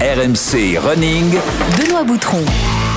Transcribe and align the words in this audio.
RMC 0.00 0.78
Running. 0.78 1.34
Benoît 1.76 2.04
Boutron. 2.04 2.38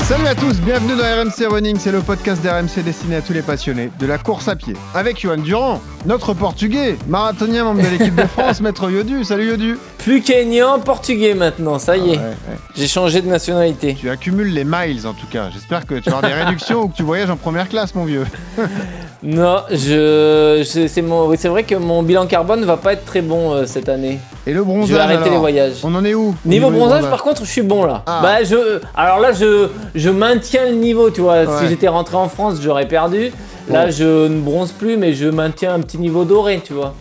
Salut 0.03 0.27
à 0.27 0.35
tous, 0.35 0.61
bienvenue 0.61 0.95
dans 0.95 1.03
RMC 1.03 1.51
Running, 1.51 1.77
c'est 1.79 1.91
le 1.91 2.01
podcast 2.01 2.43
d'RMC 2.43 2.83
destiné 2.83 3.15
à 3.15 3.21
tous 3.21 3.33
les 3.33 3.41
passionnés 3.41 3.89
de 3.99 4.05
la 4.05 4.19
course 4.19 4.47
à 4.47 4.55
pied. 4.55 4.75
Avec 4.93 5.19
Johan 5.19 5.37
Durand, 5.37 5.81
notre 6.05 6.35
portugais, 6.35 6.97
marathonien 7.07 7.63
membre 7.63 7.81
de 7.81 7.87
l'équipe 7.87 8.13
de 8.13 8.27
France, 8.27 8.61
maître 8.61 8.91
Yodu. 8.91 9.23
Salut 9.23 9.47
Yodu. 9.47 9.79
Plus 9.97 10.21
kényan, 10.21 10.79
portugais 10.79 11.33
maintenant, 11.33 11.79
ça 11.79 11.97
y 11.97 12.11
est. 12.11 12.17
Ouais, 12.17 12.23
ouais. 12.23 12.57
J'ai 12.75 12.87
changé 12.87 13.23
de 13.23 13.27
nationalité. 13.27 13.97
Tu 13.99 14.07
accumules 14.07 14.53
les 14.53 14.63
miles 14.63 15.07
en 15.07 15.13
tout 15.13 15.27
cas. 15.27 15.49
J'espère 15.51 15.87
que 15.87 15.95
tu 15.95 16.11
auras 16.11 16.21
des 16.21 16.33
réductions 16.43 16.83
ou 16.83 16.87
que 16.87 16.95
tu 16.97 17.03
voyages 17.03 17.31
en 17.31 17.37
première 17.37 17.67
classe, 17.67 17.95
mon 17.95 18.05
vieux. 18.05 18.27
Non, 19.23 19.57
je, 19.69 20.63
je- 20.65 20.87
c'est 20.87 21.47
vrai 21.47 21.63
que 21.63 21.75
mon 21.75 22.01
bilan 22.01 22.25
carbone 22.25 22.65
va 22.65 22.77
pas 22.77 22.93
être 22.93 23.05
très 23.05 23.21
bon 23.21 23.53
euh, 23.53 23.65
cette 23.67 23.87
année. 23.87 24.17
Et 24.47 24.53
le 24.53 24.63
bronzage 24.63 24.89
Je 24.89 24.93
vais 24.95 24.99
arrêter 24.99 25.21
alors 25.21 25.33
les 25.33 25.39
voyages. 25.39 25.73
On 25.83 25.93
en 25.93 26.03
est 26.03 26.15
où 26.15 26.29
au 26.29 26.35
Niveau 26.49 26.71
bronzage, 26.71 27.05
par 27.07 27.21
contre, 27.21 27.45
je 27.45 27.49
suis 27.51 27.61
bon 27.61 27.85
là. 27.85 28.01
Ah. 28.07 28.19
Bah, 28.23 28.43
je, 28.43 28.79
alors 28.95 29.19
là, 29.19 29.31
je, 29.31 29.67
je 29.93 30.09
maintiens 30.09 30.65
le 30.65 30.71
niveau, 30.75 31.11
tu 31.11 31.21
vois. 31.21 31.43
Ouais. 31.43 31.47
Si 31.61 31.67
j'étais 31.67 31.87
rentré 31.87 32.17
en 32.17 32.29
France, 32.29 32.55
j'aurais 32.61 32.87
perdu. 32.87 33.31
Là, 33.69 33.91
je 33.91 34.27
ne 34.27 34.39
bronze 34.41 34.71
plus, 34.71 34.97
mais 34.97 35.13
je 35.13 35.27
maintiens 35.27 35.75
un 35.75 35.79
petit 35.81 35.99
niveau 35.99 36.23
doré, 36.25 36.59
tu 36.65 36.73
vois. 36.73 36.95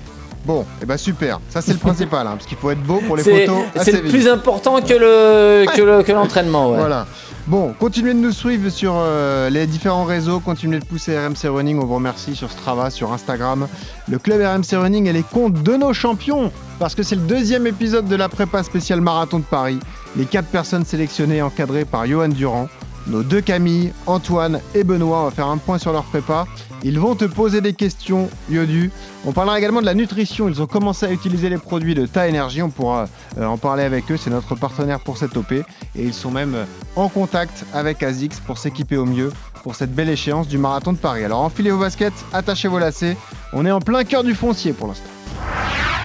Bon, 0.45 0.65
et 0.83 0.87
bah 0.87 0.97
super. 0.99 1.39
Ça 1.51 1.61
c'est 1.61 1.73
le 1.73 1.79
principal, 1.89 2.27
hein, 2.27 2.33
parce 2.33 2.47
qu'il 2.47 2.57
faut 2.59 2.71
être 2.71 2.83
beau 2.83 3.01
pour 3.07 3.17
les 3.17 3.23
photos. 3.23 3.62
c'est 3.83 3.93
le 3.93 4.03
plus 4.09 4.27
important 4.29 4.80
que 4.80 4.95
le 4.95 5.66
que 5.77 5.83
le- 5.83 6.03
que 6.03 6.13
l'entraînement, 6.13 6.71
ouais. 6.71 6.79
Voilà. 6.79 7.07
Bon, 7.47 7.75
continuez 7.79 8.15
de 8.15 8.19
nous 8.19 8.33
suivre 8.33 8.69
sur 8.71 8.93
euh, 8.97 9.51
les 9.51 9.66
différents 9.66 10.05
réseaux, 10.05 10.39
continuez 10.41 10.79
de 10.79 10.85
pousser 10.85 11.19
RMC 11.19 11.49
Running, 11.49 11.80
on 11.80 11.87
vous 11.87 11.95
remercie 11.97 12.37
sur 12.37 12.51
Strava, 12.51 12.91
sur 12.91 13.13
Instagram, 13.13 13.66
le 14.09 14.19
club 14.19 14.41
RMC 14.41 14.77
Running 14.80 15.07
et 15.09 15.13
les 15.13 15.23
comptes 15.25 15.61
de 15.63 15.75
nos 15.77 15.93
champions, 15.93 16.52
parce 16.79 16.95
que 16.95 17.02
c'est 17.02 17.16
le 17.16 17.23
deuxième 17.23 17.66
épisode 17.66 18.07
de 18.07 18.15
la 18.15 18.29
prépa 18.29 18.63
spéciale 18.63 19.01
marathon 19.01 19.38
de 19.38 19.45
Paris. 19.45 19.80
Les 20.16 20.27
quatre 20.27 20.49
personnes 20.49 20.85
sélectionnées 20.85 21.37
et 21.38 21.43
encadrées 21.43 21.85
par 21.85 22.07
Johan 22.07 22.29
Durand, 22.29 22.69
nos 23.07 23.23
deux 23.23 23.41
Camille, 23.41 23.93
Antoine 24.07 24.61
et 24.74 24.85
Benoît, 24.85 25.23
on 25.23 25.24
va 25.24 25.30
faire 25.30 25.49
un 25.49 25.59
point 25.59 25.79
sur 25.79 25.93
leur 25.93 26.05
prépa. 26.05 26.47
Ils 26.83 26.99
vont 26.99 27.15
te 27.15 27.24
poser 27.24 27.61
des 27.61 27.74
questions, 27.74 28.30
Yodu. 28.51 28.91
On 29.27 29.33
parlera 29.33 29.59
également 29.59 29.80
de 29.80 29.87
la 29.87 29.95
nutrition. 29.95 30.49
Ils 30.49 30.63
ont 30.63 30.66
commencé 30.66 31.05
à 31.07 31.13
utiliser 31.13 31.51
les 31.51 31.59
produits 31.59 31.95
de 31.95 32.07
Ta 32.07 32.27
Énergie. 32.27 32.63
On 32.63 32.71
pourra 32.71 33.07
euh, 33.39 33.45
en 33.45 33.59
parler 33.59 33.83
avec 33.83 34.11
eux. 34.11 34.16
C'est 34.16 34.30
notre 34.30 34.55
partenaire 34.55 35.01
pour 35.01 35.19
cette 35.19 35.37
OP. 35.37 35.52
Et 35.52 35.65
ils 35.97 36.15
sont 36.15 36.30
même 36.30 36.55
euh, 36.55 36.65
en 36.97 37.09
contact 37.09 37.66
avec 37.74 38.02
ASICS 38.02 38.41
pour 38.47 38.57
s'équiper 38.57 38.97
au 38.97 39.05
mieux 39.05 39.30
pour 39.63 39.74
cette 39.74 39.95
belle 39.95 40.09
échéance 40.09 40.49
du 40.49 40.57
marathon 40.57 40.93
de 40.93 40.99
Paris. 40.99 41.24
Alors 41.24 41.41
enfilez 41.41 41.71
vos 41.71 41.80
baskets, 41.80 42.15
attachez 42.33 42.69
vos 42.69 42.79
lacets. 42.79 43.17
On 43.52 43.67
est 43.67 43.71
en 43.71 43.80
plein 43.80 44.05
cœur 44.05 44.24
du 44.24 44.35
foncier 44.35 44.73
pour 44.73 44.89
l'instant. 44.89 45.11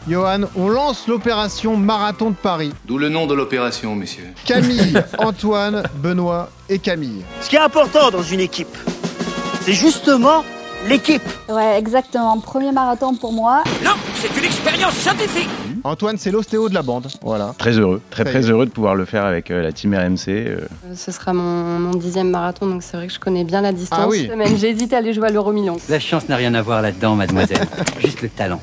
Johan, 0.08 0.42
on 0.56 0.68
lance 0.70 1.08
l'opération 1.08 1.78
Marathon 1.78 2.30
de 2.30 2.36
Paris. 2.36 2.72
D'où 2.86 2.98
le 3.00 3.10
nom 3.10 3.26
de 3.26 3.34
l'opération, 3.34 3.96
messieurs. 3.96 4.28
Camille, 4.46 4.94
Antoine, 5.18 5.82
Benoît 5.98 6.50
et 6.70 6.78
Camille. 6.78 7.24
Ce 7.42 7.50
qui 7.50 7.56
est 7.56 7.60
important 7.60 8.12
dans 8.12 8.22
une 8.22 8.40
équipe, 8.40 8.78
c'est 9.62 9.74
justement 9.74 10.44
l'équipe. 10.88 11.24
Ouais, 11.50 11.78
exactement. 11.80 12.40
Premier 12.40 12.72
marathon 12.72 13.16
pour 13.16 13.34
moi. 13.34 13.64
Antoine, 15.84 16.18
c'est 16.18 16.32
l'ostéo 16.32 16.70
de 16.70 16.74
la 16.76 16.84
bande. 16.84 17.08
Voilà. 17.24 17.56
Très 17.58 17.74
heureux, 17.80 18.00
très 18.12 18.24
Ça 18.24 18.30
y 18.30 18.34
très 18.34 18.46
est. 18.48 18.52
heureux 18.52 18.66
de 18.68 18.72
pouvoir 18.72 18.94
le 18.96 19.06
faire 19.06 19.26
avec 19.26 19.50
euh, 19.50 19.62
la 19.64 19.72
team 19.72 19.96
RMC. 19.96 20.28
euh. 20.30 20.58
Ce 20.96 21.12
sera 21.12 21.34
mon, 21.34 21.80
mon 21.80 21.92
dixième 21.96 22.30
marathon, 22.30 22.68
donc 22.68 22.84
c'est 22.84 22.98
vrai 22.98 23.08
que 23.08 23.14
je 23.14 23.20
connais 23.20 23.44
bien 23.44 23.62
la 23.62 23.72
distance. 23.72 24.00
Ah 24.02 24.08
oui. 24.08 24.30
Même 24.36 24.56
j'ai 24.58 24.70
hésité 24.70 24.96
à 24.96 25.00
aller 25.00 25.14
jouer 25.14 25.28
à 25.28 25.32
l'euro 25.32 25.52
million. 25.52 25.78
La 25.90 26.00
chance 26.00 26.28
n'a 26.30 26.36
rien 26.36 26.54
à 26.54 26.62
voir 26.62 26.82
là-dedans, 26.84 27.16
mademoiselle. 27.16 27.68
juste 28.00 28.22
le 28.22 28.30
talent. 28.30 28.62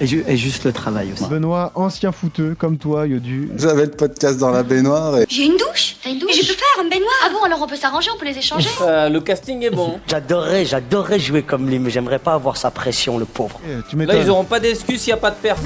Et, 0.00 0.06
ju- 0.06 0.24
et 0.28 0.36
juste 0.36 0.64
le 0.64 0.72
travail 0.72 1.10
aussi. 1.12 1.24
Benoît, 1.26 1.72
ancien 1.74 2.12
footeux 2.12 2.54
comme 2.58 2.76
toi, 2.76 3.06
Yodu. 3.06 3.50
J'avais 3.56 3.86
le 3.86 3.90
podcast 3.92 4.38
dans 4.38 4.50
la 4.50 4.62
baignoire 4.62 5.18
et 5.18 5.26
J'ai 5.28 5.44
une 5.46 5.56
douche 5.56 5.96
T'as 6.04 6.10
une 6.10 6.18
douche 6.18 6.32
Je 6.34 6.40
peux 6.40 6.52
faire 6.52 6.84
une 6.84 6.90
baignoire 6.90 7.14
Ah 7.24 7.30
bon, 7.32 7.42
alors 7.44 7.62
on 7.62 7.66
peut 7.66 7.76
s'arranger, 7.76 8.10
on 8.14 8.18
peut 8.18 8.26
les 8.26 8.36
échanger 8.36 8.68
Euh, 8.82 9.08
le 9.08 9.20
casting 9.20 9.62
est 9.62 9.70
bon. 9.70 9.98
J'adorerais, 10.08 10.64
j'adorerais 10.66 11.18
jouer 11.18 11.42
comme 11.42 11.66
lui, 11.68 11.78
mais 11.78 11.88
j'aimerais 11.90 12.18
pas 12.18 12.34
avoir 12.34 12.56
sa 12.58 12.70
pression, 12.70 13.16
le 13.16 13.24
pauvre. 13.24 13.58
Eh, 13.66 13.76
Tu 13.88 13.96
Là, 14.04 14.16
ils 14.16 14.28
auront 14.28 14.44
pas 14.44 14.60
d'excuses 14.60 15.00
s'il 15.00 15.12
n'y 15.14 15.18
a 15.18 15.22
pas 15.22 15.30
de 15.30 15.36
perte. 15.36 15.60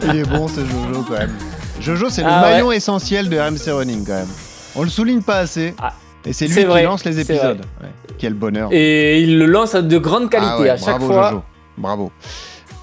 Il 0.04 0.16
est 0.16 0.24
bon 0.28 0.48
ce 0.48 0.60
Jojo 0.60 1.04
quand 1.08 1.18
même. 1.18 1.36
Jojo, 1.80 2.10
c'est 2.10 2.22
le 2.22 2.28
Ah 2.30 2.42
ouais. 2.42 2.50
maillon 2.52 2.72
essentiel 2.72 3.28
de 3.28 3.38
RMC 3.38 3.70
Running 3.72 4.04
quand 4.04 4.14
même. 4.14 4.28
On 4.74 4.82
le 4.82 4.88
souligne 4.90 5.22
pas 5.22 5.38
assez. 5.38 5.74
Ah, 5.80 5.92
et 6.24 6.32
c'est 6.32 6.46
lui 6.46 6.54
qui 6.54 6.64
vrai, 6.64 6.84
lance 6.84 7.04
les 7.04 7.18
épisodes. 7.20 7.60
Ouais. 7.82 7.88
Quel 8.18 8.34
bonheur. 8.34 8.68
Et 8.72 9.20
il 9.20 9.38
le 9.38 9.46
lance 9.46 9.74
à 9.74 9.82
de 9.82 9.98
grande 9.98 10.30
qualité 10.30 10.50
Ah 10.52 10.60
ouais, 10.60 10.70
à 10.70 10.76
chaque 10.76 10.98
bravo 10.98 11.06
fois. 11.06 11.30
Jojo. 11.30 11.42
Bravo. 11.78 12.12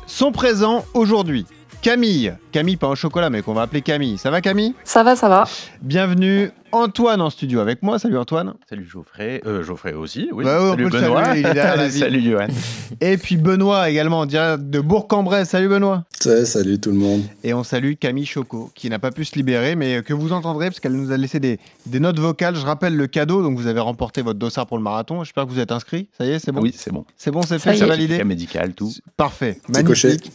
Sont 0.08 0.31
présents 0.31 0.84
aujourd'hui 0.94 1.46
Camille. 1.81 2.34
Camille, 2.52 2.78
pas 2.78 2.88
au 2.88 2.96
chocolat, 2.96 3.30
mais 3.30 3.42
qu'on 3.42 3.53
va 3.53 3.62
appeler 3.64 3.81
Camille. 3.81 4.18
Ça 4.18 4.31
va 4.31 4.42
Camille? 4.42 4.74
Ça 4.84 5.03
va, 5.03 5.16
ça 5.16 5.30
va. 5.30 5.46
Bienvenue. 5.81 6.50
Antoine 6.73 7.22
en 7.22 7.29
studio 7.29 7.59
avec 7.61 7.81
moi. 7.81 7.97
Salut 7.97 8.17
Antoine. 8.17 8.53
Salut 8.69 8.85
Geoffrey, 8.85 9.41
euh, 9.45 9.63
Geoffrey 9.63 9.94
aussi, 9.94 10.29
oui. 10.33 10.44
Bah 10.44 10.59
Salut 10.72 10.89
Benoît. 10.89 11.23
saluer, 11.23 11.39
il 11.39 11.45
est 11.47 11.53
derrière 11.53 11.78
la 11.78 11.88
vitre. 11.88 12.00
Salut 12.05 12.22
Johan. 12.22 12.47
Et 13.00 13.17
puis 13.17 13.38
Benoît 13.38 13.89
également 13.89 14.19
en 14.19 14.25
direct 14.25 14.63
de 14.69 14.79
Bourg-en-Bresse. 14.81 15.50
Salut 15.50 15.69
Benoît. 15.69 16.03
Ouais, 16.25 16.45
salut 16.45 16.77
tout 16.79 16.91
le 16.91 16.97
monde. 16.97 17.22
Et 17.44 17.53
on 17.53 17.63
salue 17.63 17.94
Camille 17.94 18.25
Choco, 18.25 18.69
qui 18.75 18.89
n'a 18.89 19.00
pas 19.00 19.11
pu 19.11 19.23
se 19.23 19.35
libérer, 19.35 19.75
mais 19.75 20.03
que 20.03 20.13
vous 20.13 20.33
entendrez 20.33 20.66
parce 20.67 20.81
qu'elle 20.81 20.91
nous 20.94 21.11
a 21.11 21.17
laissé 21.17 21.39
des, 21.39 21.57
des 21.85 22.00
notes 22.01 22.19
vocales. 22.19 22.56
Je 22.56 22.66
rappelle 22.66 22.97
le 22.97 23.07
cadeau, 23.07 23.41
donc 23.41 23.57
vous 23.57 23.67
avez 23.67 23.79
remporté 23.79 24.22
votre 24.22 24.39
dossard 24.39 24.67
pour 24.67 24.77
le 24.77 24.83
marathon. 24.83 25.23
J'espère 25.23 25.45
que 25.45 25.51
vous 25.51 25.59
êtes 25.59 25.72
inscrit. 25.72 26.09
Ça 26.17 26.25
y 26.25 26.31
est, 26.31 26.39
c'est 26.39 26.51
bon? 26.51 26.61
Oui, 26.61 26.73
c'est 26.75 26.91
bon. 26.91 27.06
C'est 27.16 27.31
bon, 27.31 27.44
c'est 27.44 27.59
fait, 27.59 27.77
c'est 27.77 27.85
est. 27.85 27.88
validé? 27.88 28.22
médical, 28.25 28.73
tout. 28.73 28.91
Parfait, 29.16 29.61
magnifique. 29.69 30.31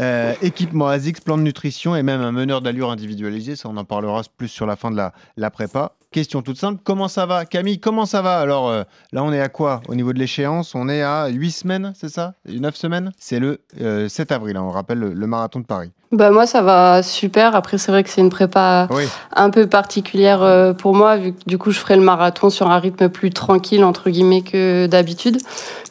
Euh, 0.00 0.32
équipement 0.40 0.88
ASICS, 0.88 1.20
plan 1.20 1.36
de 1.36 1.42
nutrition 1.42 1.94
et 1.94 2.02
même 2.02 2.20
un 2.22 2.32
meneur 2.32 2.62
d'allure 2.62 2.90
individualisé. 2.90 3.56
Ça, 3.56 3.68
on 3.68 3.76
en 3.76 3.84
parlera 3.84 4.22
plus 4.38 4.48
sur 4.48 4.64
la 4.66 4.74
fin 4.76 4.90
de 4.90 4.96
la, 4.96 5.12
la 5.36 5.50
prépa. 5.50 5.81
Question 6.12 6.42
toute 6.42 6.58
simple, 6.58 6.80
comment 6.84 7.08
ça 7.08 7.24
va 7.24 7.46
Camille, 7.46 7.80
comment 7.80 8.04
ça 8.04 8.20
va? 8.20 8.38
Alors 8.38 8.68
euh, 8.68 8.82
là, 9.12 9.24
on 9.24 9.32
est 9.32 9.40
à 9.40 9.48
quoi 9.48 9.80
Au 9.88 9.94
niveau 9.94 10.12
de 10.12 10.18
l'échéance, 10.18 10.74
on 10.74 10.88
est 10.88 11.02
à 11.02 11.28
8 11.28 11.50
semaines, 11.50 11.92
c'est 11.96 12.10
ça? 12.10 12.34
9 12.46 12.76
semaines? 12.76 13.12
C'est 13.18 13.38
le 13.38 13.60
euh, 13.80 14.08
7 14.08 14.30
avril, 14.30 14.56
hein, 14.56 14.62
on 14.62 14.70
rappelle 14.70 14.98
le, 14.98 15.14
le 15.14 15.26
marathon 15.26 15.60
de 15.60 15.64
Paris. 15.64 15.90
Bah 16.12 16.30
moi 16.30 16.46
ça 16.46 16.60
va 16.60 17.02
super. 17.02 17.56
Après 17.56 17.78
c'est 17.78 17.90
vrai 17.90 18.02
que 18.04 18.10
c'est 18.10 18.20
une 18.20 18.28
prépa 18.28 18.86
Oui, 18.90 19.04
un 19.34 19.48
peu 19.48 19.66
particulière 19.66 20.42
euh, 20.42 20.74
pour 20.74 20.94
moi 20.94 21.16
vu 21.16 21.32
que 21.32 21.38
du 21.46 21.56
coup 21.56 21.70
je 21.70 21.78
ferai 21.78 21.96
le 21.96 22.02
marathon 22.02 22.50
sur 22.50 22.70
un 22.70 22.78
rythme 22.78 23.08
plus 23.08 23.30
tranquille 23.30 23.82
entre 23.82 24.10
guillemets 24.10 24.42
que 24.42 24.86
d'habitude. 24.86 25.38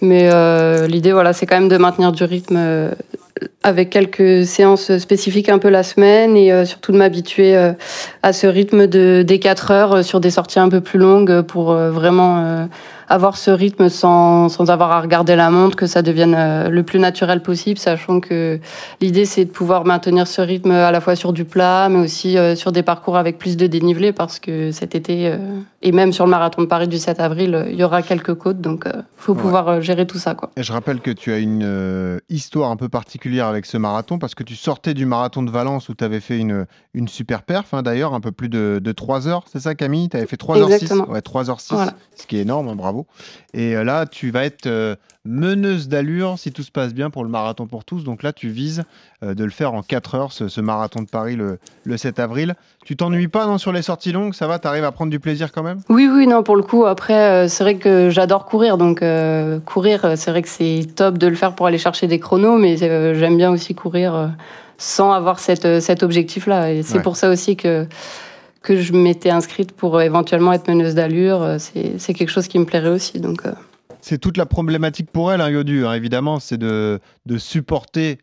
Mais 0.02 0.30
euh, 0.32 0.86
l'idée 0.86 1.12
voilà 1.12 1.34
c'est 1.34 1.48
quand 1.48 1.60
même 1.60 1.70
de 1.70 1.78
maintenir 1.78 2.12
du 2.12 2.24
rythme 2.24 2.56
euh, 2.58 2.92
avec 3.64 3.90
quelques 3.92 4.46
séances 4.46 4.98
spécifiques 4.98 5.50
un 5.50 5.60
peu 5.60 5.70
la 5.70 5.84
semaine 5.84 6.36
et 6.36 6.52
euh, 6.52 6.66
surtout 6.66 6.92
de 6.92 6.98
m'habituer 6.98 7.56
euh, 7.56 7.74
à 8.24 8.34
ce 8.34 8.48
rythme 8.48 8.88
de 8.88 9.24
des 9.26 9.40
4 9.40 9.72
heures 9.72 9.94
euh, 9.98 10.04
sur 10.04 10.20
des 10.20 10.32
sorties 10.32 10.60
un 10.60 10.70
peu 10.70 10.82
plus 10.82 10.98
longues 11.00 11.42
pour 11.42 11.74
vraiment 11.74 12.68
avoir 13.08 13.36
ce 13.36 13.52
rythme 13.52 13.90
sans, 13.90 14.48
sans 14.50 14.70
avoir 14.70 14.92
à 14.92 15.02
regarder 15.02 15.36
la 15.36 15.50
montre, 15.52 15.76
que 15.76 15.86
ça 15.86 16.02
devienne 16.02 16.70
le 16.70 16.84
plus 16.84 16.98
naturel 17.00 17.42
possible, 17.42 17.78
sachant 17.78 18.20
que 18.22 18.60
l'idée 19.02 19.26
c'est 19.26 19.44
de 19.46 19.50
pouvoir 19.50 19.84
maintenir 19.86 20.28
ce 20.28 20.42
rythme 20.42 20.72
à 20.72 20.92
la 20.92 21.02
fois 21.02 21.16
sur 21.16 21.34
du 21.34 21.44
plat, 21.44 21.90
mais 21.90 22.00
aussi 22.00 22.38
sur 22.56 22.72
des 22.72 22.84
parcours 22.84 23.18
avec 23.18 23.38
plus 23.38 23.58
de 23.58 23.68
dénivelé, 23.68 24.14
parce 24.14 24.40
que 24.40 24.72
cet 24.72 24.96
été, 24.96 25.36
et 25.82 25.92
même 25.92 26.14
sur 26.14 26.24
le 26.26 26.32
marathon 26.32 26.62
de 26.62 26.68
Paris 26.68 26.88
du 26.88 26.98
7 26.98 27.20
avril, 27.20 27.66
il 27.70 27.76
y 27.76 27.84
aura 27.84 28.02
quelques 28.02 28.34
côtes, 28.36 28.62
donc 28.62 28.84
il 28.86 29.04
faut 29.18 29.34
Ouais. 29.34 29.42
pouvoir 29.42 29.82
gérer 29.82 30.08
tout 30.08 30.18
ça. 30.18 30.34
Quoi. 30.34 30.52
Et 30.56 30.64
je 30.64 30.72
rappelle 30.72 31.02
que 31.02 31.12
tu 31.12 31.34
as 31.34 31.38
une 31.40 32.20
histoire 32.30 32.72
un 32.72 32.78
peu 32.78 32.88
particulière 32.88 33.48
avec 33.52 33.66
ce 33.68 33.78
marathon 33.78 34.18
parce 34.18 34.34
que 34.34 34.44
tu 34.44 34.56
sortais 34.56 34.94
du 34.96 35.06
marathon 35.06 35.44
de 35.44 35.52
Valence 35.52 35.88
où 35.90 35.94
tu 35.94 36.04
avais 36.04 36.20
fait 36.20 36.40
une, 36.40 36.66
une 36.96 37.08
super 37.08 37.44
perf, 37.44 37.74
hein, 37.74 37.84
d'ailleurs, 37.84 38.14
un 38.16 38.20
peu 38.20 38.32
plus 38.32 38.50
de, 38.50 38.80
de 38.84 38.92
3 38.92 39.28
heures, 39.28 39.46
c'est 39.52 39.60
ça 39.60 39.76
Camille? 39.76 40.10
Tu 40.10 40.18
avais 40.18 40.26
fait 40.26 40.40
3h06 40.42 40.64
Exactement. 40.74 41.10
Ouais, 41.10 41.20
3h06, 41.20 41.74
Voilà. 41.74 41.94
ce 42.16 42.26
qui 42.26 42.38
est 42.38 42.42
énorme, 42.42 42.68
hein, 42.70 42.76
bravo. 42.76 43.06
Et 43.54 43.76
euh, 43.76 43.84
là, 43.84 44.06
tu 44.08 44.32
vas 44.32 44.44
être 44.46 44.66
euh, 44.66 44.96
meneuse 45.24 45.88
d'allure 45.88 46.40
si 46.40 46.52
tout 46.52 46.64
se 46.64 46.72
passe 46.72 46.94
bien 46.94 47.10
pour 47.12 47.24
le 47.24 47.30
marathon 47.30 47.68
pour 47.68 47.86
tous. 47.86 48.04
Donc 48.04 48.24
là, 48.24 48.34
tu 48.34 48.50
vises 48.50 48.84
euh, 49.24 49.34
de 49.36 49.44
le 49.44 49.52
faire 49.52 49.74
en 49.74 49.84
4 49.84 50.16
heures, 50.16 50.32
ce, 50.32 50.48
ce 50.48 50.62
marathon 50.62 51.02
de 51.04 51.08
Paris 51.08 51.36
le, 51.36 51.60
le 51.84 51.98
7 51.98 52.20
avril. 52.20 52.56
Tu 52.86 52.96
t'ennuies 52.96 53.28
pas 53.28 53.46
non, 53.46 53.58
sur 53.60 53.72
les 53.72 53.84
sorties 53.84 54.12
longues? 54.12 54.34
Ça 54.34 54.48
va? 54.48 54.58
Tu 54.58 54.68
arrives 54.68 54.84
à 54.84 54.92
prendre 54.92 55.12
du 55.12 55.20
plaisir 55.20 55.52
quand 55.52 55.62
même? 55.64 55.80
Oui, 55.90 56.10
oui, 56.12 56.26
non, 56.26 56.42
pour 56.42 56.56
le 56.56 56.64
coup, 56.64 56.86
après, 56.86 57.14
euh, 57.46 57.48
c'est 57.48 57.64
vrai 57.64 57.76
que 57.76 58.10
j'adore 58.10 58.46
courir, 58.46 58.78
donc 58.80 59.02
euh, 59.04 59.60
courir, 59.60 60.14
c'est 60.16 60.32
vrai 60.32 60.42
que 60.42 60.50
c'est 60.50 60.88
top 60.96 61.18
de 61.20 61.28
le 61.28 61.36
faire 61.36 61.54
pour 61.54 61.68
aller 61.68 61.78
chercher 61.78 62.08
des 62.08 62.20
chronos, 62.20 62.58
mais 62.58 62.78
j'aime 62.78 63.38
bien 63.38 63.52
aussi 63.52 63.76
courir 63.76 64.32
sans 64.80 65.12
avoir 65.12 65.38
cette, 65.38 65.80
cet 65.82 66.02
objectif-là. 66.02 66.72
Et 66.74 66.82
c'est 66.82 66.96
Ouais. 66.98 67.02
pour 67.04 67.16
ça 67.16 67.30
aussi 67.30 67.56
que, 67.56 67.86
que 68.64 68.76
je 68.82 68.94
m'étais 68.94 69.30
inscrite 69.30 69.72
pour 69.74 70.02
éventuellement 70.02 70.52
être 70.54 70.68
meneuse 70.68 70.96
d'allure. 70.96 71.58
C'est 71.60 72.00
c'est 72.00 72.16
quelque 72.16 72.30
chose 72.32 72.48
qui 72.48 72.58
me 72.58 72.66
plairait 72.66 72.90
aussi. 72.90 73.20
Donc, 73.20 73.46
euh, 73.46 73.52
C'est 74.02 74.18
toute 74.20 74.38
la 74.38 74.46
problématique 74.46 75.12
pour 75.12 75.32
elle, 75.32 75.42
hein, 75.42 75.50
Yodu, 75.50 75.86
hein, 75.86 75.94
évidemment, 75.94 76.40
c'est 76.40 76.58
de, 76.58 77.00
de 77.26 77.38
supporter 77.38 78.18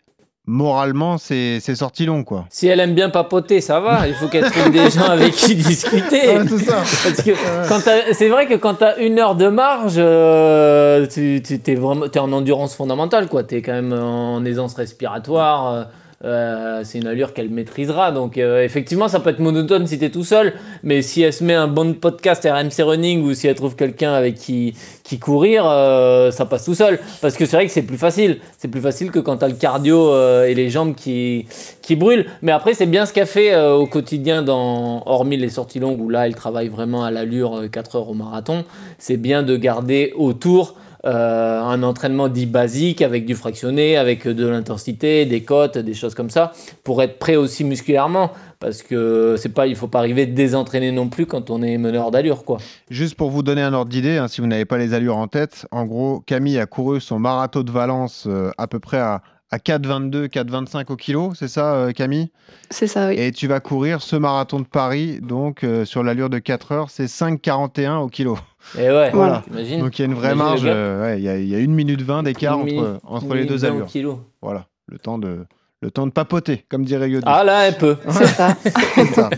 moralement 0.51 1.19
ces, 1.19 1.59
ces 1.61 1.75
sorties 1.75 2.07
longues, 2.07 2.25
quoi. 2.25 2.47
Si 2.49 2.67
elle 2.69 2.81
aime 2.81 2.95
bien 2.95 3.11
papoter, 3.11 3.61
ça 3.61 3.81
va. 3.81 4.09
Il 4.09 4.15
faut 4.15 4.29
qu'elle 4.29 4.45
trouve 4.51 4.73
des 4.73 4.89
gens 4.91 5.03
avec 5.05 5.33
qui 5.35 5.55
discuter. 5.55 6.29
Ouais, 6.39 6.43
c'est 6.49 6.59
ça. 6.59 6.77
Parce 6.77 7.23
que 7.23 7.69
quand 7.69 7.81
t'as- 7.85 8.15
c'est 8.15 8.29
vrai 8.29 8.47
que 8.47 8.55
quand 8.55 8.75
tu 8.77 8.85
as 8.85 8.97
une 8.99 9.19
heure 9.19 9.35
de 9.37 9.49
marge, 9.49 9.97
euh, 9.99 11.07
tu 11.07 11.43
tu- 11.45 11.59
t'es 11.61 11.75
vraiment 11.75 12.09
t'es 12.09 12.19
en 12.19 12.33
endurance 12.33 12.75
fondamentale, 12.75 13.29
quoi. 13.29 13.45
Tu 13.45 13.57
es 13.57 13.63
quand 13.63 13.73
même 13.75 13.93
en 13.93 14.43
aisance 14.45 14.75
respiratoire. 14.75 15.73
euh, 15.75 15.85
euh, 16.25 16.83
c'est 16.85 16.99
une 16.99 17.07
allure 17.07 17.33
qu'elle 17.33 17.51
maîtrisera. 17.51 18.13
Donc 18.13 18.39
euh, 18.39 18.65
effectivement, 18.65 19.09
ça 19.09 19.21
peut 19.21 19.31
être 19.31 19.39
monotone 19.39 19.87
si 19.87 19.99
tu 19.99 20.05
es 20.05 20.11
tout 20.11 20.25
seul, 20.25 20.53
mais 20.83 21.03
si 21.03 21.23
elle 21.23 21.33
se 21.33 21.45
met 21.45 21.55
un 21.55 21.69
bon 21.69 21.95
podcast 21.95 22.47
RMC 22.51 22.83
Running 22.83 23.23
ou 23.23 23.35
si 23.35 23.47
elle 23.47 23.55
trouve 23.55 23.77
quelqu'un 23.77 24.13
avec 24.13 24.35
qui, 24.35 24.75
qui 25.05 25.19
courir, 25.19 25.65
euh, 25.67 26.31
ça 26.31 26.45
passe 26.47 26.65
tout 26.65 26.75
seul. 26.75 26.99
Parce 27.21 27.37
que 27.37 27.47
c'est 27.47 27.57
vrai 27.57 27.67
que 27.67 27.73
c'est 27.73 27.83
plus 27.83 27.99
facile. 27.99 28.39
C'est 28.59 28.69
plus 28.69 28.81
facile 28.81 29.11
que 29.11 29.19
quand 29.21 29.39
tu 29.39 29.45
as 29.45 29.49
le 29.49 29.55
cardio 29.55 30.15
et 30.45 30.55
les 30.55 30.71
jambes 30.71 30.95
qui, 30.95 31.47
qui 31.83 31.97
brûlent. 31.97 32.27
Mais 32.43 32.53
après, 32.53 32.75
c'est 32.75 32.87
bien 32.87 33.07
ce 33.07 33.13
qu'elle 33.13 33.27
fait 33.27 33.57
au 33.57 33.87
quotidien, 33.87 34.43
dans, 34.43 35.03
hormis 35.07 35.37
les 35.37 35.49
sorties 35.49 35.79
longues 35.79 36.01
où 36.01 36.09
là, 36.09 36.27
elle 36.27 36.35
travaille 36.35 36.69
vraiment 36.69 37.05
à 37.05 37.11
l'allure 37.11 37.57
euh, 37.57 37.69
4 37.69 37.97
heures 37.97 38.09
au 38.09 38.15
marathon. 38.15 38.65
C'est 38.99 39.17
bien 39.17 39.43
de 39.43 39.57
garder 39.57 40.13
autour 40.17 40.75
euh, 41.09 41.63
un 41.63 41.83
entraînement 41.83 42.29
dit 42.29 42.45
basique 42.45 43.01
avec 43.01 43.25
du 43.25 43.35
fractionné, 43.35 43.97
avec 43.97 44.29
de 44.29 44.47
l'intensité, 44.47 45.25
des 45.25 45.43
côtes, 45.43 45.79
des 45.79 45.95
choses 45.95 46.15
comme 46.15 46.29
ça, 46.29 46.53
pour 46.85 47.03
être 47.03 47.19
prêt 47.19 47.37
aussi 47.37 47.65
musculairement. 47.65 48.31
Parce 48.61 48.83
que 48.83 49.37
c'est 49.39 49.51
pas, 49.51 49.67
il 49.67 49.77
faut 49.77 49.89
pas 49.89 50.01
arriver 50.01 50.27
désentraîné 50.27 50.93
non 50.93 51.09
plus 51.09 51.27
quand 51.27 51.49
on 51.51 51.63
est 51.63 51.79
meneur 51.79 52.11
d'allure, 52.11 52.45
quoi. 52.45 52.59
Juste 52.91 53.15
pour 53.15 53.31
vous 53.31 53.43
donner 53.43 53.63
un 53.63 53.73
ordre 53.73 53.91
d'idée, 53.91 54.19
hein, 54.19 54.29
si 54.29 54.41
vous 54.41 54.49
n'avez 54.49 54.65
pas 54.65 54.79
les 54.79 54.95
allures 54.95 55.17
en 55.17 55.29
tête, 55.29 55.67
en 55.71 55.87
gros, 55.87 56.21
Camille 56.27 56.59
a 56.59 56.67
couru 56.67 57.01
son 57.01 57.19
marathon 57.19 57.63
de 57.63 57.71
Valence 57.71 58.25
euh, 58.27 58.51
à 58.59 58.67
peu 58.67 58.81
près 58.81 58.99
à, 58.99 59.23
à 59.51 59.57
4,22, 59.59 60.27
4,25 60.29 60.93
au 60.93 60.97
kilo, 60.97 61.33
c'est 61.35 61.49
ça, 61.49 61.75
euh, 61.75 61.93
Camille? 61.93 62.31
C'est 62.71 62.87
ça, 62.87 63.09
oui. 63.09 63.15
Et 63.19 63.33
tu 63.33 63.47
vas 63.47 63.61
courir 63.61 64.03
ce 64.03 64.15
marathon 64.17 64.61
de 64.61 64.67
Paris, 64.67 65.21
donc 65.23 65.65
euh, 65.65 65.85
sur 65.87 66.03
l'allure 66.03 66.29
de 66.29 66.39
4 66.39 66.73
heures, 66.73 66.91
c'est 66.91 67.07
5,41 67.07 67.97
au 68.03 68.09
kilo. 68.09 68.39
Et 68.79 68.91
ouais, 68.91 69.11
Voilà. 69.13 69.43
t'imagines? 69.47 69.81
Donc 69.81 69.99
il 69.99 70.03
y 70.03 70.05
a 70.05 70.07
une 70.09 70.15
vraie 70.15 70.35
marge, 70.35 70.63
euh, 70.65 71.03
ouais, 71.03 71.19
il 71.19 71.25
y, 71.25 71.29
a- 71.29 71.39
il 71.39 71.49
y 71.49 71.55
a 71.55 71.59
une 71.59 71.73
minute 71.75 72.03
20 72.03 72.25
d'écart 72.25 72.59
entre, 72.59 73.35
les 73.35 73.47
deux 73.47 73.57
20 73.57 73.69
au 73.69 73.73
allures. 73.73 73.87
kilo. 73.87 74.21
Voilà, 74.43 74.67
le 74.87 74.99
temps 74.99 75.17
de, 75.17 75.47
le 75.81 75.91
temps 75.91 76.07
de 76.07 76.13
papoter, 76.13 76.67
comme 76.69 76.85
dirait 76.85 77.09
Yodi. 77.09 77.25
Ah 77.27 77.43
là. 77.45 77.71
C'est 78.11 78.27
ça. 78.27 78.55
C'est 78.95 79.15
ça. 79.15 79.31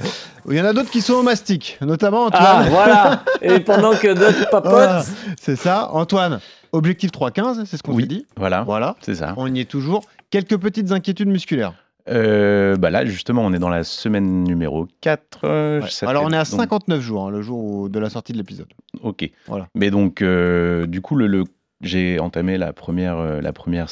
Il 0.49 0.57
y 0.57 0.61
en 0.61 0.65
a 0.65 0.73
d'autres 0.73 0.91
qui 0.91 1.03
sont 1.03 1.13
au 1.15 1.23
mastic, 1.23 1.79
notamment 1.83 2.25
Antoine. 2.25 2.43
Ah, 2.45 2.65
voilà. 2.69 3.25
Et 3.43 3.61
pendant 3.61 3.93
que 3.95 4.13
d'autres 4.13 4.49
papotent. 4.51 4.71
Voilà, 4.73 5.05
c'est 5.39 5.55
ça. 5.55 5.91
Antoine, 5.93 6.41
objectif 6.73 7.11
3,15, 7.11 7.65
c'est 7.65 7.77
ce 7.77 7.83
qu'on 7.83 7.95
Oui. 7.95 8.07
dit. 8.07 8.27
Voilà, 8.37 8.63
Voilà, 8.63 8.97
c'est 9.01 9.15
ça. 9.17 9.35
on 9.37 9.53
y 9.55 9.61
est 9.61 9.71
toujours. 9.71 10.05
Quelques 10.31 10.57
petites 10.59 10.93
inquiétudes 10.93 11.29
musculaires. 11.29 11.75
Euh, 12.09 12.77
bah 12.77 12.91
là, 12.91 13.05
justement, 13.05 13.45
on 13.45 13.53
est 13.53 13.59
dans 13.59 13.69
la 13.69 13.85
semaine 13.85 14.43
numéro 14.45 14.89
4. 15.01 15.41
euh, 15.45 15.81
Ouais. 15.83 15.89
Alors 16.09 16.25
on 16.25 16.31
est 16.33 16.37
à 16.37 16.45
donc- 16.45 16.47
59 16.61 17.01
jours, 17.01 17.27
hein, 17.27 17.31
le 17.31 17.43
jour 17.43 17.89
de 17.91 17.99
la 17.99 18.09
sortie 18.11 18.33
de 18.33 18.39
l'épisode. 18.39 18.69
Ok. 19.03 19.31
Voilà. 19.47 19.69
Mais 19.75 19.91
donc, 19.91 20.23
euh, 20.23 20.87
du 20.87 21.01
coup, 21.03 21.15
le, 21.15 21.27
le- 21.27 21.45
j'ai 21.83 22.19
entamé 22.19 22.57
la 22.59 22.73
première, 22.73 23.41
la 23.43 23.53
première 23.53 23.89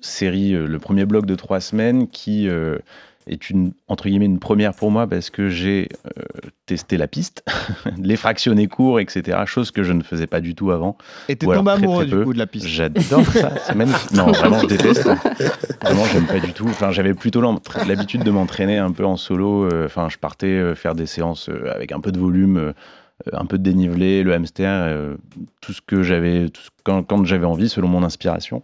série, 0.00 0.50
le 0.52 0.78
premier 0.78 1.04
bloc 1.06 1.26
de 1.26 1.34
trois 1.34 1.60
semaines 1.60 2.06
qui 2.08 2.48
est 3.28 3.50
une, 3.50 3.72
entre 3.88 4.08
guillemets, 4.08 4.26
une 4.26 4.38
première 4.38 4.74
pour 4.74 4.90
moi 4.90 5.06
parce 5.06 5.30
que 5.30 5.48
j'ai 5.48 5.88
euh, 6.06 6.22
testé 6.66 6.96
la 6.96 7.06
piste, 7.06 7.44
les 8.02 8.16
fractionnés 8.16 8.66
courts, 8.66 9.00
etc. 9.00 9.38
Chose 9.46 9.70
que 9.70 9.82
je 9.82 9.92
ne 9.92 10.02
faisais 10.02 10.26
pas 10.26 10.40
du 10.40 10.54
tout 10.54 10.70
avant. 10.70 10.96
Et 11.28 11.36
t'es 11.36 11.46
tombé 11.46 11.70
amoureux 11.70 12.06
très 12.06 12.16
du 12.16 12.24
coup 12.24 12.32
de 12.32 12.38
la 12.38 12.46
piste. 12.46 12.66
J'adore 12.66 13.24
ça, 13.26 13.52
c'est 13.66 13.74
magnifique. 13.74 14.12
Non, 14.12 14.26
vraiment, 14.32 14.60
je 14.60 14.66
déteste. 14.66 15.08
Vraiment, 15.82 16.04
j'aime 16.12 16.26
pas 16.26 16.40
du 16.40 16.52
tout. 16.52 16.66
Enfin, 16.68 16.90
j'avais 16.90 17.14
plutôt 17.14 17.42
l'habitude 17.86 18.24
de 18.24 18.30
m'entraîner 18.30 18.78
un 18.78 18.92
peu 18.92 19.04
en 19.04 19.16
solo. 19.16 19.64
Euh, 19.64 19.86
Enfin, 19.88 20.08
je 20.10 20.18
partais 20.18 20.46
euh, 20.46 20.74
faire 20.74 20.94
des 20.94 21.06
séances 21.06 21.48
avec 21.74 21.92
un 21.92 22.00
peu 22.00 22.12
de 22.12 22.18
volume, 22.18 22.74
un 23.32 23.46
peu 23.46 23.58
de 23.58 23.62
dénivelé, 23.62 24.22
le 24.22 24.32
hamster, 24.32 24.70
euh, 24.70 25.16
tout 25.60 25.72
ce 25.72 25.80
que 25.80 26.02
j'avais, 26.02 26.46
quand, 26.84 27.02
quand 27.02 27.24
j'avais 27.24 27.46
envie, 27.46 27.68
selon 27.68 27.88
mon 27.88 28.02
inspiration. 28.02 28.62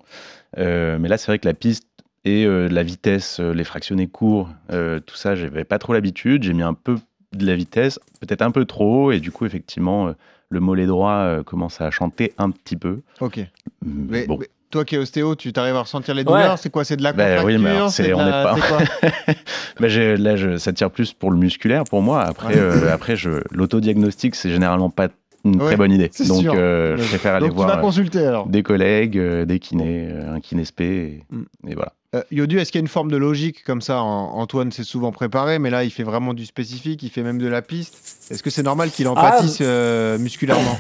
Euh, 0.59 0.99
mais 1.01 1.09
là, 1.09 1.17
c'est 1.17 1.27
vrai 1.27 1.39
que 1.39 1.49
la 1.49 1.55
piste 1.55 1.89
et 2.25 2.45
euh, 2.47 2.69
la 2.69 2.83
vitesse, 2.83 3.39
euh, 3.41 3.53
les 3.53 3.65
fractionnés 3.65 4.07
courts, 4.07 4.49
euh, 4.73 5.01
tout 5.01 5.17
ça, 5.17 5.35
j'avais 5.35 5.65
pas 5.65 5.79
trop 5.79 5.93
l'habitude. 5.93 6.43
J'ai 6.43 6.55
mis 6.55 6.63
un 6.63 6.75
peu 6.75 6.97
de 7.33 7.47
la 7.47 7.55
vitesse, 7.57 7.99
peut-être 8.21 8.43
un 8.43 8.51
peu 8.51 8.65
trop, 8.65 9.11
et 9.13 9.21
du 9.21 9.31
coup, 9.33 9.45
effectivement, 9.47 10.09
euh, 10.09 10.13
le 10.51 10.61
mollet 10.61 10.87
droit 10.87 11.13
euh, 11.15 11.43
commence 11.43 11.81
à 11.81 11.91
chanter 11.91 12.33
un 12.39 12.51
petit 12.51 12.77
peu. 12.77 13.01
Ok. 13.21 13.41
Mais, 13.85 14.27
bon. 14.27 14.39
mais 14.39 14.49
toi 14.71 14.85
qui 14.85 14.95
es 14.95 14.99
ostéo, 14.99 15.35
tu 15.35 15.53
t'arrives 15.53 15.75
à 15.77 15.81
ressentir 15.83 16.15
les 16.15 16.21
Ouais. 16.23 16.27
douleurs 16.33 16.59
C'est 16.59 16.71
quoi? 16.71 16.85
C'est 16.85 16.97
de 16.97 17.03
la 17.03 17.13
Bah 17.13 17.25
contracture? 17.25 17.47
oui, 17.47 17.59
mais 17.63 17.71
alors, 17.71 17.91
c'est- 17.91 18.13
on 18.13 18.19
la- 18.19 18.25
n'est 18.25 18.61
pas- 18.61 18.79
Bah, 19.81 19.89
j'ai- 19.89 20.17
là, 20.17 20.37
je, 20.37 20.57
ça 20.57 20.73
tire 20.73 20.91
plus 20.91 21.13
pour 21.13 21.31
le 21.33 21.37
musculaire 21.37 21.85
pour 21.85 22.03
moi. 22.03 22.23
Après, 22.23 22.55
Ouais. 22.55 22.61
euh, 22.61 22.93
après 22.93 23.17
je, 23.17 23.31
l'autodiagnostic, 23.51 24.35
c'est 24.37 24.51
généralement 24.51 24.91
pas 24.91 25.09
une 25.45 25.57
Ouais, 25.61 25.67
très 25.67 25.77
bonne 25.77 25.93
idée. 25.93 26.09
c'est 26.13 26.27
Donc, 26.29 26.41
sûr. 26.43 26.53
euh, 26.57 26.97
je 26.97 27.05
préfère 27.09 27.35
aller 27.35 27.49
Donc 27.49 27.57
voir 27.57 27.79
euh, 27.79 27.81
consulter 27.81 28.25
alors. 28.27 28.47
des 28.47 28.63
collègues, 28.63 29.19
euh, 29.19 29.45
des 29.45 29.59
kinés, 29.59 30.09
euh, 30.11 30.35
un 30.35 30.41
kinespé, 30.41 30.85
et, 30.85 31.25
Mm. 31.35 31.43
et 31.69 31.75
voilà. 31.75 31.93
Euh, 32.15 32.23
Yodu, 32.31 32.59
est-ce 32.59 32.71
qu'il 32.71 32.79
y 32.79 32.83
a 32.83 32.85
une 32.85 32.89
forme 32.89 33.11
de 33.11 33.17
logique 33.17 33.65
comme 33.65 33.83
ça 33.83 34.01
Antoine 34.01 34.71
s'est 34.73 34.85
souvent 34.85 35.11
préparé, 35.11 35.59
mais 35.59 35.71
là 35.71 35.85
il 35.85 35.91
fait 35.91 36.05
vraiment 36.05 36.33
du 36.33 36.47
spécifique, 36.47 37.03
il 37.03 37.11
fait 37.11 37.23
même 37.23 37.39
de 37.39 37.49
la 37.49 37.61
piste. 37.61 37.95
Est-ce 38.31 38.43
que 38.43 38.51
c'est 38.51 38.63
normal 38.63 38.91
qu'il 38.91 39.09
en 39.09 39.15
Ah, 39.17 39.33
pâtisse 39.33 39.59
euh, 39.61 40.17
musculairement? 40.19 40.79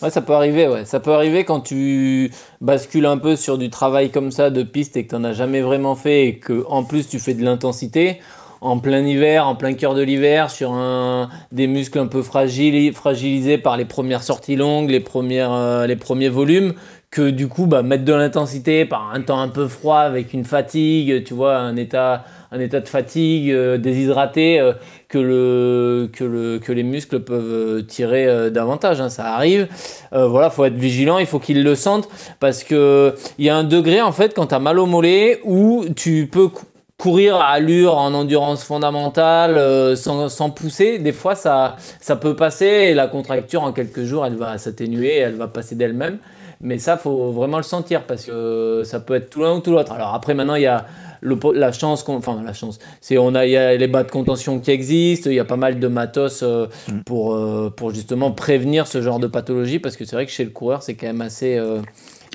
Ouais, 0.00 0.10
ça 0.10 0.22
peut 0.22 0.32
arriver, 0.32 0.66
ouais. 0.66 0.84
Ça 0.84 0.98
peut 0.98 1.12
arriver 1.12 1.44
quand 1.44 1.60
tu 1.60 2.32
bascules 2.60 3.06
un 3.06 3.18
peu 3.18 3.36
sur 3.36 3.58
du 3.58 3.70
travail 3.70 4.10
comme 4.10 4.32
ça 4.32 4.50
de 4.50 4.64
piste 4.64 4.96
et 4.96 5.04
que 5.04 5.10
tu 5.10 5.14
n'en 5.14 5.24
as 5.24 5.32
jamais 5.32 5.60
vraiment 5.60 5.94
fait 5.94 6.26
et 6.26 6.38
que 6.38 6.64
en 6.68 6.82
plus 6.82 7.08
tu 7.08 7.20
fais 7.20 7.34
de 7.34 7.44
l'intensité 7.44 8.20
en 8.60 8.78
plein 8.78 9.04
hiver, 9.04 9.46
en 9.46 9.56
plein 9.56 9.74
cœur 9.74 9.94
de 9.94 10.02
l'hiver, 10.02 10.50
sur 10.50 10.72
un, 10.72 11.28
des 11.50 11.66
muscles 11.66 11.98
un 11.98 12.06
peu 12.06 12.22
fragili- 12.22 12.92
fragilisés 12.92 13.58
par 13.58 13.76
les 13.76 13.84
premières 13.84 14.22
sorties 14.22 14.54
longues, 14.54 14.88
les, 14.88 15.00
premières, 15.00 15.52
euh, 15.52 15.86
les 15.88 15.96
premiers 15.96 16.28
volumes, 16.28 16.72
que 17.12 17.28
du 17.28 17.46
coup, 17.46 17.66
bah, 17.66 17.82
mettre 17.82 18.06
de 18.06 18.12
l'intensité 18.14 18.86
par 18.86 19.12
un 19.14 19.20
temps 19.20 19.38
un 19.38 19.48
peu 19.48 19.68
froid 19.68 19.98
avec 19.98 20.32
une 20.32 20.46
fatigue, 20.46 21.24
tu 21.24 21.34
vois, 21.34 21.58
un 21.58 21.76
état, 21.76 22.24
un 22.50 22.58
état 22.58 22.80
de 22.80 22.88
fatigue, 22.88 23.50
euh, 23.50 23.76
déshydraté, 23.76 24.58
euh, 24.58 24.72
que, 25.10 25.18
le, 25.18 26.08
que, 26.10 26.24
le, 26.24 26.58
que 26.58 26.72
les 26.72 26.82
muscles 26.82 27.20
peuvent 27.20 27.52
euh, 27.52 27.82
tirer 27.82 28.50
davantage. 28.50 29.02
hein, 29.02 29.10
ça 29.10 29.34
arrive. 29.34 29.68
Voilà, 30.10 30.48
faut 30.48 30.64
être 30.64 30.74
vigilant, 30.74 31.18
il 31.18 31.26
faut 31.26 31.38
qu'ils 31.38 31.62
le 31.62 31.74
sentent 31.74 32.08
parce 32.40 32.64
que 32.64 33.14
il 33.38 33.44
y 33.44 33.50
a 33.50 33.56
un 33.56 33.64
degré 33.64 34.00
en 34.00 34.12
fait 34.12 34.32
quand 34.34 34.46
tu 34.46 34.54
as 34.54 34.58
mal 34.58 34.78
au 34.78 34.86
mollet 34.86 35.40
où 35.44 35.84
tu 35.94 36.28
peux 36.32 36.48
cou- 36.48 36.64
courir 36.96 37.36
à 37.36 37.48
allure 37.50 37.98
en 37.98 38.14
endurance 38.14 38.64
fondamentale 38.64 39.96
sans, 39.98 40.30
sans 40.30 40.48
pousser. 40.48 40.98
Des 40.98 41.12
fois, 41.12 41.34
ça, 41.34 41.76
ça 42.00 42.16
peut 42.16 42.36
passer 42.36 42.64
et 42.66 42.94
la 42.94 43.06
contracture 43.06 43.62
en 43.64 43.72
quelques 43.72 44.04
jours, 44.04 44.24
elle 44.24 44.36
va 44.36 44.56
s'atténuer, 44.56 45.16
elle 45.16 45.34
va 45.34 45.48
passer 45.48 45.74
d'elle-même. 45.74 46.18
Mais 46.62 46.78
ça, 46.78 46.96
faut 46.96 47.32
vraiment 47.32 47.56
le 47.56 47.64
sentir 47.64 48.04
parce 48.06 48.24
que 48.24 48.82
ça 48.84 49.00
peut 49.00 49.14
être 49.14 49.30
tout 49.30 49.42
l'un 49.42 49.56
ou 49.56 49.60
tout 49.60 49.72
l'autre. 49.72 49.92
Alors 49.92 50.14
après, 50.14 50.34
maintenant, 50.34 50.54
il 50.54 50.62
y 50.62 50.66
a 50.66 50.86
le 51.22 51.38
la 51.54 51.72
chance, 51.72 52.04
enfin 52.08 52.42
la 52.44 52.52
chance, 52.52 52.78
c'est 53.00 53.16
on 53.16 53.34
a, 53.34 53.46
il 53.46 53.52
y 53.52 53.56
a 53.56 53.76
les 53.76 53.86
bas 53.86 54.02
de 54.02 54.10
contention 54.10 54.58
qui 54.58 54.72
existent, 54.72 55.30
il 55.30 55.36
y 55.36 55.40
a 55.40 55.44
pas 55.44 55.56
mal 55.56 55.78
de 55.78 55.88
matos 55.88 56.42
euh, 56.42 56.66
pour, 57.06 57.34
euh, 57.34 57.72
pour 57.74 57.94
justement 57.94 58.32
prévenir 58.32 58.88
ce 58.88 59.00
genre 59.00 59.20
de 59.20 59.28
pathologie 59.28 59.78
parce 59.78 59.96
que 59.96 60.04
c'est 60.04 60.16
vrai 60.16 60.26
que 60.26 60.32
chez 60.32 60.44
le 60.44 60.50
coureur, 60.50 60.82
c'est 60.82 60.94
quand 60.94 61.06
même 61.06 61.20
assez, 61.20 61.56
euh, 61.56 61.80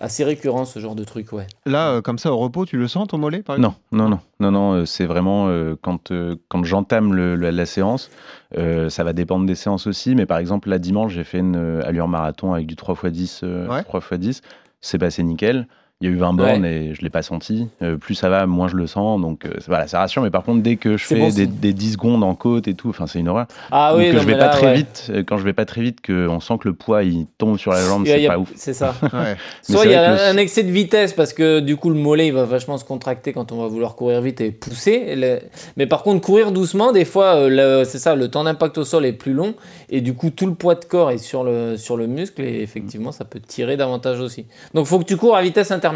assez 0.02 0.24
récurrent 0.24 0.66
ce 0.66 0.80
genre 0.80 0.96
de 0.96 1.04
truc, 1.04 1.32
ouais. 1.34 1.48
Là, 1.66 1.90
euh, 1.92 2.02
comme 2.02 2.18
ça, 2.18 2.32
au 2.32 2.38
repos, 2.38 2.66
tu 2.66 2.78
le 2.78 2.88
sens 2.88 3.08
ton 3.08 3.18
mollet 3.18 3.44
par 3.44 3.58
Non, 3.60 3.70
exemple? 3.70 3.86
non, 3.92 4.10
non, 4.10 4.20
non, 4.40 4.52
non. 4.52 4.74
euh, 4.74 4.86
c'est 4.86 5.06
vraiment 5.06 5.48
euh, 5.50 5.76
quand, 5.82 6.12
euh, 6.12 6.36
quand 6.50 6.64
j'entame 6.64 7.14
le- 7.14 7.36
le- 7.36 7.50
la 7.50 7.66
séance, 7.66 8.10
euh, 8.58 8.90
ça 8.90 9.04
va 9.04 9.14
dépendre 9.14 9.46
des 9.46 9.56
séances 9.56 9.88
aussi. 9.88 10.16
Mais 10.16 10.26
par 10.26 10.38
exemple, 10.38 10.70
là, 10.70 10.80
dimanche, 10.80 11.14
j'ai 11.14 11.24
fait 11.24 11.40
une 11.40 11.56
euh, 11.56 11.82
allure 11.86 12.08
marathon 12.08 12.54
avec 12.54 12.68
du 12.68 12.76
3x10. 12.76 13.42
euh, 13.44 13.68
Ouais. 13.68 13.82
3x10. 13.84 14.42
C'est 14.82 14.98
passé 15.00 15.24
nickel. 15.24 15.68
Il 16.00 16.08
y 16.08 16.12
a 16.12 16.14
eu 16.14 16.18
20 16.20 16.34
bornes 16.34 16.64
et 16.64 16.94
je 16.94 17.00
ne 17.02 17.04
l'ai 17.06 17.10
pas 17.10 17.24
senti. 17.24 17.70
Euh, 17.82 17.98
plus 17.98 18.14
ça 18.14 18.30
va, 18.30 18.46
moins 18.46 18.68
je 18.68 18.76
le 18.76 18.86
sens. 18.86 19.20
Donc 19.20 19.46
euh, 19.46 19.54
voilà, 19.68 19.88
ça 19.88 19.98
rassure. 19.98 20.22
Mais 20.22 20.30
par 20.30 20.44
contre, 20.44 20.62
dès 20.62 20.76
que 20.76 20.96
je 20.96 21.04
fais 21.04 21.16
bon 21.16 21.30
des, 21.30 21.48
des 21.48 21.74
10 21.74 21.94
secondes 21.94 22.24
en 22.24 22.36
côte 22.36 22.68
et 22.68 22.76
tout, 22.76 22.90
enfin, 22.90 23.08
c'est 23.08 23.18
une 23.18 23.28
horreur. 23.28 23.48
Ah 23.72 23.96
Ou 23.96 23.98
oui, 23.98 24.10
que 24.12 24.14
non, 24.18 24.22
je 24.22 24.28
vais 24.28 24.34
mais 24.34 24.38
pas 24.38 24.46
là, 24.46 24.52
très 24.52 24.68
ouais. 24.68 24.74
vite. 24.76 25.08
euh, 25.10 25.24
Quand 25.28 25.40
je 25.40 25.44
vais 25.44 25.54
pas 25.54 25.66
très 25.66 25.82
vite, 25.82 26.06
qu'on 26.06 26.40
sent 26.40 26.54
que 26.62 26.68
le 26.68 26.76
poids 26.76 27.04
il 27.04 27.26
tombe 27.40 27.58
sur 27.58 27.72
la 27.72 27.84
jambe, 27.84 28.04
Il 28.06 28.12
il 28.12 28.16
c'est 28.16 28.28
a- 28.28 28.30
pas 28.30 28.38
ouf. 28.38 28.52
C'est 28.56 28.74
ça. 28.76 28.94
Ouais. 29.12 29.38
Soit 29.64 29.86
il 29.86 29.92
y 29.92 29.96
a 29.96 30.14
le- 30.14 30.22
un 30.22 30.38
excès 30.38 30.62
de 30.62 30.70
vitesse 30.70 31.14
parce 31.14 31.34
que 31.34 31.62
du 31.62 31.78
coup 31.78 31.90
le 31.90 31.96
mollet 31.96 32.28
il 32.28 32.34
va 32.34 32.44
vachement 32.46 32.78
se 32.78 32.86
contracter 32.86 33.34
quand 33.34 33.52
on 33.52 33.60
va 33.64 33.68
vouloir 33.68 33.96
courir 33.96 34.22
vite 34.22 34.40
et 34.40 34.52
pousser. 34.52 35.04
Et 35.08 35.16
le- 35.16 35.40
Mais 35.78 35.88
par 35.88 36.04
contre 36.04 36.22
courir 36.22 36.52
doucement, 36.52 36.92
des 36.92 37.06
fois 37.06 37.50
le- 37.50 37.86
c'est 37.86 37.98
ça, 37.98 38.14
le 38.14 38.28
temps 38.28 38.44
d'impact 38.44 38.78
au 38.78 38.84
sol 38.86 39.04
est 39.08 39.14
plus 39.14 39.34
long 39.34 39.56
et 39.90 40.02
du 40.02 40.14
coup 40.14 40.30
tout 40.30 40.46
le 40.46 40.54
poids 40.54 40.76
de 40.76 40.86
corps 40.86 41.10
est 41.10 41.18
sur 41.18 41.44
le, 41.44 41.76
sur 41.76 41.98
le 41.98 42.06
muscle 42.06 42.44
et 42.44 42.62
effectivement 42.62 43.12
ça 43.12 43.26
peut 43.26 43.40
tirer 43.40 43.78
davantage 43.78 44.20
aussi. 44.20 44.46
Donc 44.76 44.86
faut 44.86 45.00
que 45.00 45.06
tu 45.06 45.18
cours 45.18 45.36
à 45.36 45.42
vitesse 45.42 45.72
intermédiaire. 45.72 45.87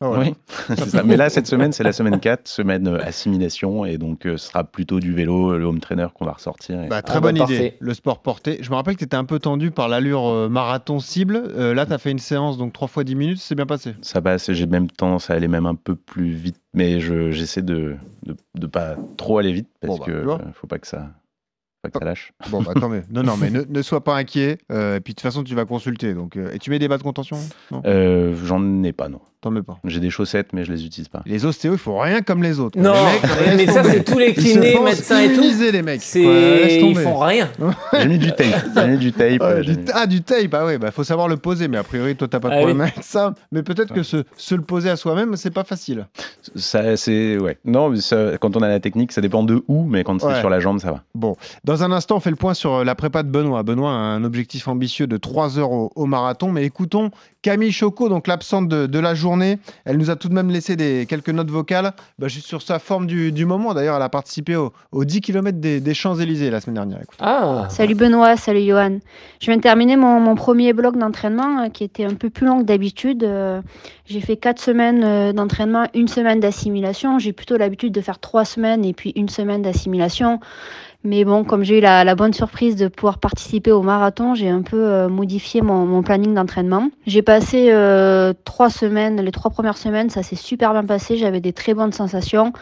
Ouais. 0.00 0.18
Oui, 0.18 0.34
c'est 0.76 0.90
ça. 0.90 1.02
Mais 1.02 1.16
là, 1.16 1.30
cette 1.30 1.46
semaine, 1.46 1.72
c'est 1.72 1.82
la 1.82 1.92
semaine 1.92 2.20
4, 2.20 2.46
semaine 2.48 2.86
euh, 2.86 2.98
assimilation, 3.02 3.84
et 3.86 3.96
donc 3.98 4.26
euh, 4.26 4.36
ce 4.36 4.48
sera 4.48 4.62
plutôt 4.64 5.00
du 5.00 5.14
vélo, 5.14 5.56
le 5.56 5.64
home 5.64 5.80
trainer 5.80 6.06
qu'on 6.14 6.26
va 6.26 6.32
ressortir. 6.32 6.82
et- 6.82 6.88
Bah, 6.88 7.00
très 7.02 7.16
Ah 7.16 7.20
bah, 7.20 7.28
bonne 7.32 7.36
idée, 7.36 7.44
parfait. 7.56 7.76
le 7.80 7.94
sport 7.94 8.20
porté. 8.20 8.58
Je 8.60 8.70
me 8.70 8.74
rappelle 8.76 8.94
que 8.94 8.98
tu 9.00 9.04
étais 9.04 9.16
un 9.16 9.24
peu 9.24 9.38
tendu 9.38 9.70
par 9.70 9.88
l'allure 9.88 10.26
euh, 10.28 10.48
marathon 10.48 11.00
cible. 11.00 11.36
Euh, 11.36 11.72
là, 11.74 11.86
tu 11.86 11.92
as 11.94 11.98
fait 11.98 12.10
une 12.10 12.18
séance, 12.18 12.58
donc 12.58 12.72
3 12.74 12.88
fois 12.88 13.04
10 13.04 13.14
minutes, 13.14 13.38
c'est 13.40 13.54
bien 13.54 13.66
passé. 13.66 13.94
Ça 14.02 14.20
passe, 14.20 14.52
j'ai 14.52 14.66
même 14.66 14.90
tendance 14.90 15.30
à 15.30 15.34
aller 15.34 15.48
même 15.48 15.66
un 15.66 15.74
peu 15.74 15.94
plus 15.96 16.30
vite, 16.30 16.60
mais 16.74 17.00
je- 17.00 17.30
j'essaie 17.30 17.62
de, 17.62 17.96
de 18.24 18.36
de 18.54 18.66
pas 18.66 18.96
trop 19.16 19.38
aller 19.38 19.52
vite 19.52 19.68
parce 19.80 19.94
Bon, 19.94 19.98
bah, 19.98 20.06
que 20.06 20.12
euh, 20.12 20.38
faut 20.54 20.66
pas 20.66 20.78
que 20.78 20.86
ça, 20.86 21.10
pas 21.90 21.98
que 21.98 22.04
ça 22.04 22.10
lâche. 22.10 22.32
Bon, 22.50 22.62
bah 22.62 22.72
tant 22.74 22.88
mieux. 22.88 23.02
Non, 23.10 23.22
non, 23.22 23.36
mais 23.36 23.50
ne, 23.50 23.62
ne 23.62 23.82
sois 23.82 24.02
pas 24.04 24.16
inquiet. 24.16 24.58
Euh, 24.70 24.96
et 24.96 25.00
puis 25.00 25.12
de 25.12 25.16
toute 25.16 25.22
façon, 25.22 25.42
tu 25.44 25.54
vas 25.54 25.64
consulter. 25.64 26.14
Donc, 26.14 26.36
euh, 26.36 26.52
et 26.52 26.58
tu 26.58 26.70
mets 26.70 26.78
des 26.78 26.88
bas 26.88 26.98
de 26.98 27.02
contention? 27.02 27.38
Euh, 27.84 28.34
J'en 28.44 28.82
ai 28.82 28.92
pas, 28.92 29.08
non. 29.08 29.20
T'en 29.46 29.52
mets 29.52 29.62
pas. 29.62 29.78
J'ai 29.84 30.00
des 30.00 30.10
chaussettes, 30.10 30.48
mais 30.52 30.64
je 30.64 30.72
les 30.72 30.84
utilise 30.84 31.06
pas. 31.06 31.22
Les 31.24 31.44
ostéos, 31.44 31.74
il 31.74 31.78
faut 31.78 31.96
rien 31.98 32.20
comme 32.20 32.42
les 32.42 32.58
autres. 32.58 32.76
Non, 32.80 32.92
Les 33.46 33.56
mecs, 33.56 33.66
mais 33.68 33.72
ça, 33.72 33.84
c'est 33.84 34.02
tous 34.02 34.18
les 34.18 34.30
Ils 34.30 34.34
kinés, 34.34 34.76
médecins 34.80 35.20
et 35.20 35.32
tout. 35.34 35.40
les 35.40 35.82
mecs. 35.82 36.00
Laisse 36.14 36.82
Ils 36.82 36.96
font 36.98 37.18
rien. 37.20 37.48
J'ai 37.92 38.08
mis 38.08 38.18
du 38.18 38.32
tape. 38.32 38.64
J'ai 38.74 38.86
mis 38.88 38.98
du 38.98 39.12
tape. 39.12 39.40
Ouais, 39.40 39.42
euh, 39.42 39.62
du- 39.62 39.76
ah, 39.94 40.06
du 40.08 40.22
tape, 40.22 40.52
ah 40.54 40.66
ouais, 40.66 40.78
bah 40.78 40.90
faut 40.90 41.04
savoir 41.04 41.28
le 41.28 41.36
poser, 41.36 41.68
mais 41.68 41.76
a 41.76 41.84
priori, 41.84 42.16
toi, 42.16 42.26
t'as 42.26 42.40
pas 42.40 42.48
de 42.48 42.54
Ah 42.54 42.56
problème 42.56 42.78
oui. 42.78 42.82
avec 42.92 43.04
ça. 43.04 43.34
Mais 43.52 43.62
peut-être 43.62 43.94
que 43.94 44.02
se, 44.02 44.24
se 44.36 44.56
le 44.56 44.62
poser 44.62 44.90
à 44.90 44.96
soi-même, 44.96 45.36
c'est 45.36 45.52
pas 45.52 45.62
facile. 45.62 46.08
Ça, 46.56 46.96
c'est 46.96 47.38
ouais. 47.38 47.58
Non, 47.64 47.90
mais 47.90 47.98
ça, 48.00 48.32
quand 48.40 48.56
on 48.56 48.62
a 48.62 48.68
la 48.68 48.80
technique, 48.80 49.12
ça 49.12 49.20
dépend 49.20 49.44
de 49.44 49.62
où, 49.68 49.84
mais 49.84 50.02
quand 50.02 50.20
c'est 50.20 50.26
Ouais. 50.26 50.40
sur 50.40 50.50
la 50.50 50.58
jambe, 50.58 50.80
ça 50.80 50.90
va. 50.90 51.02
Bon, 51.14 51.36
dans 51.62 51.84
un 51.84 51.92
instant, 51.92 52.16
on 52.16 52.20
fait 52.20 52.30
le 52.30 52.36
point 52.36 52.54
sur 52.54 52.74
euh, 52.74 52.84
la 52.84 52.96
prépa 52.96 53.22
de 53.22 53.28
Benoît. 53.28 53.62
Benoît 53.62 53.90
a 53.90 53.94
un 53.94 54.24
objectif 54.24 54.66
ambitieux 54.66 55.06
de 55.06 55.16
3 55.16 55.58
heures 55.60 55.70
au, 55.70 55.92
au 55.94 56.06
marathon, 56.06 56.50
mais 56.50 56.64
écoutons 56.64 57.10
Camille 57.46 57.70
Choco, 57.70 58.08
donc 58.08 58.26
l'absente 58.26 58.66
de, 58.68 58.86
de 58.86 58.98
la 58.98 59.14
journée. 59.14 59.60
Elle 59.84 59.98
nous 59.98 60.10
a 60.10 60.16
tout 60.16 60.28
de 60.28 60.34
même 60.34 60.50
laissé 60.50 60.74
des, 60.74 61.06
quelques 61.08 61.28
notes 61.28 61.48
vocales, 61.48 61.92
bah, 62.18 62.26
juste 62.26 62.46
sur 62.48 62.60
sa 62.60 62.80
forme 62.80 63.06
du, 63.06 63.30
du 63.30 63.44
moment. 63.46 63.72
D'ailleurs, 63.72 63.94
elle 63.94 64.02
a 64.02 64.08
participé 64.08 64.56
au- 64.56 64.72
aux 64.90 65.04
10 65.04 65.20
km 65.20 65.56
des, 65.60 65.78
des 65.80 65.94
Champs-Élysées 65.94 66.50
la 66.50 66.60
semaine 66.60 66.74
dernière. 66.74 66.98
Écoute. 67.02 67.18
Ah, 67.20 67.68
Salut 67.70 67.94
Benoît, 67.94 68.36
salut 68.36 68.62
Johan. 68.66 68.98
Je 69.38 69.46
viens 69.46 69.58
de 69.58 69.62
terminer 69.62 69.96
mon, 69.96 70.18
mon 70.18 70.34
premier 70.34 70.72
bloc 70.72 70.96
d'entraînement 70.98 71.62
euh, 71.62 71.68
qui 71.68 71.84
était 71.84 72.04
un 72.04 72.14
peu 72.14 72.30
plus 72.30 72.46
long 72.48 72.58
que 72.62 72.64
d'habitude. 72.64 73.22
Euh, 73.22 73.62
J'ai 74.06 74.20
fait 74.20 74.36
quatre 74.36 74.60
semaines 74.60 75.04
euh, 75.04 75.32
d'entraînement, 75.32 75.86
une 75.94 76.08
semaine 76.08 76.40
d'assimilation. 76.40 77.20
J'ai 77.20 77.32
plutôt 77.32 77.56
l'habitude 77.56 77.92
de 77.92 78.00
faire 78.00 78.18
trois 78.18 78.44
semaines 78.44 78.84
et 78.84 78.92
puis 78.92 79.12
une 79.14 79.28
semaine 79.28 79.62
d'assimilation. 79.62 80.40
Mais 81.04 81.24
bon, 81.24 81.44
comme 81.44 81.62
j'ai 81.62 81.78
eu 81.78 81.80
la, 81.80 82.14
bonne 82.14 82.32
surprise 82.32 82.74
de 82.74 82.88
pouvoir 82.88 83.18
participer 83.18 83.70
au 83.70 83.82
marathon, 83.82 84.34
j'ai 84.34 84.48
un 84.48 84.62
peu 84.62 84.76
euh, 84.76 85.08
modifié 85.08 85.62
mon, 85.62 86.02
planning 86.02 86.34
d'entraînement. 86.34 86.90
J'ai 87.06 87.22
passé 87.22 87.68
euh, 87.70 88.32
trois 88.44 88.70
semaines, 88.70 89.20
les 89.20 89.30
trois 89.30 89.50
premières 89.50 89.78
semaines, 89.78 90.10
ça 90.10 90.22
s'est 90.22 90.36
super 90.36 90.72
bien 90.72 90.84
passé. 90.84 91.16
J'avais 91.16 91.40
des 91.40 91.52
très 91.52 91.74
bonnes 91.74 91.92
sensations. 91.92 92.52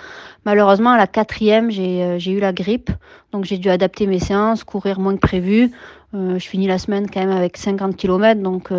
Malheureusement, 0.45 0.91
à 0.91 0.99
la 0.99 1.07
quatrième, 1.07 1.71
j'ai 1.71 2.03
euh, 2.03 2.19
eu 2.19 2.39
la 2.39 2.53
grippe. 2.53 2.91
Donc 3.33 3.45
j'ai 3.45 3.57
dû 3.57 3.71
adapter 3.71 4.07
mes 4.07 4.19
séances, 4.19 4.63
courir 4.63 5.01
moins 5.01 5.15
que 5.15 5.21
prévu. 5.21 5.73
Je 6.13 6.47
finis 6.47 6.69
la 6.69 6.79
semaine 6.79 7.11
quand 7.11 7.19
même 7.19 7.37
avec 7.37 7.57
50 7.57 7.97
km, 7.97 8.41
donc 8.41 8.71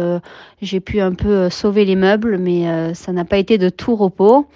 j'ai 0.61 0.79
pu 0.79 1.01
un 1.01 1.13
peu 1.13 1.49
sauver 1.49 1.83
les 1.83 1.97
meubles, 1.97 2.37
mais 2.37 2.93
ça 2.93 3.11
n'a 3.11 3.25
pas 3.25 3.35
été 3.35 3.57
de 3.57 3.67
tout 3.67 3.97
repos. 3.97 4.47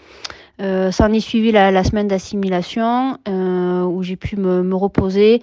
Euh, 0.62 0.92
S'en 0.92 1.12
est 1.14 1.20
suivi 1.20 1.52
la, 1.52 1.84
semaine 1.84 2.08
d'assimilation, 2.08 3.18
euh, 3.28 3.84
où 3.84 4.04
j'ai 4.04 4.18
pu 4.18 4.36
me, 4.36 4.76
reposer, 4.76 5.42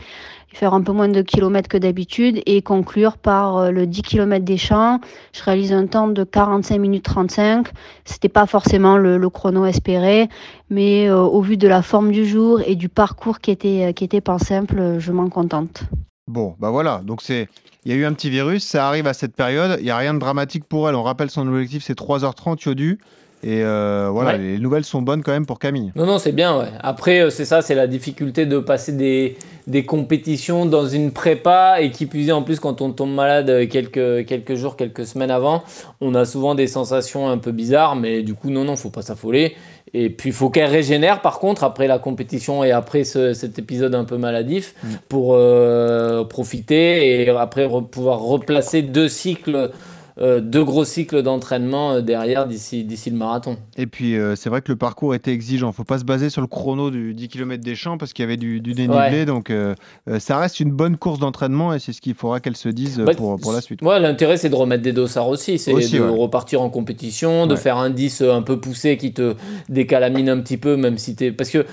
faire 0.53 0.75
un 0.75 0.83
peu 0.83 0.93
moins 0.93 1.09
de 1.09 1.23
kilomètres 1.23 1.69
que 1.69 1.79
d'habitude, 1.79 2.43
et 2.45 2.61
conclure 2.61 3.17
par 3.17 3.57
euh, 3.57 3.71
le 3.71 3.87
10 3.87 4.03
km 4.03 4.45
des 4.45 4.59
champs. 4.59 5.01
Je 5.33 5.43
réalise 5.43 5.73
un 5.73 5.87
temps 5.87 6.09
de 6.09 6.23
45 6.23 6.79
minutes 6.79 7.05
35. 7.05 7.69
C'était 8.05 8.29
pas 8.29 8.47
forcément 8.47 8.99
le, 8.99 9.31
chrono 9.31 9.65
espéré, 9.65 10.29
mais 10.69 11.09
euh, 11.09 11.19
au 11.19 11.41
vu 11.41 11.57
de 11.57 11.69
la 11.69 11.83
forme 11.83 12.13
du 12.13 12.27
jour 12.27 12.61
et 12.67 12.75
du 12.75 12.89
parcours 12.89 13.41
qui 13.41 13.51
était, 13.51 13.93
qui 13.95 14.05
était 14.05 14.21
pas 14.21 14.39
simple, 14.39 14.97
je 14.99 15.13
m'en 15.13 15.29
contente. 15.29 15.85
Bon, 16.29 16.57
bah 16.59 16.71
voilà. 16.71 17.03
Donc 17.05 17.23
c'est, 17.23 17.49
il 17.85 17.93
y 17.93 17.95
a 17.95 17.99
eu 17.99 18.05
un 18.05 18.13
petit 18.13 18.31
virus, 18.31 18.65
ça 18.65 18.89
arrive 18.89 19.07
à 19.07 19.15
cette 19.15 19.35
période. 19.35 19.77
Il 19.79 19.85
n'y 19.85 19.91
a 19.91 19.97
rien 19.97 20.13
de 20.13 20.19
dramatique 20.19 20.65
pour 20.65 20.89
elle. 20.89 20.97
On 20.97 21.05
rappelle 21.05 21.31
son 21.31 21.47
objectif, 21.47 21.85
c'est 21.85 21.99
3h30 21.99 22.65
Yodu. 22.67 22.99
Et 23.45 23.63
euh, 23.63 24.09
voilà, 24.11 24.33
Ouais. 24.33 24.39
les 24.39 24.59
nouvelles 24.59 24.85
sont 24.85 25.03
bonnes 25.03 25.23
quand 25.23 25.31
même 25.33 25.47
pour 25.47 25.59
Camille. 25.59 25.93
Non, 25.95 26.07
non, 26.07 26.19
c'est 26.19 26.33
bien, 26.33 26.59
ouais. 26.59 26.67
Après, 26.81 27.21
euh, 27.21 27.31
c'est 27.31 27.45
ça, 27.45 27.63
c'est 27.63 27.75
la 27.75 27.87
difficulté 27.87 28.45
de 28.47 28.59
passer 28.59 28.93
des, 28.93 29.37
des 29.67 29.85
compétitions 29.85 30.67
dans 30.67 30.87
une 30.87 31.13
prépa 31.13 31.77
et 31.81 31.91
qui 31.91 32.05
est, 32.05 32.33
en 32.33 32.43
plus, 32.43 32.59
quand 32.61 32.81
on 32.81 32.91
tombe 32.93 33.13
malade 33.15 33.51
euh, 33.51 33.67
quelques, 33.67 34.27
quelques 34.27 34.55
jours, 34.55 34.75
quelques 34.77 35.07
semaines 35.07 35.31
avant, 35.31 35.63
on 36.01 36.15
a 36.15 36.25
souvent 36.25 36.55
des 36.55 36.67
sensations 36.67 37.29
un 37.29 37.39
peu 37.39 37.53
bizarres, 37.53 37.95
mais 37.95 38.23
du 38.23 38.35
coup, 38.35 38.51
non, 38.51 38.65
non, 38.65 38.75
faut 38.75 38.91
pas 38.91 39.03
s'affoler. 39.03 39.55
Et 39.95 40.11
puis, 40.11 40.31
il 40.31 40.35
faut 40.35 40.51
qu'elle 40.51 40.71
régénère, 40.71 41.21
par 41.21 41.39
contre, 41.39 41.63
après 41.63 41.87
la 41.87 41.99
compétition 41.99 42.65
et 42.65 42.73
après 42.73 43.05
ce- 43.05 43.35
cet 43.35 43.59
épisode 43.59 43.95
un 43.95 44.05
peu 44.05 44.17
maladif, 44.17 44.75
pour 45.09 45.35
euh, 45.35 46.25
profiter 46.25 47.23
et 47.23 47.29
après 47.31 47.67
re- 47.67 47.87
pouvoir 47.87 48.21
replacer 48.21 48.83
deux 48.83 49.09
cycles, 49.09 49.71
euh, 50.19 50.41
deux 50.41 50.65
gros 50.65 50.85
cycles 50.85 51.23
d'entraînement 51.23 51.93
euh, 51.95 52.01
derrière 52.01 52.47
d'ici 52.47 52.85
d'ici 52.85 53.11
le 53.11 53.17
marathon. 53.17 53.57
Et 53.77 53.87
puis 53.87 54.17
euh, 54.17 54.35
c'est 54.37 54.49
vrai 54.49 54.63
que 54.63 54.73
le 54.73 54.77
parcours 54.77 55.15
était 55.15 55.33
exigeant. 55.33 55.73
Faut 55.73 55.85
pas 55.85 55.99
se 55.99 56.05
baser 56.05 56.31
sur 56.31 56.41
le 56.41 56.47
chrono 56.47 56.91
du 56.91 57.13
10 57.15 57.29
km 57.29 57.63
des 57.63 57.75
champs 57.75 57.99
parce 57.99 58.13
qu'il 58.13 58.23
y 58.23 58.27
avait 58.27 58.37
du, 58.37 58.61
du 58.61 58.73
dénivelé. 58.73 58.97
Ouais. 59.21 59.25
Donc 59.27 59.51
euh, 59.51 59.75
ça 60.19 60.39
reste 60.39 60.61
une 60.61 60.71
bonne 60.73 60.97
course 60.97 61.19
d'entraînement 61.19 61.75
et 61.75 61.79
c'est 61.79 61.93
ce 61.93 62.01
qu'il 62.01 62.15
faudra 62.15 62.41
qu'elle 62.41 62.57
se 62.57 62.69
dise 62.69 62.99
Bah, 63.01 63.13
pour, 63.15 63.39
pour 63.39 63.53
la 63.53 63.61
suite. 63.61 63.83
Ouais, 63.83 64.01
l'intérêt 64.01 64.37
c'est 64.39 64.49
de 64.49 64.55
remettre 64.55 64.83
des 64.83 64.93
dossards 64.93 65.29
aussi, 65.29 65.59
c'est 65.59 65.73
Aussi, 65.73 65.97
de 65.97 66.01
ouais. 66.03 66.09
repartir 66.09 66.63
en 66.63 66.71
compétition, 66.71 67.47
de 67.47 67.53
Ouais. 67.55 67.61
faire 67.61 67.77
un 67.77 67.91
10 67.91 68.23
un 68.23 68.43
peu 68.43 68.59
poussé 68.61 68.97
qui 68.97 69.13
te 69.13 69.35
décalamine 69.69 70.29
un 70.29 70.41
petit 70.41 70.57
peu, 70.57 70.77
même 70.77 70.99
si 70.99 71.15
t'es. 71.15 71.33
Parce 71.33 71.51
que 71.51 71.67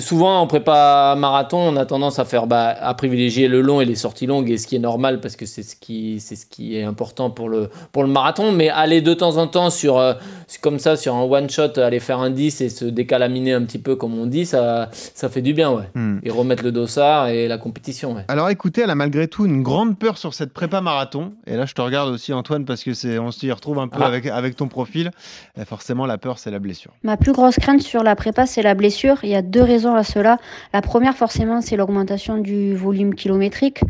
souvent 0.00 0.40
en 0.40 0.46
prépa 0.46 1.14
marathon, 1.16 1.58
on 1.58 1.76
a 1.76 1.86
tendance 1.86 2.18
à 2.18 2.24
faire 2.24 2.46
bah, 2.46 2.74
à 2.80 2.94
privilégier 2.94 3.48
le 3.48 3.60
long 3.60 3.80
et 3.80 3.84
les 3.84 3.94
sorties 3.94 4.26
longues, 4.26 4.50
et 4.50 4.58
ce 4.58 4.66
qui 4.66 4.76
est 4.76 4.80
normal 4.80 5.20
parce 5.20 5.36
que 5.36 5.46
c'est 5.46 5.62
ce 5.62 5.76
qui 5.76 6.20
c'est 6.20 6.36
ce 6.36 6.46
qui 6.46 6.76
est 6.76 6.82
important 6.82 7.30
pour 7.30 7.48
le 7.48 7.68
pour 7.92 8.02
le 8.02 8.08
marathon. 8.08 8.52
Mais 8.52 8.68
aller 8.68 9.00
de 9.00 9.14
temps 9.14 9.36
en 9.36 9.46
temps 9.46 9.70
sur 9.70 9.98
euh, 9.98 10.14
comme 10.60 10.78
ça 10.78 10.96
sur 10.96 11.14
un 11.14 11.22
one 11.22 11.48
shot, 11.48 11.78
aller 11.78 12.00
faire 12.00 12.20
un 12.20 12.30
10 12.30 12.60
et 12.60 12.68
se 12.68 12.84
décalaminer 12.84 13.52
un 13.52 13.62
petit 13.62 13.78
peu 13.78 13.96
comme 13.96 14.18
on 14.18 14.26
dit, 14.26 14.46
ça 14.46 14.90
ça 14.92 15.28
fait 15.28 15.42
du 15.42 15.54
bien, 15.54 15.70
ouais. 15.70 15.88
Hmm. 15.94 16.18
Et 16.22 16.30
remettre 16.30 16.64
le 16.64 16.72
dossard 16.72 17.28
et 17.28 17.48
la 17.48 17.58
compétition, 17.58 18.14
ouais. 18.14 18.24
Alors 18.28 18.50
écoutez, 18.50 18.82
elle 18.82 18.90
a 18.90 18.94
malgré 18.94 19.28
tout 19.28 19.46
une 19.46 19.62
grande 19.62 19.98
peur 19.98 20.18
sur 20.18 20.34
cette 20.34 20.52
prépa 20.52 20.80
marathon. 20.80 21.32
Et 21.46 21.56
là, 21.56 21.66
je 21.66 21.74
te 21.74 21.80
regarde 21.80 22.10
aussi 22.10 22.32
Antoine 22.32 22.64
parce 22.64 22.82
que 22.82 22.92
c'est, 22.94 23.18
on 23.18 23.30
s'y 23.30 23.50
retrouve 23.52 23.78
un 23.78 23.88
peu 23.88 23.98
Ah. 24.02 24.06
avec, 24.06 24.26
avec 24.26 24.56
ton 24.56 24.68
profil. 24.68 25.10
Euh, 25.58 25.64
forcément, 25.64 26.06
la 26.06 26.18
peur, 26.18 26.38
c'est 26.38 26.50
la 26.50 26.58
blessure. 26.58 26.92
Ma 27.02 27.16
plus 27.16 27.32
grosse 27.32 27.56
crainte 27.56 27.82
sur 27.82 28.02
la 28.02 28.16
prépa, 28.16 28.46
c'est 28.46 28.62
la 28.62 28.74
blessure. 28.74 29.18
Il 29.22 29.30
y 29.30 29.34
a 29.34 29.42
deux 29.42 29.62
raisons 29.62 29.75
à 29.84 30.02
cela. 30.04 30.38
La 30.72 30.80
première, 30.80 31.16
forcément, 31.16 31.60
c'est 31.60 31.76
l'augmentation 31.76 32.38
du 32.38 32.74
volume 32.74 33.14
kilométrique. 33.14 33.80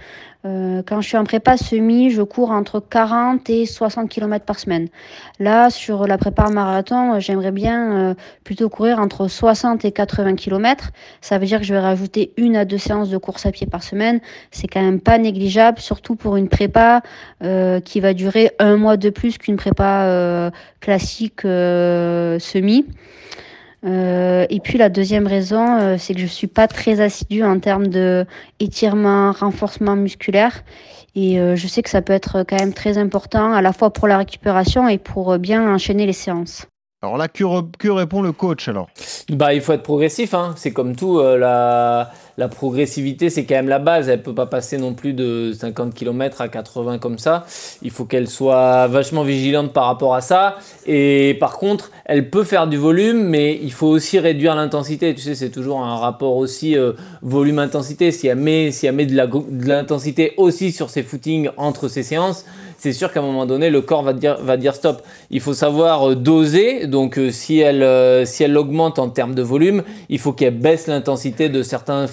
Euh, 0.46 0.82
quand 0.86 1.00
je 1.00 1.08
suis 1.08 1.16
en 1.16 1.24
prépa 1.24 1.56
semi, 1.56 2.10
je 2.10 2.22
cours 2.22 2.50
entre 2.50 2.80
40 2.80 3.48
et 3.50 3.66
60 3.66 4.08
km 4.08 4.44
par 4.44 4.58
semaine. 4.58 4.88
Là, 5.40 5.70
sur 5.70 6.06
la 6.06 6.18
prépa 6.18 6.48
marathon, 6.50 7.14
euh, 7.14 7.20
j'aimerais 7.20 7.50
bien 7.50 7.92
euh, 7.92 8.14
plutôt 8.44 8.68
courir 8.68 9.00
entre 9.00 9.28
60 9.28 9.84
et 9.84 9.92
80 9.92 10.36
km. 10.36 10.90
Ça 11.20 11.38
veut 11.38 11.46
dire 11.46 11.58
que 11.58 11.64
je 11.64 11.74
vais 11.74 11.80
rajouter 11.80 12.32
une 12.36 12.56
à 12.56 12.64
deux 12.64 12.78
séances 12.78 13.10
de 13.10 13.18
course 13.18 13.46
à 13.46 13.50
pied 13.50 13.66
par 13.66 13.82
semaine. 13.82 14.20
C'est 14.50 14.68
quand 14.68 14.82
même 14.82 15.00
pas 15.00 15.18
négligeable, 15.18 15.80
surtout 15.80 16.14
pour 16.16 16.36
une 16.36 16.48
prépa 16.48 17.02
qui 17.84 18.00
va 18.00 18.14
durer 18.14 18.52
un 18.58 18.76
mois 18.76 18.96
de 18.96 19.10
plus 19.10 19.38
qu'une 19.38 19.56
prépa 19.56 20.50
classique 20.80 21.42
semi. 21.42 22.86
Euh, 23.86 24.46
et 24.50 24.60
puis 24.60 24.78
la 24.78 24.88
deuxième 24.88 25.26
raison, 25.26 25.78
euh, 25.78 25.96
c'est 25.98 26.14
que 26.14 26.20
je 26.20 26.26
suis 26.26 26.48
pas 26.48 26.66
très 26.66 27.00
assidue 27.00 27.44
en 27.44 27.60
termes 27.60 27.86
de 27.86 28.26
étirement, 28.58 29.32
renforcement 29.32 29.94
musculaire. 29.94 30.62
Et 31.14 31.40
euh, 31.40 31.56
je 31.56 31.66
sais 31.66 31.82
que 31.82 31.90
ça 31.90 32.02
peut 32.02 32.12
être 32.12 32.44
quand 32.46 32.58
même 32.58 32.74
très 32.74 32.98
important 32.98 33.52
à 33.52 33.62
la 33.62 33.72
fois 33.72 33.92
pour 33.92 34.08
la 34.08 34.18
récupération 34.18 34.88
et 34.88 34.98
pour 34.98 35.32
euh, 35.32 35.38
bien 35.38 35.72
enchaîner 35.72 36.04
les 36.04 36.12
séances. 36.12 36.66
Alors 37.02 37.16
là, 37.16 37.28
que, 37.28 37.44
re- 37.44 37.70
que 37.78 37.88
répond 37.88 38.22
le 38.22 38.32
coach 38.32 38.68
alors? 38.68 38.88
Bah, 39.30 39.54
il 39.54 39.60
faut 39.60 39.72
être 39.72 39.82
progressif, 39.82 40.34
hein. 40.34 40.54
c'est 40.56 40.72
comme 40.72 40.96
tout, 40.96 41.20
euh, 41.20 41.38
la, 41.38 42.10
la 42.38 42.48
progressivité 42.48 43.30
c'est 43.30 43.44
quand 43.44 43.54
même 43.54 43.68
la 43.68 43.78
base, 43.78 44.08
elle 44.08 44.22
peut 44.22 44.34
pas 44.34 44.46
passer 44.46 44.78
non 44.78 44.94
plus 44.94 45.12
de 45.12 45.52
50 45.58 45.94
km 45.94 46.40
à 46.40 46.48
80 46.48 46.98
comme 46.98 47.18
ça, 47.18 47.46
il 47.82 47.90
faut 47.90 48.04
qu'elle 48.04 48.28
soit 48.28 48.86
vachement 48.88 49.22
vigilante 49.22 49.72
par 49.72 49.86
rapport 49.86 50.14
à 50.14 50.20
ça, 50.20 50.56
et 50.86 51.36
par 51.40 51.58
contre 51.58 51.90
elle 52.04 52.30
peut 52.30 52.44
faire 52.44 52.66
du 52.66 52.76
volume, 52.76 53.22
mais 53.22 53.58
il 53.62 53.72
faut 53.72 53.88
aussi 53.88 54.18
réduire 54.18 54.54
l'intensité, 54.54 55.14
tu 55.14 55.22
sais 55.22 55.34
c'est 55.34 55.50
toujours 55.50 55.82
un 55.82 55.96
rapport 55.96 56.36
aussi 56.36 56.76
euh, 56.76 56.92
volume-intensité, 57.22 58.10
si 58.10 58.26
elle 58.26 58.38
met, 58.38 58.70
de 58.70 59.68
l'intensité 59.68 60.34
aussi 60.36 60.72
sur 60.72 60.90
ses 60.90 61.02
footings 61.02 61.50
entre 61.56 61.88
ses 61.88 62.02
séances, 62.02 62.44
c'est 62.78 62.92
sûr 62.92 63.10
qu'à 63.12 63.20
un 63.20 63.22
moment 63.22 63.46
donné, 63.46 63.70
le 63.70 63.80
corps 63.80 64.02
va 64.02 64.12
dire, 64.12 64.74
stop. 64.74 65.02
Il 65.30 65.40
faut 65.40 65.54
savoir 65.54 66.10
euh, 66.10 66.14
doser. 66.14 66.86
Donc, 66.86 67.18
euh, 67.18 67.30
si 67.30 67.62
si 68.26 68.42
elle 68.44 68.56
augmente 68.58 68.98
en 68.98 69.08
termes 69.08 69.34
de 69.34 69.42
volume, 69.42 69.82
il 70.08 70.18
faut 70.18 70.32
qu'elle 70.32 70.58
baisse 70.58 70.86
l'intensité 70.86 71.48
de 71.48 71.62
certains 71.62 72.06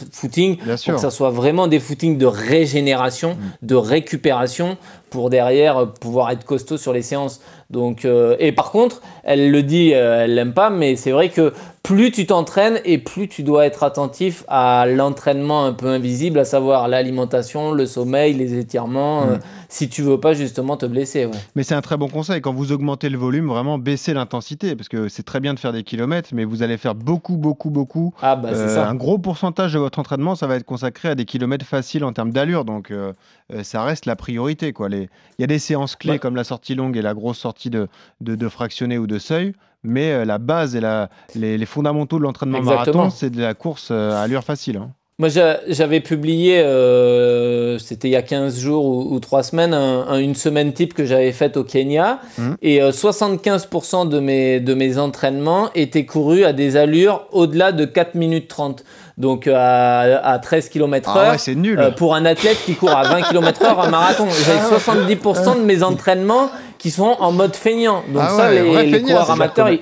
Bien 0.64 0.78
sûr. 0.78 0.94
pour 0.94 1.02
que 1.02 1.02
ça 1.02 1.12
soit 1.12 1.32
vraiment 1.32 1.68
des 1.68 1.80
footings 1.80 2.18
de 2.18 2.26
régénération, 2.26 3.38
de 3.62 3.76
récupération 3.76 4.78
pour 5.10 5.30
derrière 5.30 5.78
euh, 5.78 5.86
pouvoir 5.86 6.32
être 6.32 6.46
costaud 6.46 6.78
sur 6.78 6.94
les 6.94 7.02
séances. 7.02 7.42
Donc, 7.70 8.06
euh, 8.06 8.36
et 8.40 8.52
par 8.52 8.72
contre, 8.72 9.02
elle 9.24 9.52
le 9.52 9.64
dit, 9.64 9.94
euh, 9.94 10.24
elle 10.24 10.36
l'aime 10.36 10.54
pas, 10.54 10.70
mais 10.70 10.96
c'est 10.96 11.12
vrai 11.12 11.30
que 11.30 11.54
plus 11.84 12.12
tu 12.12 12.26
t'entraînes 12.26 12.80
et 12.86 12.98
plus 12.98 13.28
tu 13.28 13.44
dois 13.44 13.66
être 13.66 13.84
attentif 13.84 14.46
à 14.48 14.86
l'entraînement 14.88 15.66
un 15.66 15.74
peu 15.74 15.88
invisible, 15.88 16.40
à 16.40 16.46
savoir 16.46 16.88
l'alimentation, 16.88 17.74
le 17.74 17.86
sommeil, 17.86 18.34
les 18.36 18.58
étirements, 18.58 19.24
euh, 19.24 19.36
si 19.68 19.90
tu 19.90 20.02
veux 20.02 20.18
pas 20.18 20.34
justement 20.34 20.78
te 20.78 20.86
blesser. 20.86 21.26
ouais. 21.26 21.32
Mais 21.56 21.64
c'est 21.64 21.76
un 21.76 21.82
très 21.82 21.98
bon 21.98 22.08
conseil. 22.08 22.40
Quand 22.40 22.54
vous 22.54 22.72
augmentez 22.72 23.10
le 23.10 23.18
volume, 23.18 23.48
vraiment 23.48 23.78
baissez 23.78 24.14
l'intensité. 24.14 24.78
Parce 24.78 24.88
que 24.88 25.10
c'est 25.10 25.24
très 25.24 25.42
bien 25.42 25.54
de 25.54 25.60
faire 25.60 25.74
des 25.74 25.84
kilomètres, 25.84 26.30
mais 26.34 26.46
vous 26.46 26.64
allez 26.64 26.78
faire 26.78 26.96
beaucoup, 26.96 27.36
beaucoup, 27.36 27.70
beaucoup. 27.70 28.14
Ah 28.22 28.38
bah 28.38 28.52
Euh, 28.54 28.74
ça. 28.74 28.88
un 28.88 28.96
gros 28.96 29.18
pourcentage 29.18 29.74
de 29.74 29.80
votre 29.80 30.00
entraînement, 30.00 30.36
ça 30.36 30.48
va 30.48 30.56
être 30.56 30.64
consacré 30.64 31.10
à 31.10 31.16
des 31.16 31.26
kilomètres 31.26 31.66
faciles 31.66 32.06
en 32.06 32.14
termes 32.14 32.32
d'allure. 32.32 32.64
Donc, 32.64 32.92
euh, 32.92 33.12
euh, 33.54 33.62
ça 33.64 33.84
reste 33.84 34.06
la 34.06 34.16
priorité. 34.16 34.72
quoi. 34.72 34.88
Les- 34.88 35.10
Il 35.38 35.42
y 35.42 35.44
a 35.44 35.48
des 35.48 35.60
séances 35.60 35.98
clés 35.98 36.12
Ouais. 36.12 36.20
comme 36.20 36.38
la 36.38 36.46
sortie 36.46 36.76
longue 36.76 36.96
et 36.96 37.02
la 37.02 37.14
grosse 37.14 37.40
sortie 37.40 37.70
de, 37.70 37.90
de, 38.22 38.36
de 38.36 38.48
fractionné 38.48 38.98
ou 38.98 39.06
de 39.06 39.20
seuil. 39.20 39.52
Mais 39.84 40.12
euh, 40.12 40.26
la 40.26 40.38
base 40.38 40.76
et 40.76 40.80
la, 40.82 41.10
les, 41.36 41.58
les 41.58 41.66
fondamentaux 41.66 42.18
de 42.18 42.24
l'entraînement 42.24 42.62
marathon, 42.62 43.10
c'est 43.10 43.30
de 43.30 43.42
la 43.42 43.54
course 43.54 43.90
euh, 43.92 44.12
à 44.14 44.22
allure 44.22 44.44
facile. 44.44 44.78
hein. 44.78 44.90
Moi, 45.20 45.30
j'a- 45.30 45.60
j'avais 45.68 46.00
publié, 46.00 46.60
euh, 46.60 47.78
c'était 47.78 48.08
il 48.08 48.12
y 48.12 48.16
a 48.16 48.24
15 48.24 48.58
jours 48.60 48.84
ou, 48.86 49.14
ou 49.14 49.20
3 49.20 49.44
semaines, 49.44 49.74
un- 49.74 50.08
un- 50.08 50.18
une 50.20 50.34
semaine 50.34 50.74
type 50.74 50.96
que 50.96 51.06
j'avais 51.06 51.32
faite 51.32 51.56
au 51.56 51.64
Kenya. 51.64 52.20
Mhm. 52.40 52.58
Et 52.64 52.82
euh, 52.82 52.92
75% 52.92 54.06
de 54.10 54.20
mes, 54.20 54.60
de 54.60 54.74
mes 54.74 54.98
entraînements 54.98 55.70
étaient 55.76 56.06
courus 56.06 56.46
à 56.46 56.52
des 56.54 56.78
allures 56.78 57.28
au-delà 57.32 57.72
de 57.72 57.86
4 57.86 58.16
minutes 58.16 58.48
30. 58.48 58.84
Donc 59.20 59.48
à, 59.48 60.00
à 60.28 60.40
13 60.40 60.70
km 60.70 61.12
Ah 61.14 61.20
heure. 61.20 61.32
ouais, 61.34 61.38
c'est 61.38 61.54
nul. 61.56 61.80
Euh, 61.80 61.92
pour 61.92 62.16
un 62.16 62.26
athlète 62.26 62.58
qui 62.66 62.74
court 62.74 62.90
à 62.90 63.04
20 63.04 63.22
km 63.30 63.64
heure 63.66 63.80
un 63.82 63.90
marathon. 63.92 64.26
J'avais 64.48 64.68
70% 64.76 65.60
de 65.60 65.64
mes 65.64 65.84
entraînements 65.84 66.50
qui 66.84 66.92
sont 66.92 67.16
en 67.20 67.32
mode 67.32 67.56
feignant. 67.56 68.04
Donc 68.10 68.22
Ah 68.24 68.30
ça, 68.30 68.50
ouais, 68.50 68.62
les, 68.62 68.86
les 68.86 68.92
feignant, 69.00 69.08
coureurs 69.08 69.26
c'est-à-dire 69.26 69.42
amateurs, 69.44 69.70
ils- 69.70 69.80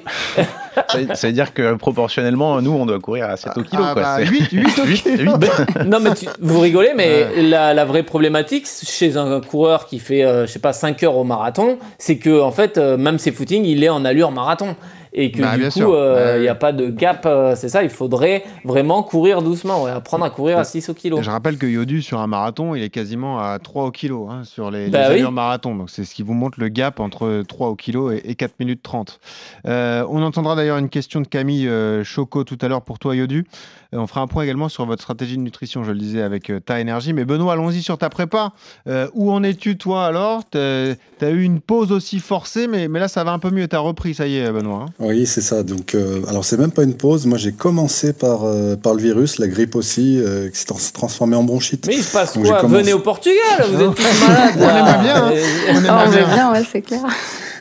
Ça 0.88 0.98
veut- 0.98 1.16
ça 1.16 1.28
veut 1.28 1.34
dire 1.34 1.54
que 1.54 1.74
proportionnellement, 1.74 2.62
nous, 2.62 2.72
on 2.72 2.86
doit 2.86 3.00
courir 3.00 3.26
à 3.30 3.36
7 3.36 3.58
au 3.58 3.64
kilo. 3.64 3.84
Ah 3.86 3.92
quoi. 3.94 4.02
bah, 4.04 4.16
C'est- 4.20 4.26
8, 4.26 4.48
8 4.52 4.80
au 4.80 4.86
kilo. 5.18 5.34
Non, 5.86 6.00
mais 6.00 6.14
tu- 6.14 6.28
vous 6.40 6.60
rigolez, 6.62 6.92
mais 6.96 7.42
la, 7.42 7.74
la 7.74 7.84
vraie 7.86 8.04
problématique 8.04 8.66
chez 8.68 9.18
un 9.18 9.42
coureur 9.42 9.88
qui 9.88 10.00
fait, 10.00 10.24
euh, 10.24 10.46
je 10.48 10.52
sais 10.52 10.60
pas, 10.60 10.72
5 10.72 11.04
heures 11.04 11.18
au 11.18 11.24
marathon, 11.26 11.78
c'est 11.98 12.18
que, 12.18 12.40
en 12.42 12.52
fait, 12.52 12.78
euh, 12.78 12.96
même 12.98 13.18
ses 13.20 13.32
footings, 13.34 13.66
il 13.66 13.84
est 13.84 13.90
en 13.90 14.06
allure 14.06 14.32
marathon. 14.32 14.76
Et 15.14 15.32
que 15.32 15.42
Bah, 15.42 15.58
du 15.58 15.70
coup, 15.70 15.94
euh, 15.94 16.34
il 16.36 16.36
Ouais, 16.38 16.42
n'y 16.42 16.48
a 16.48 16.54
ouais. 16.54 16.58
pas 16.58 16.72
de 16.72 16.90
gap, 16.90 17.26
euh, 17.26 17.54
c'est 17.56 17.68
ça, 17.70 17.84
il 17.84 17.90
faudrait 17.90 18.44
vraiment 18.64 19.04
courir 19.04 19.42
doucement, 19.42 19.84
ouais, 19.84 19.92
apprendre 19.92 20.24
à 20.24 20.30
courir 20.30 20.58
à 20.58 20.64
6 20.64 20.88
au 20.90 20.94
kilo. 20.94 21.22
Je 21.22 21.30
rappelle 21.30 21.58
que 21.58 21.66
Yodu, 21.66 22.02
sur 22.02 22.20
un 22.20 22.28
marathon, 22.28 22.76
il 22.76 22.82
est 22.84 22.90
quasiment 22.90 23.40
à 23.40 23.60
3 23.60 23.84
au 23.86 23.92
kilo 23.92 24.30
hein, 24.30 24.44
sur 24.46 24.72
les, 24.72 24.86
les 24.86 24.90
Bah 24.92 25.08
oui. 25.10 25.16
allures 25.16 25.32
marathon. 25.34 25.76
Donc, 25.76 25.90
c'est 25.90 26.06
ce 26.06 26.16
qui 26.16 26.24
vous 26.24 26.34
montre 26.34 26.60
le 26.62 26.70
gap 26.70 27.00
entre 27.02 27.44
3 27.48 27.68
au 27.68 27.76
kilo 27.76 28.12
et, 28.12 28.22
et 28.24 28.36
4 28.36 28.54
minutes 28.60 28.82
30. 28.84 29.20
Euh, 29.68 30.06
on 30.10 30.24
entendra 30.24 30.56
d'ailleurs 30.56 30.78
une 30.78 30.90
question 30.90 31.20
de 31.20 31.28
Camille 31.28 31.68
euh, 31.68 32.04
Choco 32.06 32.44
tout 32.46 32.58
à 32.62 32.68
l'heure 32.70 32.82
pour 32.84 32.98
toi, 32.98 33.16
Yodu. 33.16 33.46
On 33.94 34.08
fera 34.08 34.22
un 34.22 34.28
point 34.28 34.44
également 34.44 34.70
sur 34.70 34.86
votre 34.86 35.02
stratégie 35.04 35.36
de 35.36 35.42
nutrition, 35.42 35.84
je 35.84 35.92
le 35.92 35.98
disais, 35.98 36.22
avec 36.22 36.50
euh, 36.50 36.60
ta 36.62 36.80
énergie. 36.80 37.12
Mais 37.12 37.26
Benoît, 37.26 37.54
allons-y 37.54 37.82
sur 37.82 37.98
ta 37.98 38.10
prépa. 38.10 38.54
Euh, 38.88 39.08
où 39.14 39.32
en 39.32 39.44
es-tu, 39.44 39.78
toi, 39.78 40.06
alors? 40.06 40.44
Tu 40.50 40.58
as 40.58 41.30
eu 41.30 41.42
une 41.44 41.60
pause 41.60 41.92
aussi 41.92 42.20
forcée, 42.20 42.68
mais, 42.68 42.88
mais 42.88 43.00
là, 43.00 43.08
ça 43.10 43.24
va 43.26 43.32
un 43.32 43.40
peu 43.40 43.50
mieux. 43.50 43.68
Tu 43.68 43.76
as 43.76 43.80
repris, 43.80 44.14
ça 44.14 44.28
y 44.28 44.38
est, 44.38 44.50
Benoît. 44.52 44.86
hein? 44.88 44.94
Oui, 45.00 45.26
c'est 45.26 45.42
ça. 45.42 45.64
Donc, 45.64 45.94
euh, 45.94 46.22
alors 46.30 46.46
c'est 46.46 46.58
même 46.58 46.72
pas 46.72 46.84
une 46.84 46.96
pause. 46.96 47.26
Moi, 47.26 47.38
j'ai 47.38 47.52
commencé 47.52 48.14
par, 48.14 48.44
euh, 48.46 48.76
par 48.78 48.94
le 48.94 49.02
virus, 49.02 49.40
la 49.40 49.48
grippe 49.48 49.76
aussi, 49.76 50.20
euh, 50.20 50.50
qui 50.50 50.58
s'est 50.58 50.66
trans- 50.66 50.78
transformée 50.94 51.36
en 51.36 51.44
bronchite. 51.44 51.88
Mais 51.88 51.96
il 51.96 52.04
se 52.04 52.14
passe 52.14 52.36
Donc, 52.36 52.46
quoi? 52.46 52.62
commencé- 52.62 52.82
Venez 52.84 52.94
au 52.94 53.00
Portugal, 53.00 53.66
vous 53.72 53.82
êtes 53.82 53.96
tous 53.96 54.22
malades. 54.28 54.54
On 54.58 54.70
aimerait 54.70 55.04
bien, 55.04 55.26
hein. 55.26 55.32
On 56.08 56.10
veut 56.10 56.18
bien. 56.18 56.34
bien, 56.34 56.52
ouais, 56.54 56.64
c'est 56.72 56.82
clair. 56.82 57.02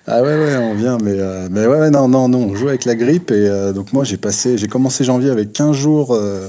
Ah 0.07 0.23
ouais, 0.23 0.35
ouais, 0.35 0.57
on 0.57 0.75
vient, 0.75 0.97
mais, 0.99 1.15
euh, 1.19 1.49
mais 1.51 1.67
ouais, 1.67 1.91
non, 1.91 2.09
non, 2.09 2.27
non, 2.29 2.39
on 2.39 2.55
joue 2.55 2.69
avec 2.69 2.87
la 2.87 2.95
grippe 2.95 3.31
et 3.31 3.47
euh, 3.47 3.73
donc 3.73 3.93
moi 3.93 4.03
j'ai 4.03 4.17
passé, 4.17 4.57
j'ai 4.57 4.67
commencé 4.67 5.05
janvier 5.05 5.29
avec 5.31 5.53
15 5.53 5.77
jours, 5.77 6.15
euh, 6.15 6.49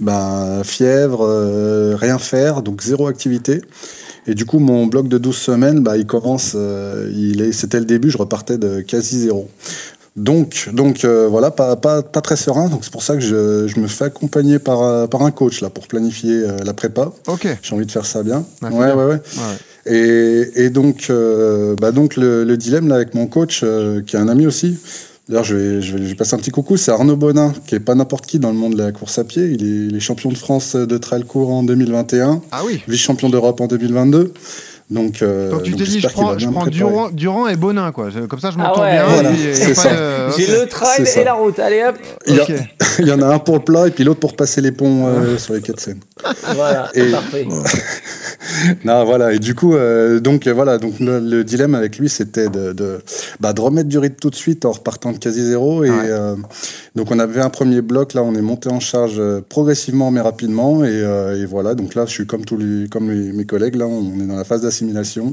ben, 0.00 0.62
fièvre, 0.64 1.22
euh, 1.22 1.96
rien 1.96 2.18
faire, 2.18 2.62
donc 2.62 2.82
zéro 2.82 3.06
activité. 3.06 3.62
Et 4.26 4.34
du 4.34 4.44
coup, 4.44 4.58
mon 4.58 4.86
bloc 4.86 5.08
de 5.08 5.16
12 5.16 5.34
semaines, 5.34 5.80
bah, 5.80 5.96
il 5.96 6.04
commence, 6.04 6.54
c'était 7.52 7.78
le 7.80 7.86
début, 7.86 8.10
je 8.10 8.18
repartais 8.18 8.58
de 8.58 8.82
quasi 8.82 9.18
zéro. 9.20 9.48
Donc, 10.16 10.68
donc 10.72 11.04
euh, 11.04 11.28
voilà, 11.28 11.50
pas, 11.50 11.76
pas, 11.76 12.02
pas 12.02 12.20
très 12.20 12.36
serein. 12.36 12.68
Donc 12.68 12.80
c'est 12.84 12.92
pour 12.92 13.02
ça 13.02 13.14
que 13.14 13.20
je, 13.20 13.66
je 13.68 13.78
me 13.80 13.86
fais 13.86 14.04
accompagner 14.06 14.58
par, 14.58 14.82
euh, 14.82 15.06
par 15.06 15.22
un 15.22 15.30
coach 15.30 15.60
là 15.60 15.70
pour 15.70 15.86
planifier 15.86 16.32
euh, 16.42 16.58
la 16.64 16.72
prépa. 16.74 17.12
Ok. 17.28 17.46
J'ai 17.62 17.74
envie 17.74 17.86
de 17.86 17.92
faire 17.92 18.06
ça 18.06 18.22
bien. 18.22 18.44
C'est 18.60 18.66
ouais, 18.66 18.86
bien. 18.86 18.96
ouais, 18.96 19.04
ouais. 19.04 19.14
Ouais. 19.14 19.56
Et, 19.86 20.64
et 20.64 20.70
donc, 20.70 21.06
euh, 21.10 21.74
bah 21.80 21.92
donc 21.92 22.16
le, 22.16 22.44
le 22.44 22.56
dilemme 22.56 22.88
là 22.88 22.96
avec 22.96 23.14
mon 23.14 23.26
coach, 23.26 23.60
qui 24.06 24.16
est 24.16 24.18
un 24.18 24.28
ami 24.28 24.46
aussi. 24.46 24.76
D'ailleurs, 25.28 25.44
je 25.44 25.54
vais, 25.54 25.80
je, 25.80 25.96
vais, 25.96 26.02
je 26.02 26.08
vais 26.08 26.14
passer 26.16 26.34
un 26.34 26.38
petit 26.38 26.50
coucou. 26.50 26.76
C'est 26.76 26.90
Arnaud 26.90 27.14
Bonin, 27.16 27.54
qui 27.66 27.76
est 27.76 27.80
pas 27.80 27.94
n'importe 27.94 28.26
qui 28.26 28.40
dans 28.40 28.50
le 28.50 28.56
monde 28.58 28.74
de 28.74 28.82
la 28.82 28.90
course 28.90 29.16
à 29.18 29.24
pied. 29.24 29.44
Il 29.44 29.62
est, 29.62 29.86
il 29.90 29.96
est 29.96 30.00
champion 30.00 30.28
de 30.30 30.36
France 30.36 30.74
de 30.74 30.98
trail 30.98 31.22
court 31.22 31.50
en 31.50 31.62
2021, 31.62 32.42
Ah 32.50 32.62
oui. 32.66 32.82
vice-champion 32.88 33.30
d'Europe 33.30 33.60
en 33.60 33.68
2022. 33.68 34.32
Donc, 34.90 35.22
euh, 35.22 35.50
Donc 35.50 35.62
tu 35.62 35.76
t'es 35.76 35.84
dit, 35.84 36.00
je 36.00 36.08
prends, 36.08 36.36
je. 36.36 36.48
Durand, 36.70 37.10
Durand 37.10 37.46
et 37.46 37.54
Bonin, 37.56 37.92
quoi. 37.92 38.08
Comme 38.28 38.40
ça, 38.40 38.50
je 38.50 38.56
Ah 38.58 38.62
m'entends 38.68 38.82
ouais, 38.82 38.90
bien. 38.92 39.06
voilà, 39.06 39.30
J'ai 40.36 40.46
le 40.48 40.66
trail 40.66 41.04
et 41.16 41.24
la 41.24 41.34
route, 41.34 41.58
allez 41.60 41.84
hop. 41.88 41.96
Il 42.26 42.34
y, 42.34 42.40
a, 42.40 42.42
Ok. 42.42 42.52
il 42.98 43.06
y 43.06 43.12
en 43.12 43.22
a 43.22 43.26
un 43.26 43.38
pour 43.38 43.54
le 43.58 43.62
plat 43.62 43.86
et 43.86 43.90
puis 43.92 44.02
l'autre 44.02 44.18
pour 44.20 44.34
passer 44.34 44.60
les 44.60 44.72
ponts 44.72 45.06
euh, 45.06 45.38
sur 45.38 45.54
les 45.54 45.60
quais 45.60 45.72
de 45.72 45.78
Seine. 45.80 46.00
Voilà, 46.56 46.88
Et- 46.94 47.04
parfait. 47.12 47.46
Non, 48.84 49.04
voilà. 49.04 49.32
Et 49.32 49.38
du 49.38 49.54
coup, 49.54 49.74
euh, 49.74 50.18
donc 50.20 50.46
voilà, 50.48 50.78
donc 50.78 50.98
le, 50.98 51.18
le 51.20 51.44
dilemme 51.44 51.74
avec 51.74 51.98
lui, 51.98 52.08
c'était 52.08 52.48
de, 52.48 52.72
de, 52.72 52.98
bah, 53.38 53.52
de 53.52 53.60
remettre 53.60 53.88
du 53.88 53.98
rythme 53.98 54.16
tout 54.20 54.30
de 54.30 54.34
suite 54.34 54.64
en 54.64 54.72
repartant 54.72 55.12
de 55.12 55.18
quasi 55.18 55.44
zéro. 55.44 55.84
Et 55.84 55.90
Ouais. 55.90 55.96
euh, 56.08 56.36
donc 56.96 57.10
on 57.10 57.18
avait 57.18 57.40
un 57.40 57.50
premier 57.50 57.80
bloc. 57.80 58.14
Là, 58.14 58.22
on 58.22 58.34
est 58.34 58.40
monté 58.42 58.68
en 58.70 58.80
charge 58.80 59.20
progressivement 59.48 60.10
mais 60.10 60.20
rapidement. 60.20 60.84
Et, 60.84 60.88
euh, 60.90 61.40
et 61.40 61.46
voilà. 61.46 61.74
Donc 61.74 61.94
là, 61.94 62.04
je 62.06 62.10
suis 62.12 62.26
comme 62.26 62.44
tous 62.44 62.56
les, 62.56 62.88
comme 62.88 63.10
les- 63.10 63.32
mes 63.32 63.44
collègues. 63.44 63.76
Là, 63.76 63.86
on 63.86 64.18
est 64.20 64.26
dans 64.26 64.36
la 64.36 64.44
phase 64.44 64.62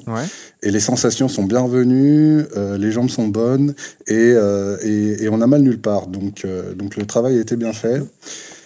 Ouais. 0.08 0.24
Et 0.64 0.72
les 0.72 0.80
sensations 0.80 1.28
sont 1.28 1.44
bienvenues, 1.44 2.44
euh, 2.56 2.78
les 2.78 2.92
jambes 2.92 3.10
sont 3.10 3.28
bonnes 3.28 3.74
et, 4.08 4.14
euh, 4.36 4.78
et, 4.84 5.24
et 5.24 5.30
on 5.30 5.42
a 5.42 5.48
mal 5.48 5.62
nulle 5.62 5.80
part. 5.82 6.08
Donc, 6.08 6.44
euh, 6.46 6.74
donc 6.74 6.96
le 6.98 7.06
travail 7.06 7.38
a 7.38 7.42
été 7.42 7.56
bien 7.56 7.74
fait. 7.74 8.02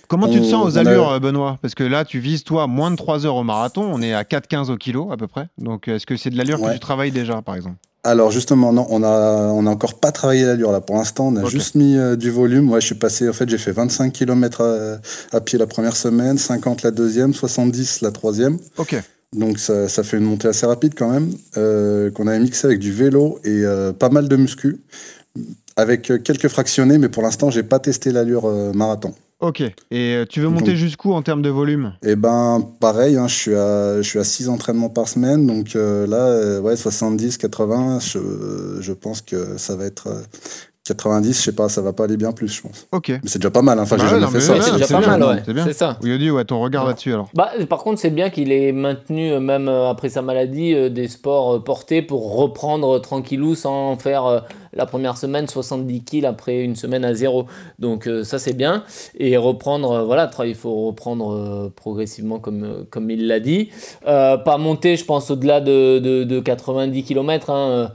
Comment 0.08 0.28
tu 0.28 0.42
te 0.42 0.46
sens 0.46 0.66
aux 0.66 0.78
a- 0.78 0.82
allures, 0.82 1.10
euh, 1.10 1.20
Benoît? 1.20 1.58
Parce 1.62 1.74
que 1.74 1.84
là, 1.86 2.04
tu 2.04 2.20
vises, 2.20 2.44
toi, 2.44 2.68
moins 2.68 2.92
de 2.92 2.98
3 2.98 3.26
heures 3.26 3.36
au 3.38 3.44
marathon. 3.44 3.84
On 3.90 4.02
est 4.02 4.14
à 4.14 4.24
4,15 4.26 4.70
au 4.70 4.76
kilo, 4.76 5.10
à 5.12 5.16
peu 5.18 5.28
près. 5.28 5.48
Donc, 5.58 5.88
est-ce 5.88 6.06
que 6.06 6.18
c'est 6.18 6.30
de 6.30 6.38
l'allure 6.38 6.60
que 6.60 6.74
tu 6.74 6.80
travailles 6.80 7.12
déjà, 7.12 7.42
par 7.42 7.56
exemple? 7.56 7.78
Alors 8.04 8.32
justement, 8.32 8.74
non, 8.74 8.88
on 8.90 9.04
a, 9.04 9.52
on 9.54 9.68
a 9.68 9.70
encore 9.70 10.00
pas 10.00 10.12
travaillé 10.12 10.44
l'allure 10.44 10.72
là. 10.72 10.82
Pour 10.82 10.96
l'instant, 10.96 11.28
on 11.28 11.36
a 11.36 11.42
juste 11.52 11.76
mis 11.76 11.96
euh, 11.98 12.16
du 12.16 12.32
volume. 12.32 12.72
Ouais, 12.72 12.82
je 12.82 12.88
suis 12.88 12.96
passé, 12.96 13.30
en 13.30 13.34
fait, 13.34 13.48
j'ai 13.48 13.60
fait 13.60 13.72
25 13.72 14.12
km 14.12 14.62
à, 14.62 15.38
à 15.38 15.40
pied 15.40 15.60
la 15.60 15.68
première 15.68 15.96
semaine, 15.96 16.40
50 16.40 16.82
la 16.82 16.90
deuxième, 16.90 17.34
70 17.36 18.02
la 18.02 18.10
troisième. 18.12 18.58
Ok. 18.80 18.96
Donc 19.36 19.60
ça, 19.60 19.88
ça 19.88 20.04
fait 20.04 20.18
une 20.18 20.26
montée 20.26 20.50
assez 20.50 20.66
rapide 20.66 20.94
quand 20.96 21.10
même, 21.10 21.30
euh, 21.58 22.12
qu'on 22.12 22.28
avait 22.28 22.40
mixé 22.40 22.68
avec 22.68 22.80
du 22.80 22.92
vélo 22.92 23.40
et 23.46 23.64
euh, 23.64 23.94
pas 23.94 24.10
mal 24.10 24.28
de 24.28 24.36
muscu, 24.36 24.82
avec 25.78 26.12
euh, 26.12 26.18
quelques 26.18 26.50
fractionnés, 26.50 26.98
mais 26.98 27.08
pour 27.08 27.24
l'instant, 27.24 27.50
j'ai 27.50 27.64
pas 27.64 27.80
testé 27.80 28.12
l'allure 28.12 28.46
euh, 28.46 28.74
marathon. 28.74 29.14
Ok. 29.40 29.64
Et 29.90 30.22
tu 30.30 30.40
veux 30.42 30.50
monter 30.50 30.72
Donc- 30.72 30.76
jusqu'où 30.76 31.14
en 31.14 31.22
termes 31.24 31.42
de 31.42 31.50
volume? 31.50 31.94
Et 32.04 32.16
ben 32.16 32.64
pareil, 32.80 33.18
hein, 33.18 33.28
je 33.28 33.34
suis 33.34 33.56
à 33.56 33.98
je 34.02 34.08
suis 34.08 34.20
à 34.20 34.24
6 34.24 34.50
entraînements 34.50 34.90
par 34.90 35.08
semaine, 35.08 35.48
donc 35.48 35.74
là 35.74 36.60
ouais 36.60 36.76
70, 36.76 37.38
80, 37.38 38.00
je, 38.02 38.20
je 38.82 38.94
pense 38.94 39.22
que 39.22 39.58
ça 39.58 39.76
va 39.76 39.86
être 39.86 40.10
90, 40.84 41.38
je 41.38 41.42
sais 41.44 41.52
pas, 41.56 41.70
ça 41.70 41.82
va 41.82 41.94
pas 41.94 42.06
aller 42.06 42.18
bien 42.18 42.32
plus, 42.32 42.48
je 42.48 42.62
pense. 42.64 42.88
Ok. 42.92 43.10
Mais 43.10 43.20
c'est 43.26 43.38
déjà 43.38 43.52
pas 43.52 43.62
mal, 43.62 43.78
hein. 43.78 43.84
enfin 43.84 43.98
Bah 43.98 44.04
j'ai 44.08 44.16
ouais, 44.16 44.20
jamais 44.20 44.26
non, 44.26 44.32
fait 44.32 44.40
ça. 44.42 44.54
ouais, 44.54 44.62
c'est 44.62 44.72
déjà 44.74 44.88
pas 44.88 45.08
mal, 45.18 45.24
ouais. 45.24 45.44
C'est 45.46 45.54
bien. 45.54 45.64
C'est 45.66 45.74
ça. 45.74 45.98
Oui, 46.02 46.10
Yodi, 46.10 46.32
ouais, 46.32 46.44
ton 46.44 46.60
regard 46.60 46.88
là-dessus, 46.88 47.14
alors. 47.14 47.30
Bah, 47.36 47.52
par 47.70 47.80
contre, 47.84 48.00
c'est 48.00 48.10
bien 48.10 48.32
qu'il 48.32 48.52
ait 48.52 48.72
maintenu, 48.72 49.32
euh, 49.32 49.40
même 49.40 49.68
euh, 49.68 49.90
après 49.92 50.10
sa 50.10 50.24
maladie, 50.24 50.74
euh, 50.74 50.90
des 50.90 51.08
sports 51.08 51.56
euh, 51.56 51.60
portés 51.60 52.02
pour 52.02 52.36
reprendre 52.36 52.96
euh, 52.96 53.00
tranquillou 53.00 53.54
sans 53.54 53.96
faire 53.98 54.26
euh, 54.26 54.40
la 54.74 54.88
première 54.88 55.18
semaine 55.18 55.48
70 55.48 56.04
kills 56.04 56.26
après 56.26 56.62
une 56.62 56.76
semaine 56.76 57.06
à 57.06 57.14
zéro. 57.14 57.46
Donc 57.78 58.08
euh, 58.08 58.24
ça, 58.24 58.40
c'est 58.40 58.54
bien. 58.54 58.84
Et 59.20 59.38
reprendre, 59.38 59.92
euh, 59.92 60.04
voilà, 60.04 60.32
il 60.46 60.56
faut 60.56 60.88
reprendre 60.88 61.32
euh, 61.32 61.72
progressivement 61.76 62.40
comme, 62.40 62.64
euh, 62.64 62.84
comme 62.90 63.12
il 63.12 63.28
l'a 63.28 63.40
dit. 63.40 63.70
Euh, 64.08 64.36
pas 64.38 64.58
monter, 64.58 64.96
je 64.96 65.06
pense, 65.06 65.30
au-delà 65.30 65.62
de, 65.62 66.00
de, 66.00 66.24
de 66.24 66.40
90 66.40 67.04
km. 67.04 67.92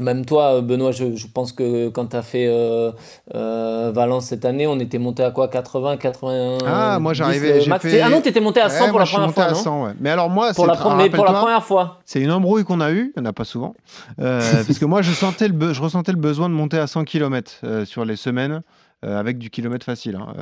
Même 0.00 0.24
toi, 0.26 0.54
euh, 0.56 0.60
Benoît, 0.60 0.92
je, 0.92 1.16
je 1.16 1.26
pense 1.26 1.50
que 1.52 1.88
quand 1.88 2.06
tu 2.08 2.16
as 2.16 2.22
fait 2.22 2.46
euh, 2.46 2.92
euh, 3.34 3.90
Valence 3.92 4.26
cette 4.26 4.44
année, 4.44 4.66
on 4.66 4.78
était 4.78 4.98
monté 4.98 5.24
à 5.24 5.30
quoi 5.32 5.48
80, 5.48 5.96
80 5.96 6.58
Ah, 6.66 6.98
moi, 7.00 7.14
j'arrivais, 7.14 7.60
fait- 7.80 8.00
Ah 8.00 8.08
non, 8.10 8.20
tu 8.20 8.28
étais 8.28 8.40
monté 8.40 8.60
à 8.60 8.68
100 8.68 8.84
Ouais, 8.84 8.90
pour 8.90 8.92
moi, 8.92 8.98
la 9.00 9.04
je 9.06 9.08
suis 9.10 9.14
première 9.16 9.28
monté 9.28 9.40
fois, 9.40 9.44
à 9.44 9.52
non? 9.52 9.56
100, 9.56 9.84
ouais. 9.86 9.92
Mais 9.98 10.10
alors, 10.10 10.30
moi, 10.30 10.52
pour 10.54 10.66
c'est- 10.66 10.70
la, 10.70 10.76
pre- 10.76 10.96
mais 10.96 11.10
pour 11.10 11.24
la 11.24 11.32
première 11.32 11.64
fois. 11.64 11.98
C'est 12.04 12.20
une 12.20 12.30
embrouille 12.30 12.64
qu'on 12.64 12.80
a 12.80 12.92
eue, 12.92 13.12
il 13.16 13.20
n'y 13.22 13.26
en 13.26 13.30
a 13.30 13.32
pas 13.32 13.44
souvent. 13.44 13.74
Parce 14.18 14.78
que 14.78 14.84
moi, 14.84 15.02
je, 15.02 15.10
sentais 15.10 15.48
le 15.48 15.54
be- 15.54 15.72
je 15.72 15.80
ressentais 15.82 16.12
le 16.12 16.18
besoin 16.18 16.48
de 16.48 16.54
monter 16.54 16.78
à 16.78 16.86
100 16.86 17.04
km 17.04 17.62
sur 17.84 18.04
les 18.04 18.16
semaines, 18.16 18.62
avec 19.02 19.38
du 19.38 19.48
kilomètre 19.50 19.86
facile. 19.86 20.16
hein. 20.16 20.34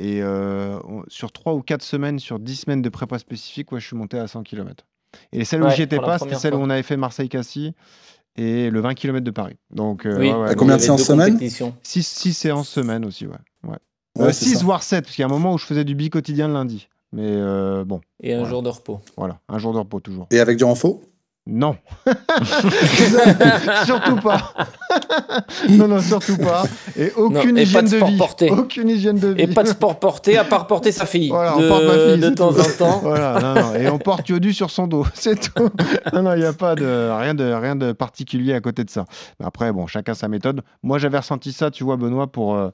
Et 0.00 0.22
on- 0.22 1.02
sur 1.08 1.32
3 1.32 1.54
ou 1.54 1.62
4 1.62 1.82
semaines, 1.82 2.18
sur 2.20 2.38
10 2.38 2.56
semaines 2.56 2.82
de 2.82 2.88
prépa 2.88 3.18
spécifique, 3.18 3.72
ouais, 3.72 3.80
je 3.80 3.86
suis 3.86 3.96
monté 3.96 4.18
à 4.18 4.28
100 4.28 4.42
km. 4.42 4.84
Et 5.32 5.44
celle 5.44 5.62
où 5.62 5.66
Ouais, 5.66 5.74
j'y 5.74 5.82
étais 5.82 5.96
pas, 5.96 6.12
c'était 6.18 6.18
première 6.20 6.38
celle 6.40 6.54
où 6.54 6.58
on 6.58 6.70
avait 6.70 6.82
fait 6.82 6.96
Marseille-Cassis 6.96 7.72
et 8.36 8.70
le 8.70 8.80
20 8.80 8.94
km 8.94 9.24
de 9.24 9.30
Paris. 9.30 9.56
Donc, 9.74 10.06
euh, 10.06 10.18
Oui, 10.18 10.30
ouais, 10.30 10.34
ouais, 10.48 10.54
combien 10.56 10.76
de 10.76 10.82
séances 10.82 11.00
deux 11.00 11.04
semaine 11.06 11.32
compétitions. 11.34 11.74
6, 11.82 12.32
séances 12.32 12.68
semaine 12.68 13.04
aussi, 13.04 13.26
ouais. 13.26 13.32
ouais. 13.64 13.70
Ouais, 14.18 14.26
Euh, 14.28 14.32
c'est 14.32 14.44
6 14.46 14.56
ça. 14.58 14.64
voire 14.64 14.82
7, 14.82 15.04
parce 15.04 15.14
qu'il 15.16 15.22
y 15.22 15.24
a 15.24 15.26
un 15.26 15.30
moment 15.30 15.54
où 15.54 15.58
je 15.58 15.64
faisais 15.66 15.84
du 15.84 15.94
bi 15.94 16.10
quotidien 16.10 16.48
le 16.48 16.54
lundi. 16.54 16.88
Mais 17.12 17.22
euh, 17.26 17.84
bon, 17.84 18.00
Et 18.22 18.32
un 18.32 18.38
Voilà. 18.38 18.50
jour 18.50 18.62
de 18.62 18.68
repos. 18.70 19.00
voilà, 19.18 19.40
un 19.48 19.58
jour 19.58 19.72
de 19.74 19.78
repos 19.78 20.00
toujours. 20.00 20.26
Et 20.30 20.40
avec 20.40 20.56
du 20.56 20.64
renfort? 20.64 21.00
Non. 21.44 21.76
surtout 23.84 24.16
pas. 24.16 24.54
non, 25.68 25.88
non, 25.88 26.00
surtout 26.00 26.36
pas. 26.36 26.62
Et 26.96 27.10
aucune 27.16 27.58
et 27.58 27.62
hygiène 27.62 27.82
pas 27.82 27.88
de 27.88 27.88
de, 27.90 27.96
sport 27.96 28.08
vie. 28.10 28.16
porté. 28.16 28.50
Aucune 28.50 28.88
hygiène 28.88 29.18
de 29.18 29.28
vie. 29.28 29.42
Et 29.42 29.46
pas 29.48 29.64
de 29.64 29.68
sport 29.68 29.98
porté, 29.98 30.38
à 30.38 30.44
part 30.44 30.68
porter 30.68 30.92
sa 30.92 31.04
fille. 31.04 31.30
Voilà, 31.30 31.56
de, 31.58 31.64
on 31.64 31.68
porte 31.68 31.84
ma 31.84 31.94
fille, 31.94 32.18
de 32.20 32.30
temps 32.30 32.52
tout. 32.52 32.60
en 32.60 32.64
temps. 32.78 33.00
Voilà, 33.02 33.40
non, 33.40 33.54
non. 33.54 33.74
Et 33.74 33.88
on 33.88 33.98
porte 33.98 34.28
Yodu 34.28 34.52
sur 34.52 34.70
son 34.70 34.86
dos, 34.86 35.04
c'est 35.14 35.52
tout. 35.52 35.68
Non, 36.12 36.22
non, 36.22 36.34
il 36.34 36.40
n'y 36.40 36.46
a 36.46 36.52
pas 36.52 36.76
de 36.76 37.10
rien, 37.18 37.34
de 37.34 37.52
rien 37.52 37.74
de 37.74 37.90
particulier 37.92 38.54
à 38.54 38.60
côté 38.60 38.84
de 38.84 38.90
ça. 38.90 39.04
Mais 39.40 39.46
après, 39.46 39.72
bon, 39.72 39.88
chacun 39.88 40.14
sa 40.14 40.28
méthode. 40.28 40.62
Moi, 40.84 40.98
j'avais 40.98 41.18
ressenti 41.18 41.52
ça, 41.52 41.70
tu 41.72 41.82
vois, 41.82 41.96
Benoît, 41.96 42.28
pour. 42.28 42.54
euh, 42.54 42.70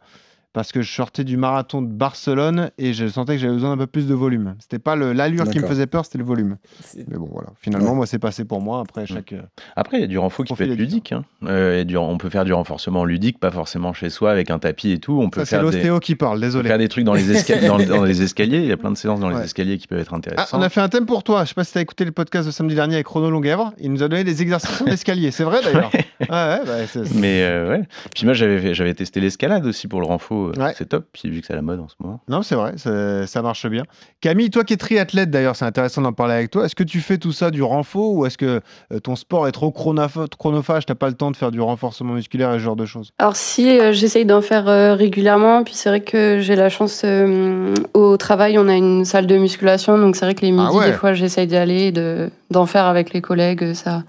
parce 0.53 0.73
que 0.73 0.83
je 0.83 0.91
sortais 0.93 1.25
du 1.25 1.37
marathon 1.37 1.83
de 1.83 1.87
Barcelone 1.93 2.71
et 2.79 2.93
je 2.93 3.07
sentais 3.07 3.35
que 3.35 3.39
j'avais 3.41 3.53
besoin 3.53 3.71
d'un 3.71 3.77
peu 3.77 3.87
plus 3.87 4.07
de 4.09 4.15
volume. 4.15 4.55
C'était 4.59 4.79
pas 4.79 4.97
l'allure 4.97 5.49
qui 5.49 5.61
me 5.61 5.67
faisait 5.67 5.87
peur, 5.87 6.05
c'était 6.05 6.19
le 6.19 6.25
volume. 6.25 6.57
C'est- 6.83 7.07
Mais 7.09 7.17
bon, 7.19 7.29
voilà. 7.31 7.49
Finalement, 7.61 7.91
Ouais. 7.91 7.97
moi, 7.97 8.07
c'est 8.07 8.19
passé 8.19 8.45
pour 8.45 8.61
moi. 8.61 8.81
Après, 8.81 9.07
chaque. 9.07 9.33
euh, 9.35 9.43
Après, 9.77 9.99
il 9.99 10.01
y 10.01 10.05
a 10.05 10.07
du 10.09 10.19
renfort 10.19 10.45
qui 10.47 10.55
peut 10.55 10.65
être 10.65 10.71
est 10.73 10.75
ludique. 10.77 11.13
hein. 11.13 11.25
Euh, 11.45 11.81
et 11.81 11.85
du- 11.85 11.97
on 11.97 12.17
peut 12.19 12.31
faire 12.31 12.45
du 12.45 12.53
renforcement 12.53 13.05
ludique, 13.05 13.39
pas 13.39 13.51
forcément 13.51 13.93
chez 13.93 14.11
soi 14.11 14.31
avec 14.31 14.51
un 14.51 14.59
tapis 14.59 14.91
et 14.93 14.99
tout. 14.99 15.21
On 15.21 15.31
peut 15.31 15.41
Ça, 15.41 15.45
c'est 15.45 15.51
faire 15.57 15.61
des, 15.71 15.77
l'ostéo 15.77 16.01
qui 16.01 16.17
parle, 16.17 16.39
on 16.39 16.41
peut 16.41 16.47
désolé. 16.47 16.69
faire 16.69 16.79
des 16.79 16.89
trucs 16.89 17.05
dans 17.05 17.15
les, 17.15 17.33
esca- 17.33 17.67
dans, 17.67 17.79
dans 17.79 18.05
les 18.05 18.23
escaliers. 18.23 18.59
Il 18.59 18.67
y 18.67 18.73
a 18.73 18.77
plein 18.77 18.91
de 18.91 18.97
séances 18.97 19.21
dans 19.21 19.29
les 19.31 19.41
escaliers 19.45 19.79
qui 19.79 19.87
peuvent 19.87 19.99
être 20.01 20.13
Ah, 20.15 20.17
intéressantes. 20.17 20.59
on 20.59 20.63
a 20.63 20.69
fait 20.69 20.81
un 20.81 20.89
thème 20.89 21.07
pour 21.07 21.23
toi. 21.23 21.45
Je 21.45 21.51
sais 21.51 21.55
pas 21.55 21.65
si 21.65 21.73
tu 21.73 21.79
as 21.79 21.83
écouté 21.83 22.05
le 22.05 22.13
podcast 22.13 22.47
de 22.47 22.53
samedi 22.53 22.75
dernier 22.75 22.95
avec 22.95 23.07
Chrono 23.07 23.31
Longuèvre. 23.31 23.73
Il 23.79 23.93
nous 23.93 24.03
a 24.03 24.09
donné 24.09 24.25
des 24.25 24.43
exercices 24.43 24.83
d'escalier. 24.83 25.31
C'est 25.39 25.45
vrai 25.45 25.61
d'ailleurs. 25.63 25.91
Ouais, 25.93 26.27
ouais, 26.31 26.61
bah, 26.67 26.87
c'est- 26.87 27.05
c'est- 27.05 27.15
Mais 27.19 27.43
euh, 27.43 27.69
ouais. 27.71 27.83
Puis 28.15 28.25
moi, 28.25 28.33
j'avais 28.35 28.59
fait- 28.59 28.75
j'avais 28.75 28.95
testé 28.95 29.21
l'escalade 29.21 29.65
aussi 29.67 29.87
pour 29.89 30.01
le 30.01 30.07
renfort. 30.07 30.38
Ouais. 30.57 30.73
C'est 30.77 30.89
top. 30.89 31.07
Puis 31.13 31.29
vu 31.31 31.41
que 31.41 31.47
c'est 31.47 31.53
à 31.53 31.57
la 31.57 31.63
mode 31.63 31.81
en 31.81 31.89
ce 31.89 31.95
moment. 32.01 32.21
Non, 32.29 32.43
c'est 32.43 32.55
vrai, 32.55 32.75
ça 32.77 33.43
marche 33.43 33.67
bien. 33.67 33.83
Camille, 34.21 34.51
toi 34.51 34.65
qui 34.65 34.75
es 34.75 34.77
triathlète 34.77 35.31
d'ailleurs, 35.31 35.57
c'est 35.57 35.65
intéressant 35.65 36.03
d'en 36.03 36.13
parler 36.13 36.35
avec 36.35 36.51
toi. 36.51 36.65
Est-ce 36.65 36.75
que 36.75 36.83
tu 36.85 37.01
fais 37.01 37.19
tout 37.19 37.33
ça 37.33 37.51
du 37.51 37.63
renfort 37.63 38.13
ou 38.13 38.27
est-ce 38.27 38.39
que 38.39 38.61
euh, 38.93 39.01
ton 39.01 39.17
sport 39.17 39.47
est 39.49 39.53
trop 39.53 39.71
chronoph- 39.71 40.29
chronophage, 40.39 40.87
t'as 40.87 40.95
pas 40.95 41.09
le 41.09 41.15
temps 41.15 41.31
de 41.31 41.37
faire 41.37 41.51
du 41.51 41.61
renforcement 41.61 42.13
musculaire 42.15 42.51
et 42.55 42.59
ce 42.59 42.65
genre 42.65 42.77
de 42.77 42.87
choses? 42.87 43.13
Alors 43.19 43.37
si 43.37 43.79
euh, 43.79 43.93
j'essaye 43.93 44.25
d'en 44.25 44.41
faire 44.43 44.69
euh, 44.69 44.95
régulièrement, 44.95 45.65
puis 45.65 45.75
c'est 45.75 45.89
vrai 45.89 46.01
que 46.01 46.39
j'ai 46.41 46.57
la 46.57 46.69
chance 46.69 47.03
euh, 47.05 47.75
au 47.95 48.17
travail, 48.17 48.59
on 48.59 48.69
a 48.69 48.75
une 48.75 49.05
salle 49.05 49.27
de 49.27 49.37
musculation, 49.37 49.99
donc 49.99 50.17
c'est 50.17 50.25
vrai 50.25 50.35
que 50.35 50.43
les 50.43 50.53
midis 50.53 50.65
Ah 50.69 50.75
ouais. 50.75 50.87
des 50.87 50.93
fois 50.93 51.13
j'essaye 51.15 51.47
d'y 51.47 51.57
aller, 51.57 51.93
de 51.93 52.31
d'en 52.51 52.65
faire 52.67 52.85
avec 52.87 53.13
les 53.13 53.21
collègues, 53.21 53.75
ça 53.75 54.05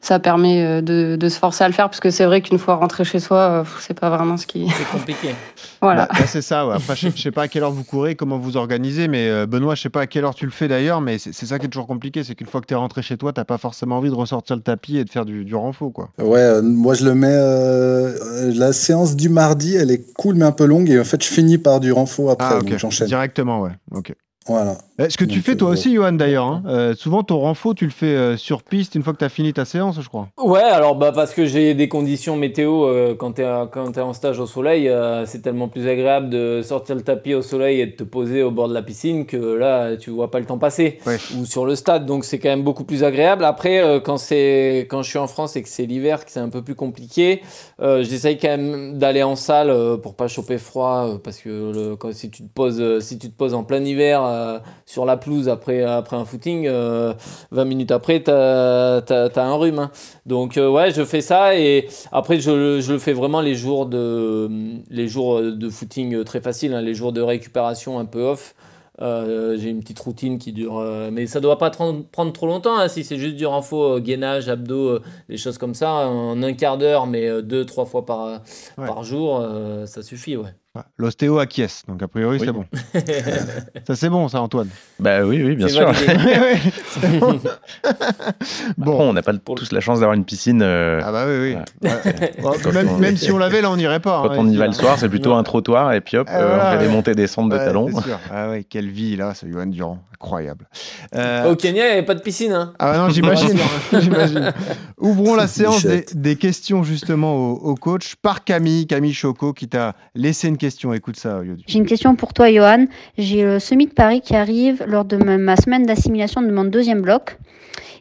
ça 0.00 0.18
permet 0.18 0.62
euh, 0.64 0.80
de, 0.80 1.16
de 1.16 1.28
se 1.28 1.38
forcer 1.38 1.64
à 1.64 1.68
le 1.68 1.74
faire 1.74 1.88
parce 1.88 2.00
que 2.00 2.10
c'est 2.10 2.24
vrai 2.24 2.40
qu'une 2.40 2.58
fois 2.58 2.76
rentré 2.76 3.04
chez 3.04 3.18
soi, 3.20 3.38
euh, 3.38 3.64
c'est 3.80 3.98
pas 3.98 4.10
vraiment 4.10 4.36
ce 4.36 4.46
qui 4.46 4.68
C'est 4.68 4.96
compliqué. 4.98 5.30
voilà. 5.80 6.06
Bah, 6.06 6.18
bah, 6.20 6.26
c'est 6.26 6.42
ça, 6.42 6.66
ouais. 6.66 6.74
Après, 6.76 6.94
je 6.96 7.08
je 7.14 7.20
sais 7.22 7.30
pas 7.30 7.42
à 7.42 7.48
quelle 7.48 7.62
heure 7.62 7.72
vous 7.72 7.84
courez, 7.84 8.14
comment 8.14 8.38
vous 8.38 8.56
organisez, 8.56 9.08
mais 9.08 9.28
euh, 9.28 9.46
Benoît, 9.46 9.74
je 9.74 9.82
sais 9.82 9.88
pas 9.88 10.02
à 10.02 10.06
quelle 10.06 10.24
heure 10.24 10.34
tu 10.34 10.44
le 10.44 10.50
fais 10.52 10.68
d'ailleurs, 10.68 11.00
mais 11.00 11.18
c'est 11.18 11.32
ça 11.46 11.58
qui 11.58 11.66
est 11.66 11.68
toujours 11.68 11.86
compliqué, 11.86 12.24
c'est 12.24 12.34
qu'une 12.34 12.46
fois 12.46 12.60
que 12.60 12.66
tu 12.66 12.74
es 12.74 12.76
rentré 12.76 13.02
chez 13.02 13.16
toi, 13.16 13.32
t'as 13.32 13.44
pas 13.44 13.58
forcément 13.58 13.96
envie 13.98 14.10
de 14.10 14.14
ressortir 14.14 14.56
le 14.56 14.62
tapis 14.62 14.98
et 14.98 15.04
de 15.04 15.10
faire 15.10 15.24
du, 15.24 15.44
du 15.44 15.54
renfort, 15.54 15.92
quoi. 15.92 16.10
Ouais, 16.18 16.38
euh, 16.40 16.62
moi 16.62 16.94
je 16.94 17.04
le 17.04 17.14
mets. 17.14 17.26
euh, 17.30 18.52
la 18.54 18.72
séance 18.72 19.16
du 19.16 19.28
mardi, 19.28 19.76
elle 19.76 19.90
est 19.90 20.12
cool 20.14 20.34
mais 20.36 20.44
un 20.44 20.52
peu 20.52 20.64
longue 20.66 20.88
et 20.90 20.98
en 21.00 21.04
fait 21.04 21.22
je 21.22 21.28
finis 21.28 21.58
par 21.58 21.80
du 21.80 21.92
renfort 21.92 22.30
après, 22.30 22.46
Ah, 22.50 22.60
donc 22.60 22.70
ok. 22.72 22.78
j'enchaîne. 22.78 23.06
Directement, 23.08 23.60
ouais. 23.60 23.70
Ok. 23.92 24.14
Voilà. 24.48 24.76
Ce 25.10 25.16
que 25.18 25.24
tu 25.24 25.40
fais 25.40 25.56
toi 25.56 25.68
euh, 25.68 25.72
aussi, 25.72 25.94
Johan, 25.94 26.12
d'ailleurs. 26.12 26.46
hein. 26.46 26.62
Euh, 26.66 26.94
souvent, 26.94 27.22
ton 27.22 27.38
renfort, 27.40 27.74
tu 27.74 27.84
le 27.84 27.90
fais 27.90 28.06
euh, 28.14 28.36
sur 28.36 28.62
piste 28.62 28.94
une 28.94 29.02
fois 29.02 29.12
que 29.12 29.18
tu 29.18 29.24
as 29.24 29.28
fini 29.28 29.52
ta 29.52 29.64
séance, 29.64 30.00
je 30.00 30.08
crois. 30.08 30.28
Ouais, 30.42 30.62
alors 30.62 30.94
bah 30.96 31.12
parce 31.12 31.34
que 31.34 31.44
j'ai 31.44 31.74
des 31.74 31.88
conditions 31.88 32.36
météo 32.36 32.86
euh, 32.86 33.14
quand 33.14 33.32
t'es 33.32 33.42
à- 33.44 33.68
quand 33.70 33.92
t'es 33.92 34.00
en 34.00 34.12
stage 34.14 34.38
au 34.40 34.46
soleil, 34.46 34.88
euh, 34.88 35.26
c'est 35.26 35.42
tellement 35.42 35.68
plus 35.68 35.86
agréable 35.88 36.30
de 36.30 36.62
sortir 36.62 36.94
le 36.94 37.02
tapis 37.02 37.34
au 37.34 37.42
soleil 37.42 37.80
et 37.80 37.86
de 37.86 37.90
te 37.92 38.04
poser 38.04 38.42
au 38.42 38.50
bord 38.50 38.68
de 38.68 38.74
la 38.74 38.82
piscine 38.82 39.26
que 39.26 39.36
là 39.36 39.96
tu 39.96 40.10
vois 40.10 40.30
pas 40.30 40.38
le 40.38 40.46
temps 40.46 40.58
passer 40.58 40.98
Ouais. 41.06 41.18
ou 41.36 41.44
sur 41.44 41.66
le 41.66 41.74
stade, 41.74 42.06
donc 42.06 42.24
c'est 42.24 42.38
quand 42.38 42.48
même 42.48 42.62
beaucoup 42.62 42.84
plus 42.84 43.04
agréable. 43.04 43.44
Après, 43.44 43.82
euh, 43.82 44.00
quand 44.00 44.16
c'est 44.16 44.86
quand 44.88 45.02
je 45.02 45.10
suis 45.10 45.18
en 45.18 45.26
France 45.26 45.56
et 45.56 45.62
que 45.62 45.68
c'est 45.68 45.84
l'hiver, 45.86 46.24
que 46.24 46.30
c'est 46.30 46.40
un 46.40 46.48
peu 46.48 46.62
plus 46.62 46.74
compliqué, 46.74 47.42
euh, 47.82 48.02
j'essaye 48.02 48.38
quand 48.38 48.48
même 48.56 48.96
d'aller 48.98 49.22
en 49.22 49.36
salle 49.36 49.68
euh, 49.70 49.96
pour 49.98 50.14
pas 50.14 50.28
choper 50.28 50.56
froid 50.58 51.06
euh, 51.08 51.18
parce 51.22 51.38
que 51.38 51.48
le- 51.74 51.96
quand, 51.96 52.12
si 52.14 52.30
tu 52.30 52.42
te 52.44 52.48
poses 52.54 52.80
euh, 52.80 53.00
si 53.00 53.18
tu 53.18 53.28
te 53.30 53.36
poses 53.36 53.52
en 53.52 53.64
plein 53.64 53.84
hiver 53.84 54.22
euh, 54.36 54.58
sur 54.84 55.04
la 55.04 55.16
pelouse 55.16 55.48
après 55.48 55.82
après 55.82 56.16
un 56.16 56.24
footing, 56.24 56.66
euh, 56.66 57.12
20 57.50 57.64
minutes 57.64 57.90
après 57.90 58.22
t'as 58.22 58.98
as, 58.98 59.40
un 59.40 59.54
rhume. 59.56 59.78
hein. 59.78 59.90
Donc 60.26 60.56
euh, 60.58 60.68
ouais, 60.68 60.90
je 60.92 61.04
fais 61.04 61.20
ça 61.20 61.56
et 61.58 61.88
après 62.12 62.38
je, 62.40 62.50
le- 62.50 62.80
je 62.80 62.92
le 62.92 62.98
fais 62.98 63.12
vraiment 63.12 63.40
les 63.40 63.54
jours 63.54 63.86
de 63.86 64.48
les 64.90 65.08
jours 65.08 65.40
de 65.40 65.68
footing 65.70 66.24
très 66.24 66.40
faciles, 66.40 66.74
hein, 66.74 66.82
les 66.82 66.94
jours 66.94 67.12
de 67.12 67.20
récupération 67.20 67.98
un 67.98 68.04
peu 68.04 68.20
off. 68.22 68.54
Euh, 69.02 69.58
j'ai 69.58 69.68
une 69.68 69.80
petite 69.80 69.98
routine 70.00 70.38
qui 70.38 70.52
dure, 70.54 70.78
euh, 70.78 71.10
mais 71.12 71.26
ça 71.26 71.38
doit 71.40 71.58
pas 71.58 71.68
prendre 71.70 72.32
trop 72.32 72.46
longtemps. 72.46 72.78
hein, 72.78 72.88
si 72.88 73.04
c'est 73.04 73.18
juste 73.18 73.36
du 73.36 73.44
renfort, 73.44 73.96
euh, 73.96 74.00
gainage, 74.00 74.48
abdos, 74.48 74.88
euh, 74.88 75.02
des 75.28 75.36
choses 75.36 75.58
comme 75.58 75.74
ça, 75.74 76.08
en 76.08 76.42
un 76.42 76.54
quart 76.54 76.78
d'heure, 76.78 77.06
mais 77.06 77.28
euh, 77.28 77.42
deux, 77.42 77.66
trois 77.66 77.84
fois 77.84 78.06
par, 78.06 78.40
Ouais. 78.78 78.86
par 78.86 79.04
jour, 79.04 79.38
euh, 79.42 79.84
ça 79.84 80.02
suffit, 80.02 80.38
ouais. 80.38 80.54
Ouais. 80.76 80.82
L'ostéo 80.98 81.38
acquiesce, 81.38 81.82
donc 81.88 82.02
a 82.02 82.08
priori, 82.08 82.38
Oui. 82.38 82.46
c'est 82.46 82.52
bon. 82.52 82.64
ça, 83.86 83.96
c'est 83.96 84.08
bon, 84.08 84.28
ça, 84.28 84.40
Antoine. 84.40 84.68
Bah 85.00 85.22
oui, 85.24 85.42
oui, 85.42 85.56
bien 85.56 85.68
C'est 85.68 85.74
sûr. 85.74 85.92
c'est 85.94 87.20
bon. 88.78 89.00
On 89.08 89.12
n'a 89.12 89.22
pas 89.22 89.32
tous 89.34 89.72
la 89.72 89.80
chance 89.80 90.00
d'avoir 90.00 90.14
une 90.16 90.24
piscine. 90.24 90.62
euh, 90.62 91.00
Ah 91.04 91.12
bah 91.12 91.24
oui, 91.26 91.54
oui. 91.82 91.88
Ouais. 91.88 92.32
Quand 92.62 92.72
même, 92.72 92.88
on- 92.90 92.98
même 92.98 93.16
si 93.16 93.30
on 93.32 93.38
l'avait, 93.38 93.60
là, 93.62 93.70
on 93.70 93.76
n'irait 93.76 94.00
pas. 94.00 94.22
Quand 94.26 94.32
hein, 94.32 94.36
on 94.38 94.48
y 94.48 94.56
va 94.56 94.66
le 94.66 94.72
soir, 94.72 94.98
c'est 94.98 95.08
plutôt 95.08 95.34
un 95.34 95.42
trottoir 95.42 95.92
et 95.92 96.00
puis 96.00 96.16
hop, 96.16 96.26
Ah, 96.30 96.38
euh, 96.40 96.46
voilà, 96.48 96.66
on 96.66 96.70
fait 96.72 96.76
ouais. 96.78 96.86
des 96.86 96.92
montées 96.92 97.14
descentes 97.14 97.50
de 97.50 97.56
Ouais, 97.56 97.64
talons. 97.64 97.88
c'est 97.94 98.02
sûr. 98.04 98.18
Ah 98.32 98.50
ouais, 98.50 98.64
quelle 98.64 98.88
vie, 98.90 99.16
là, 99.16 99.34
ce 99.34 99.46
Johan 99.46 99.66
Durand. 99.66 99.98
Incroyable. 100.20 100.66
Euh, 101.14 101.50
Au 101.50 101.56
Kenya, 101.56 101.84
il 101.84 101.86
n'y 101.86 101.92
avait 101.92 102.06
pas 102.06 102.14
de 102.14 102.20
piscine. 102.20 102.52
Hein. 102.52 102.72
Ah 102.78 102.96
non, 102.96 103.10
j'imagine. 103.10 103.58
j'imagine. 103.92 104.52
Ouvrons 104.98 105.34
la 105.34 105.46
séance 105.46 105.84
des, 105.84 106.36
questions 106.36 106.82
justement 106.82 107.34
au, 107.36 107.52
au 107.52 107.74
coach 107.74 108.14
par 108.16 108.44
Camille, 108.44 108.86
Camille 108.86 109.12
Choco, 109.12 109.52
qui 109.52 109.68
t'a 109.68 109.94
laissé 110.14 110.48
une 110.48 110.56
question. 110.56 110.94
Écoute 110.94 111.16
ça, 111.16 111.44
Yodu. 111.44 111.62
J'ai 111.66 111.78
une 111.78 111.86
question 111.86 112.16
pour 112.16 112.32
toi, 112.32 112.50
Johan. 112.50 112.86
J'ai 113.18 113.44
le 113.44 113.58
semi 113.58 113.86
de 113.86 113.92
Paris 113.92 114.22
qui 114.22 114.34
arrive 114.34 114.84
lors 114.86 115.04
de 115.04 115.16
ma, 115.16 115.36
ma 115.36 115.56
semaine 115.56 115.84
d'assimilation 115.84 116.40
de 116.40 116.50
mon 116.50 116.64
deuxième 116.64 117.02
bloc. 117.02 117.36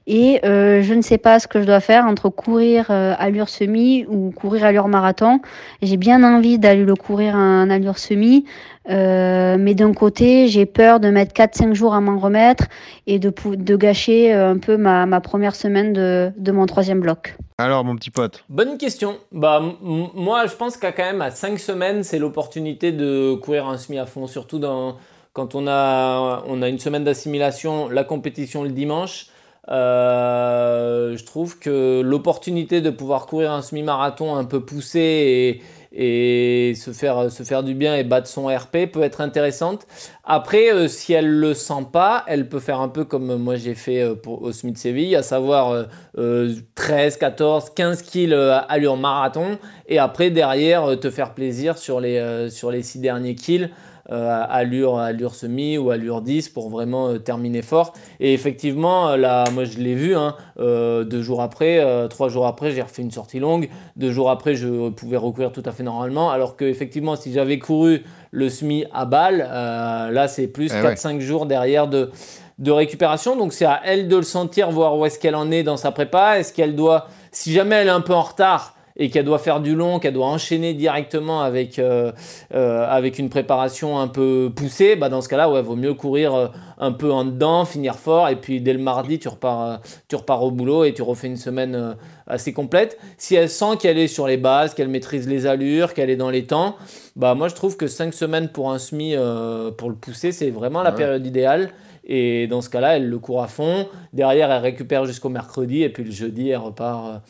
Et 0.07 0.39
euh, 0.45 0.81
je 0.81 0.93
ne 0.93 1.01
sais 1.01 1.17
pas 1.17 1.39
ce 1.39 1.47
que 1.47 1.61
je 1.61 1.65
dois 1.65 1.79
faire 1.79 2.05
entre 2.05 2.29
courir 2.29 2.87
euh, 2.89 3.13
allure 3.17 3.49
semi 3.49 4.05
ou 4.07 4.31
courir 4.31 4.65
allure 4.65 4.87
marathon. 4.87 5.39
J'ai 5.81 5.97
bien 5.97 6.23
envie 6.23 6.59
d'aller 6.59 6.83
le 6.83 6.95
courir 6.95 7.35
en 7.35 7.69
allure 7.69 7.97
semi. 7.97 8.45
euh, 8.89 9.57
mais 9.59 9.73
d'un 9.73 9.93
côté, 9.93 10.47
j'ai 10.47 10.65
peur 10.65 10.99
de 10.99 11.09
mettre 11.09 11.33
4-5 11.33 11.73
jours 11.73 11.95
à 11.95 12.01
m'en 12.01 12.19
remettre 12.19 12.65
et 13.07 13.17
de, 13.17 13.75
gâcher 13.75 14.31
un 14.31 14.57
peu 14.57 14.77
ma, 14.77 15.05
ma 15.05 15.21
première 15.21 15.55
semaine 15.55 15.91
de, 15.93 16.31
de 16.37 16.51
mon 16.51 16.65
troisième 16.67 16.99
bloc. 16.99 17.35
Alors, 17.57 17.85
mon 17.85 17.95
petit 17.95 18.11
pote. 18.11 18.43
Bonne 18.49 18.77
question. 18.77 19.15
Bah, 19.31 19.61
moi, 19.81 20.45
je 20.45 20.55
pense 20.55 20.75
qu'à 20.77 20.91
quand 20.91 21.05
même 21.05 21.21
à 21.21 21.31
5 21.31 21.57
semaines, 21.57 22.03
c'est 22.03 22.19
l'opportunité 22.19 22.91
de 22.91 23.33
courir 23.35 23.67
un 23.67 23.77
semi 23.77 23.97
à 23.97 24.05
fond, 24.05 24.27
surtout 24.27 24.59
dans, 24.59 24.97
quand 25.31 25.55
on 25.55 25.67
a, 25.67 26.43
on 26.47 26.61
a 26.61 26.69
une 26.69 26.79
semaine 26.79 27.03
d'assimilation, 27.03 27.89
la 27.89 28.03
compétition 28.03 28.63
le 28.63 28.69
dimanche. 28.69 29.27
Euh, 29.69 31.17
je 31.17 31.23
trouve 31.23 31.57
que 31.57 32.01
l'opportunité 32.01 32.81
de 32.81 32.89
pouvoir 32.89 33.25
courir 33.25 33.51
un 33.51 33.61
semi-marathon 33.61 34.35
un 34.35 34.45
peu 34.45 34.59
poussé 34.59 35.61
et, 35.97 36.73
se, 36.75 36.91
faire, 36.91 37.31
se 37.31 37.43
faire 37.43 37.63
du 37.63 37.73
bien 37.73 37.95
et 37.95 38.03
battre 38.03 38.27
son 38.27 38.47
RP 38.47 38.91
peut 38.91 39.01
être 39.01 39.21
intéressante. 39.21 39.87
Après, 40.25 40.71
euh, 40.71 40.87
si 40.87 41.13
elle 41.13 41.29
le 41.29 41.53
sent 41.53 41.87
pas, 41.91 42.23
elle 42.27 42.49
peut 42.49 42.59
faire 42.59 42.81
un 42.81 42.89
peu 42.89 43.05
comme 43.05 43.37
moi 43.37 43.55
j'ai 43.55 43.75
fait 43.75 44.01
euh, 44.01 44.13
pour, 44.13 44.41
au 44.41 44.51
SMI 44.51 44.73
de 44.73 44.77
Séville, 44.77 45.15
à 45.15 45.23
savoir 45.23 45.71
euh, 45.71 45.83
euh, 46.17 46.53
13, 46.75 47.17
14, 47.17 47.71
15 47.75 48.01
kills 48.01 48.33
euh, 48.33 48.59
allure 48.67 48.97
marathon 48.97 49.57
et 49.87 49.97
après 49.97 50.31
derrière 50.31 50.99
te 50.99 51.09
faire 51.09 51.33
plaisir 51.33 51.77
sur 51.77 52.01
les, 52.01 52.49
sur 52.49 52.71
les 52.71 52.83
6 52.83 52.99
derniers 52.99 53.35
kills. 53.35 53.71
Euh, 54.11 54.45
allure, 54.47 54.99
allure 54.99 55.33
semi 55.33 55.79
ou 55.79 55.89
allure 55.89 56.21
10 56.21 56.49
pour 56.49 56.69
vraiment 56.69 57.09
euh, 57.09 57.17
terminer 57.17 57.63
fort. 57.63 57.93
Et 58.19 58.33
effectivement, 58.33 59.09
euh, 59.09 59.17
là, 59.17 59.45
moi 59.51 59.63
je 59.63 59.79
l'ai 59.79 59.95
vu, 59.95 60.15
hein, 60.15 60.35
deux 60.57 61.21
jours 61.23 61.41
après, 61.41 61.83
trois 62.09 62.29
jours 62.29 62.45
après, 62.45 62.71
j'ai 62.71 62.81
refait 62.81 63.01
une 63.01 63.11
sortie 63.11 63.39
longue. 63.39 63.69
Deux 63.95 64.11
jours 64.11 64.29
après, 64.29 64.55
je 64.55 64.89
pouvais 64.89 65.17
recourir 65.17 65.51
tout 65.51 65.63
à 65.65 65.71
fait 65.71 65.83
normalement. 65.83 66.29
Alors 66.29 66.55
que 66.55 66.65
effectivement, 66.65 67.15
si 67.15 67.33
j'avais 67.33 67.57
couru 67.57 68.03
le 68.31 68.49
semi 68.49 68.85
à 68.93 69.05
balle, 69.05 69.37
là 69.37 70.27
c'est 70.27 70.47
plus 70.47 70.71
Eh 70.73 70.85
4-5 70.85 71.19
jours 71.19 71.45
derrière 71.45 71.87
de, 71.87 72.11
de 72.59 72.71
récupération. 72.71 73.35
Donc 73.35 73.53
c'est 73.53 73.65
à 73.65 73.81
elle 73.83 74.07
de 74.07 74.15
le 74.17 74.23
sentir, 74.23 74.71
voir 74.71 74.97
où 74.97 75.05
est-ce 75.05 75.19
qu'elle 75.19 75.35
en 75.35 75.51
est 75.51 75.63
dans 75.63 75.77
sa 75.77 75.91
prépa. 75.91 76.39
Est-ce 76.39 76.53
qu'elle 76.53 76.75
doit, 76.75 77.07
si 77.31 77.51
jamais 77.51 77.75
elle 77.75 77.87
est 77.87 77.91
un 77.91 78.01
peu 78.01 78.13
en 78.13 78.21
retard, 78.23 78.74
et 78.97 79.09
qu'elle 79.09 79.25
doit 79.25 79.39
faire 79.39 79.59
du 79.59 79.75
long, 79.75 79.99
qu'elle 79.99 80.13
doit 80.13 80.27
enchaîner 80.27 80.73
directement 80.73 81.41
avec, 81.41 81.79
euh, 81.79 82.11
euh, 82.53 82.85
avec 82.89 83.19
une 83.19 83.29
préparation 83.29 83.99
un 83.99 84.07
peu 84.07 84.51
poussée, 84.55 84.95
bah 84.95 85.09
dans 85.09 85.21
ce 85.21 85.27
cas-là, 85.29 85.49
ouais, 85.49 85.61
vaut 85.61 85.75
mieux 85.75 85.93
courir 85.93 86.33
euh, 86.33 86.47
un 86.77 86.91
peu 86.91 87.11
en 87.11 87.25
dedans, 87.25 87.65
finir 87.65 87.95
fort, 87.95 88.29
et 88.29 88.35
puis 88.37 88.61
dès 88.61 88.73
le 88.73 88.79
mardi, 88.79 89.19
tu 89.19 89.27
repars, 89.27 89.81
tu 90.07 90.15
repars 90.15 90.43
au 90.43 90.51
boulot 90.51 90.83
et 90.85 90.93
tu 90.93 91.01
refais 91.01 91.27
une 91.27 91.37
semaine 91.37 91.95
assez 92.27 92.53
complète. 92.53 92.97
Si 93.17 93.35
elle 93.35 93.49
sent 93.49 93.77
qu'elle 93.79 93.97
est 93.97 94.07
sur 94.07 94.27
les 94.27 94.37
bases, 94.37 94.73
qu'elle 94.73 94.87
maîtrise 94.87 95.27
les 95.27 95.45
allures, 95.45 95.93
qu'elle 95.93 96.09
est 96.09 96.15
dans 96.15 96.29
les 96.29 96.45
temps, 96.45 96.75
bah 97.15 97.33
moi 97.35 97.47
je 97.49 97.55
trouve 97.55 97.77
que 97.77 97.87
5 97.87 98.13
semaines 98.13 98.49
pour 98.49 98.71
un 98.71 98.79
semi, 98.79 99.13
euh, 99.15 99.71
pour 99.71 99.89
le 99.89 99.95
pousser, 99.95 100.31
c'est 100.31 100.49
vraiment 100.51 100.83
la 100.83 100.91
Ouais. 100.91 100.95
période 100.97 101.25
idéale. 101.25 101.69
Et 102.07 102.45
dans 102.47 102.61
ce 102.61 102.69
cas-là, 102.69 102.97
elle 102.97 103.09
le 103.09 103.17
court 103.17 103.41
à 103.41 103.47
fond. 103.47 103.87
Derrière, 104.13 104.51
elle 104.51 104.61
récupère 104.61 105.05
jusqu'au 105.05 105.29
mercredi. 105.29 105.81
Et 105.81 105.89
puis 105.89 106.03
le 106.03 106.11
jeudi, 106.11 106.49
elle 106.49 106.57
repart. 106.57 107.23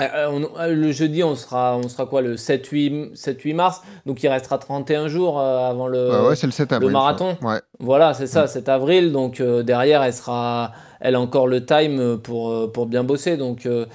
Euh, 0.00 0.04
euh, 0.14 0.28
on- 0.30 0.58
euh, 0.60 0.74
le 0.74 0.92
jeudi, 0.92 1.22
on 1.24 1.34
sera, 1.34 1.76
on 1.76 1.88
sera 1.88 2.06
quoi 2.06 2.20
Le 2.22 2.36
7-8 2.36 3.14
7-8 3.14 3.54
mars. 3.54 3.82
Donc 4.06 4.22
il 4.22 4.28
restera 4.28 4.58
31 4.58 5.08
jours 5.08 5.40
euh, 5.40 5.68
avant 5.70 5.88
le, 5.88 6.10
Ouais, 6.22 6.28
ouais, 6.28 6.36
c'est 6.36 6.46
le 6.46 6.52
7 6.52 6.72
avril. 6.72 6.88
le 6.88 6.92
marathon. 6.92 7.36
Ouais. 7.42 7.60
Voilà, 7.80 8.14
c'est 8.14 8.26
ça, 8.26 8.46
7 8.46 8.68
avril. 8.68 9.12
Donc 9.12 9.40
euh, 9.40 9.62
derrière, 9.62 10.02
elle 10.02 10.12
sera, 10.14 10.72
elle 11.00 11.14
a 11.14 11.20
encore 11.20 11.46
le 11.46 11.64
time 11.64 12.18
pour, 12.18 12.70
pour 12.72 12.86
bien 12.86 13.04
bosser. 13.04 13.36
Donc 13.36 13.66
euh, 13.66 13.86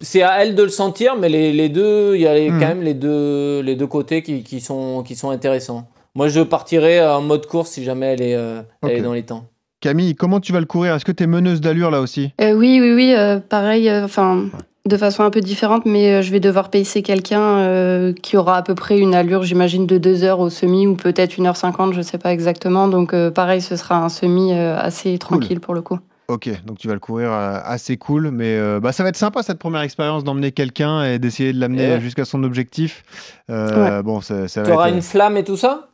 c'est 0.00 0.22
à 0.22 0.42
elle 0.42 0.54
de 0.54 0.62
le 0.62 0.68
sentir, 0.70 1.16
mais 1.16 1.28
les, 1.28 1.52
les 1.52 1.68
deux, 1.68 2.14
il 2.16 2.22
y 2.22 2.26
a 2.26 2.34
les- 2.34 2.50
Mhm. 2.50 2.60
quand 2.60 2.66
même 2.68 2.82
les 2.82 2.94
deux, 2.94 3.60
les 3.60 3.76
deux 3.76 3.86
côtés 3.86 4.22
qui, 4.22 4.42
qui 4.42 4.60
sont, 4.60 5.02
qui 5.04 5.14
sont 5.14 5.30
intéressants. 5.30 5.86
Moi, 6.16 6.28
je 6.28 6.40
partirais 6.40 7.04
en 7.04 7.22
mode 7.22 7.46
course 7.46 7.70
si 7.70 7.82
jamais 7.84 8.06
elle 8.06 8.22
est, 8.22 8.34
euh, 8.36 8.62
elle 8.82 8.90
est 8.92 9.02
dans 9.02 9.12
les 9.14 9.24
temps. 9.24 9.46
Camille, 9.80 10.14
comment 10.14 10.40
tu 10.40 10.52
vas 10.52 10.60
le 10.60 10.66
courir? 10.66 10.94
Est-ce 10.94 11.04
que 11.04 11.12
tu 11.12 11.24
es 11.24 11.26
meneuse 11.26 11.60
d'allure 11.60 11.90
là 11.90 12.00
aussi? 12.00 12.32
Euh, 12.40 12.52
oui, 12.54 12.78
oui, 12.80 12.92
oui, 12.94 13.14
euh, 13.16 13.38
pareil, 13.38 13.88
euh, 13.88 14.04
enfin, 14.04 14.46
de 14.86 14.96
façon 14.98 15.22
un 15.22 15.30
peu 15.30 15.40
différente, 15.40 15.86
mais 15.86 16.12
euh, 16.12 16.22
je 16.22 16.30
vais 16.30 16.40
devoir 16.40 16.68
pacer 16.68 17.02
quelqu'un 17.02 17.40
euh, 17.40 18.12
qui 18.12 18.36
aura 18.36 18.58
à 18.58 18.62
peu 18.62 18.74
près 18.74 18.98
une 18.98 19.14
allure, 19.14 19.42
j'imagine, 19.42 19.86
de 19.86 19.96
2 19.96 20.24
heures 20.24 20.40
au 20.40 20.50
semi 20.50 20.86
ou 20.86 20.94
peut-être 20.94 21.38
1h50, 21.38 21.94
je 21.94 22.02
sais 22.02 22.18
pas 22.18 22.32
exactement. 22.32 22.86
Donc, 22.88 23.14
euh, 23.14 23.30
pareil, 23.30 23.62
ce 23.62 23.76
sera 23.76 23.96
un 23.96 24.10
semi 24.10 24.52
euh, 24.52 24.78
assez 24.78 25.18
tranquille 25.18 25.60
pour 25.60 25.72
le 25.72 25.80
coup. 25.80 25.98
Ok, 26.28 26.50
donc 26.66 26.78
tu 26.78 26.88
vas 26.88 26.94
le 26.94 27.00
courir 27.00 27.32
assez 27.32 27.96
cool, 27.98 28.30
mais 28.30 28.56
euh, 28.56 28.80
bah, 28.80 28.92
ça 28.92 29.02
va 29.02 29.10
être 29.10 29.16
sympa 29.16 29.42
cette 29.42 29.58
première 29.58 29.82
expérience 29.82 30.24
d'emmener 30.24 30.52
quelqu'un 30.52 31.04
et 31.04 31.18
d'essayer 31.18 31.52
de 31.52 31.60
l'amener 31.60 31.92
ouais. 31.94 32.00
jusqu'à 32.00 32.24
son 32.24 32.44
objectif. 32.44 33.04
Euh, 33.50 34.02
Bon, 34.02 34.20
ça, 34.22 34.48
ça 34.48 34.62
Tu 34.62 34.68
va 34.70 34.74
auras 34.76 34.88
être... 34.88 34.94
une 34.96 35.02
flamme 35.02 35.36
et 35.36 35.44
tout 35.44 35.56
ça? 35.58 35.88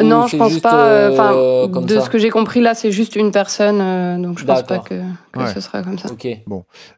Ou 0.00 0.02
non, 0.04 0.26
je 0.26 0.36
pense 0.36 0.58
pas. 0.60 0.86
euh, 0.86 1.12
Enfin, 1.12 1.32
euh, 1.34 1.66
de 1.68 1.94
ça 1.94 2.00
ce 2.02 2.10
que 2.10 2.18
j'ai 2.18 2.30
compris 2.30 2.60
là, 2.60 2.74
c'est 2.74 2.90
juste 2.92 3.16
une 3.16 3.30
personne, 3.30 3.80
euh, 3.80 4.16
donc 4.18 4.38
je 4.38 4.44
pense 4.44 4.62
pas 4.62 4.78
que, 4.78 4.94
que 5.32 5.38
Ouais. 5.40 5.52
ce 5.52 5.60
sera 5.60 5.82
comme 5.82 5.98
ça. 5.98 6.10
Ok. 6.10 6.26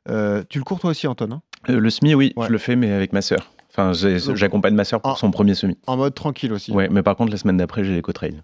Euh, 0.08 0.42
tu 0.48 0.58
le 0.58 0.64
cours 0.64 0.78
toi 0.80 0.90
aussi, 0.90 1.06
Anton 1.06 1.28
hein 1.32 1.40
le 1.68 1.90
semi, 1.90 2.14
oui, 2.14 2.32
Ouais. 2.36 2.46
je 2.46 2.52
le 2.52 2.58
fais, 2.58 2.76
mais 2.76 2.90
avec 2.92 3.12
ma 3.12 3.22
sœur. 3.22 3.50
Enfin, 3.70 3.92
j'accompagne 3.92 4.74
ma 4.74 4.84
sœur 4.84 5.00
pour 5.00 5.18
son 5.18 5.30
premier 5.30 5.54
semi. 5.54 5.76
En 5.86 5.96
mode 5.96 6.14
tranquille 6.14 6.52
aussi. 6.52 6.72
Ouais, 6.72 6.88
mais 6.90 7.02
par 7.02 7.16
contre, 7.16 7.30
la 7.32 7.38
semaine 7.38 7.56
d'après, 7.56 7.84
j'ai 7.84 7.94
les 7.94 8.02
trail 8.02 8.40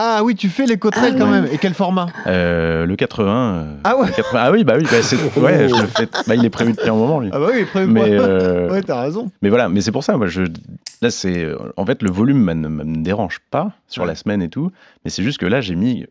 Ah 0.00 0.22
oui, 0.22 0.36
tu 0.36 0.48
fais 0.48 0.64
les 0.64 0.78
côtes 0.78 0.94
Ah 0.96 1.10
quand 1.10 1.24
ouais. 1.24 1.40
même. 1.40 1.48
Et 1.52 1.58
quel 1.58 1.74
format 1.74 2.06
Euh, 2.28 2.86
le 2.86 2.94
80. 2.94 3.54
euh, 3.54 3.74
Ah 3.82 3.96
ouais 3.96 4.06
le 4.06 4.12
80 4.12 4.40
Ah 4.40 4.52
oui, 4.52 4.62
bah 4.62 4.74
oui, 4.76 4.84
bah 4.88 5.02
c'est- 5.02 5.16
ouais, 5.40 5.68
je 5.68 5.74
le 5.80 5.88
fais. 5.88 6.06
Bah, 6.28 6.36
il 6.36 6.44
est 6.44 6.50
prévu 6.50 6.72
depuis 6.72 6.88
un 6.88 6.94
moment, 6.94 7.18
lui. 7.18 7.30
Ah 7.32 7.40
bah 7.40 7.48
oui, 7.52 7.64
prévu 7.64 7.90
Mais, 7.90 8.02
euh, 8.12 8.70
Ouais, 8.70 8.80
t'as 8.82 9.00
raison. 9.02 9.30
mais 9.42 9.48
voilà, 9.48 9.68
mais 9.68 9.80
c'est 9.80 9.90
pour 9.90 10.04
ça, 10.04 10.16
moi, 10.16 10.28
je, 10.28 10.42
là, 11.02 11.10
c'est, 11.10 11.48
en 11.76 11.84
fait, 11.84 12.00
le 12.04 12.10
volume 12.12 12.44
ne 12.44 12.68
me, 12.68 12.84
me 12.84 12.96
dérange 13.02 13.40
pas 13.50 13.72
sur 13.88 14.02
Ouais. 14.02 14.08
la 14.08 14.14
semaine 14.14 14.40
et 14.40 14.48
tout, 14.48 14.70
mais 15.04 15.10
c'est 15.10 15.24
juste 15.24 15.38
que 15.38 15.46
là, 15.46 15.60
j'ai 15.60 15.74
mis 15.74 16.06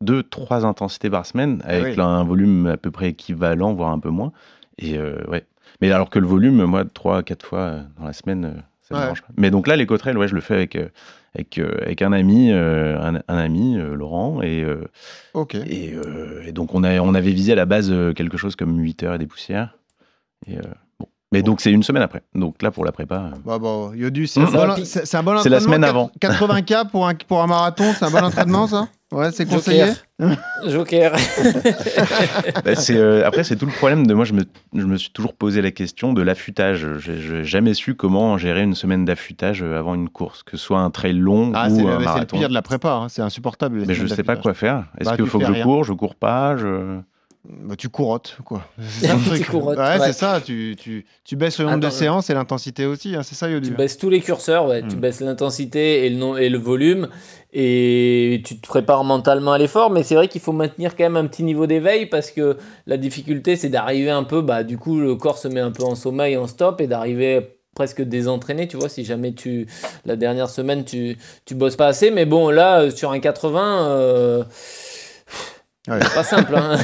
deux, 0.00 0.24
trois 0.24 0.66
intensités 0.66 1.08
par 1.10 1.24
semaine 1.24 1.62
avec 1.64 1.94
Ah 1.96 2.00
oui. 2.00 2.00
un 2.00 2.24
volume 2.24 2.66
à 2.66 2.76
peu 2.76 2.90
près 2.90 3.10
équivalent, 3.10 3.72
voire 3.72 3.90
un 3.90 4.00
peu 4.00 4.10
moins. 4.10 4.32
Et 4.78 4.98
euh, 4.98 5.16
ouais. 5.28 5.44
Mais 5.80 5.92
alors 5.92 6.10
que 6.10 6.18
le 6.18 6.26
volume, 6.26 6.64
moi, 6.64 6.84
trois, 6.92 7.22
quatre 7.22 7.46
fois 7.46 7.76
dans 8.00 8.04
la 8.04 8.12
semaine, 8.12 8.44
euh, 8.46 8.60
ça 8.88 9.08
Ouais. 9.12 9.18
Mais 9.36 9.50
donc 9.50 9.66
là, 9.66 9.76
les 9.76 9.86
cotrelles, 9.86 10.16
ouais, 10.18 10.28
je 10.28 10.34
le 10.34 10.40
fais 10.40 10.54
avec, 10.54 10.76
euh, 10.76 10.88
avec, 11.34 11.58
euh, 11.58 11.70
avec 11.82 12.02
un 12.02 12.12
ami, 12.12 12.50
euh, 12.50 12.98
un, 13.00 13.16
un 13.28 13.36
ami, 13.38 13.76
Laurent, 13.76 14.40
et, 14.42 14.64
et, 15.66 15.94
et 16.46 16.52
donc 16.52 16.74
on, 16.74 16.82
a, 16.84 16.98
on 17.00 17.14
avait 17.14 17.32
visé 17.32 17.52
à 17.52 17.56
la 17.56 17.66
base 17.66 17.92
quelque 18.16 18.36
chose 18.36 18.56
comme 18.56 18.78
8 18.78 19.02
heures 19.04 19.14
et 19.14 19.18
des 19.18 19.26
poussières. 19.26 19.76
Et, 20.46 20.56
bon. 20.98 21.06
Mais 21.32 21.42
donc 21.42 21.60
c'est 21.60 21.70
une 21.70 21.82
semaine 21.82 22.02
après. 22.02 22.22
Donc 22.34 22.62
là, 22.62 22.70
pour 22.70 22.84
la 22.86 22.92
prépa. 22.92 23.30
Bah 23.44 23.58
bon, 23.58 23.92
Yodu, 23.92 24.26
c'est 24.26 24.40
un, 24.40 24.44
bon, 24.44 24.74
puis- 24.74 24.86
c'est- 24.86 25.04
c'est 25.04 25.16
un 25.16 25.22
bon 25.22 25.36
C'est 25.42 25.48
la 25.50 25.58
entraînement. 25.58 25.74
semaine 25.76 25.84
avant. 25.84 26.10
80K 26.20 26.88
pour 26.90 27.06
un, 27.06 27.14
pour 27.14 27.42
un 27.42 27.46
marathon, 27.46 27.92
c'est 27.98 28.04
un 28.04 28.10
bon 28.10 28.18
entraînement 28.24 28.66
ça? 28.66 28.88
Ouais, 29.10 29.30
c'est 29.32 29.46
conseillé. 29.46 29.84
Joker. 30.66 31.12
Bah, 32.64 32.74
c'est, 32.74 32.96
euh, 32.96 33.26
après, 33.26 33.44
c'est 33.44 33.56
tout 33.56 33.66
le 33.66 33.72
problème 33.72 34.06
de 34.06 34.14
moi. 34.14 34.24
Je 34.24 34.32
me, 34.34 34.44
je 34.74 34.82
me 34.84 34.96
suis 34.96 35.10
toujours 35.10 35.34
posé 35.34 35.62
la 35.62 35.70
question 35.70 36.12
de 36.12 36.22
l'affûtage. 36.22 36.86
J'ai 36.98 37.44
jamais 37.44 37.74
su 37.74 37.94
comment 37.94 38.36
gérer 38.36 38.62
une 38.62 38.74
semaine 38.74 39.04
d'affûtage 39.04 39.62
euh, 39.62 39.78
avant 39.78 39.94
une 39.94 40.08
course, 40.08 40.42
que 40.42 40.56
ce 40.56 40.64
soit 40.64 40.80
un 40.80 40.90
trail 40.90 41.14
long 41.14 41.52
Ah, 41.54 41.68
c'est 41.70 41.82
ou 41.82 41.88
un 41.88 41.92
c'est 41.92 41.98
le 41.98 42.04
marathon. 42.04 42.38
pire 42.38 42.48
de 42.48 42.54
la 42.54 42.62
prépa, 42.62 42.92
hein, 42.92 43.08
c'est 43.08 43.22
insupportable. 43.22 43.82
Mais 43.86 43.94
je 43.94 44.06
semaines 44.06 44.16
sais 44.16 44.22
pas 44.22 44.36
quoi 44.36 44.54
faire. 44.54 44.84
Est-ce 44.98 45.10
Bah, 45.10 45.16
qu'il 45.16 45.26
faut 45.26 45.38
que 45.38 45.46
je 45.46 45.52
rien. 45.52 45.62
cours, 45.64 45.84
je 45.84 45.92
cours 45.92 46.14
pas 46.14 46.56
je... 46.56 46.98
Bah, 47.50 47.76
tu 47.76 47.88
courottes, 47.88 48.36
quoi. 48.44 48.62
Tu 49.34 49.44
courottes, 49.44 49.78
ouais, 49.78 49.84
ouais. 49.98 50.06
c'est 50.06 50.12
ça. 50.12 50.40
Tu, 50.44 50.76
tu, 50.78 51.06
tu 51.24 51.34
baisses 51.36 51.58
le 51.58 51.64
nombre 51.64 51.80
de 51.80 51.88
séances 51.88 52.28
et 52.28 52.34
l'intensité 52.34 52.84
aussi. 52.84 53.14
hein, 53.16 53.22
c'est 53.22 53.34
ça, 53.34 53.48
Yodu. 53.48 53.70
Tu 53.70 53.74
baisses 53.74 53.96
tous 53.96 54.10
les 54.10 54.20
curseurs, 54.20 54.66
ouais. 54.68 54.82
Tu 54.86 54.96
Mm. 54.96 55.00
baisses 55.00 55.20
l'intensité 55.20 56.04
et 56.04 56.10
le, 56.10 56.16
nom- 56.16 56.36
et 56.36 56.50
le 56.50 56.58
volume. 56.58 57.08
Et 57.54 58.42
tu 58.44 58.60
te 58.60 58.68
prépares 58.68 59.02
mentalement 59.04 59.52
à 59.52 59.58
l'effort. 59.58 59.90
Mais 59.90 60.02
c'est 60.02 60.14
vrai 60.14 60.28
qu'il 60.28 60.42
faut 60.42 60.52
maintenir 60.52 60.94
quand 60.94 61.04
même 61.04 61.16
un 61.16 61.26
petit 61.26 61.42
niveau 61.42 61.66
d'éveil 61.66 62.04
parce 62.04 62.30
que 62.30 62.58
la 62.86 62.98
difficulté, 62.98 63.56
c'est 63.56 63.70
d'arriver 63.70 64.10
un 64.10 64.24
peu. 64.24 64.42
Bah, 64.42 64.62
du 64.62 64.76
coup, 64.76 65.00
le 65.00 65.14
corps 65.16 65.38
se 65.38 65.48
met 65.48 65.60
un 65.60 65.70
peu 65.70 65.84
en 65.84 65.94
sommeil, 65.94 66.36
en 66.36 66.46
stop 66.46 66.82
et 66.82 66.86
d'arriver 66.86 67.54
presque 67.74 68.02
désentraîné, 68.02 68.66
tu 68.68 68.76
vois, 68.76 68.88
si 68.88 69.04
jamais 69.04 69.32
tu 69.32 69.66
la 70.04 70.16
dernière 70.16 70.50
semaine 70.50 70.84
tu 70.84 71.16
tu 71.46 71.54
bosses 71.54 71.76
pas 71.76 71.86
assez 71.86 72.10
mais 72.10 72.24
bon 72.26 72.50
là 72.50 72.80
euh, 72.80 72.90
sur 72.90 73.12
un 73.12 73.20
80 73.20 73.86
euh, 73.90 74.42
Ouais. 75.88 75.98
c'est 76.02 76.14
pas 76.14 76.22
simple 76.22 76.54
hein. 76.56 76.76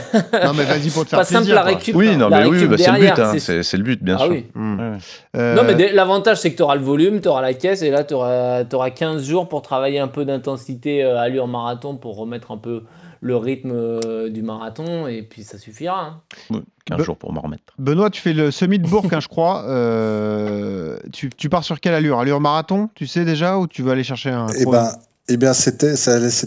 Non, 0.45 0.53
mais 0.55 0.65
vas-y 0.65 0.91
pour 0.91 1.05
te 1.05 1.11
faire 1.11 1.19
pas 1.21 1.25
simple 1.25 1.39
plaisir. 1.45 1.55
la 1.55 1.61
quoi. 1.63 1.71
récup 1.73 1.95
Oui, 1.95 2.17
non, 2.17 2.29
la 2.29 2.41
mais 2.41 2.47
oui, 2.47 2.67
bah, 2.67 2.77
c'est 2.79 2.91
le 2.93 2.99
but. 2.99 3.19
hein, 3.19 3.33
c'est- 3.39 3.77
le 3.77 3.83
but, 3.83 4.03
bien 4.03 4.17
ah 4.19 4.23
sûr. 4.25 4.31
oui. 4.31 4.47
Ouais, 4.55 4.63
ouais. 4.63 4.99
Euh, 5.37 5.55
Non, 5.55 5.63
mais 5.67 5.75
dé- 5.75 5.93
l'avantage, 5.93 6.39
c'est 6.41 6.51
que 6.53 6.57
tu 6.57 6.63
auras 6.63 6.75
le 6.77 6.83
volume, 6.83 7.21
tu 7.21 7.29
auras 7.29 7.43
la 7.43 7.55
caisse, 7.55 7.83
et 7.83 7.91
là, 7.91 8.03
tu 8.05 8.15
auras, 8.15 8.65
15 8.91 9.25
jours 9.25 9.49
pour 9.49 9.63
travailler 9.63 9.99
un 9.99 10.09
peu 10.09 10.25
d'intensité 10.25 11.05
euh, 11.05 11.19
allure 11.21 11.47
marathon 11.49 11.97
pour 11.97 12.17
remettre 12.17 12.51
un 12.53 12.57
peu 12.59 12.83
le 13.21 13.37
rythme 13.37 13.73
euh, 13.73 14.29
du 14.29 14.43
marathon, 14.43 15.07
et 15.07 15.23
puis 15.23 15.45
ça 15.45 15.59
suffira. 15.59 16.01
hein. 16.01 16.21
Ouais, 16.51 16.61
15 16.85 16.99
Be- 17.01 17.05
jours 17.05 17.17
pour 17.17 17.33
m'en 17.33 17.41
remettre. 17.41 17.63
Benoît, 17.79 18.11
tu 18.11 18.21
fais 18.21 18.33
le 18.35 18.51
semi 18.51 18.79
de 18.79 18.87
Bourg, 18.87 19.07
hein, 19.13 19.21
je 19.21 19.29
crois. 19.29 19.65
Euh, 19.67 20.99
tu, 21.13 21.31
tu 21.31 21.49
pars 21.49 21.65
sur 21.65 21.81
quelle 21.81 21.95
allure? 21.95 22.19
Allure 22.19 22.41
marathon, 22.41 22.91
tu 22.95 23.07
sais 23.07 23.25
déjà, 23.25 23.59
ou 23.59 23.67
tu 23.67 23.83
vas 23.83 23.93
aller 23.93 24.05
chercher 24.05 24.31
un 24.31 24.47
Eh 24.59 24.65
ben, 24.67 24.89
eh 25.27 25.39
bien, 25.39 25.55
c'était, 25.55 25.95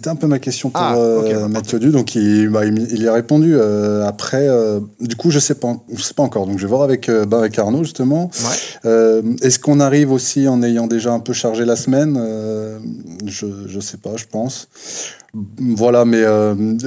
un 0.06 0.16
peu 0.16 0.28
ma 0.28 0.38
question 0.38 0.70
pour 0.70 0.80
Ah, 0.80 0.96
euh, 0.98 1.42
bah, 1.42 1.48
Mathieu 1.48 1.80
Du. 1.80 1.90
Donc, 1.90 2.14
il, 2.14 2.48
bah, 2.50 2.64
il, 2.64 2.78
il 2.92 3.02
y 3.02 3.08
a 3.08 3.14
répondu. 3.14 3.56
euh, 3.56 4.06
après, 4.06 4.48
euh, 4.48 4.80
du 5.00 5.16
coup, 5.16 5.32
je 5.32 5.40
sais 5.40 5.56
pas, 5.56 5.78
je 5.92 6.04
sais 6.04 6.14
pas 6.14 6.22
encore. 6.22 6.46
Donc, 6.46 6.60
je 6.60 6.64
vais 6.64 6.70
voir 6.70 6.84
avec, 6.84 7.10
avec 7.10 7.58
Arnaud 7.58 7.84
justement. 7.84 8.30
Ouais. 8.84 9.22
Est-ce 9.42 9.58
qu'on 9.58 9.80
arrive 9.80 10.12
aussi 10.12 10.48
en 10.48 10.62
ayant 10.62 10.86
déjà 10.86 11.12
un 11.12 11.20
peu 11.20 11.34
chargé 11.34 11.66
la 11.66 11.76
semaine? 11.76 12.20
Je, 13.26 13.48
je 13.66 13.80
sais 13.80 13.98
pas, 13.98 14.16
je 14.16 14.26
pense. 14.26 14.68
Voilà, 15.60 16.06
mais 16.06 16.24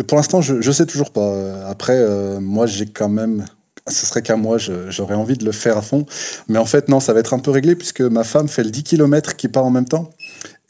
pour 0.06 0.16
l'instant, 0.16 0.40
je, 0.40 0.60
je 0.60 0.70
sais 0.70 0.86
toujours 0.86 1.10
pas. 1.10 1.66
Après, 1.68 2.38
moi, 2.40 2.66
j'ai 2.66 2.86
quand 2.86 3.08
même. 3.08 3.44
Ce 3.88 4.06
serait 4.06 4.22
qu'à 4.22 4.36
moi, 4.36 4.58
j'aurais 4.58 5.16
envie 5.16 5.36
de 5.36 5.44
le 5.44 5.52
faire 5.52 5.76
à 5.76 5.82
fond. 5.82 6.06
Mais 6.48 6.58
en 6.60 6.66
fait, 6.66 6.88
non, 6.88 7.00
ça 7.00 7.12
va 7.12 7.18
être 7.18 7.34
un 7.34 7.40
peu 7.40 7.50
réglé 7.50 7.74
puisque 7.74 8.02
ma 8.02 8.22
femme 8.22 8.46
fait 8.46 8.62
le 8.62 8.70
10 8.70 8.84
km 8.84 9.34
qui 9.34 9.48
part 9.48 9.64
en 9.64 9.70
même 9.70 9.88
temps. 9.88 10.10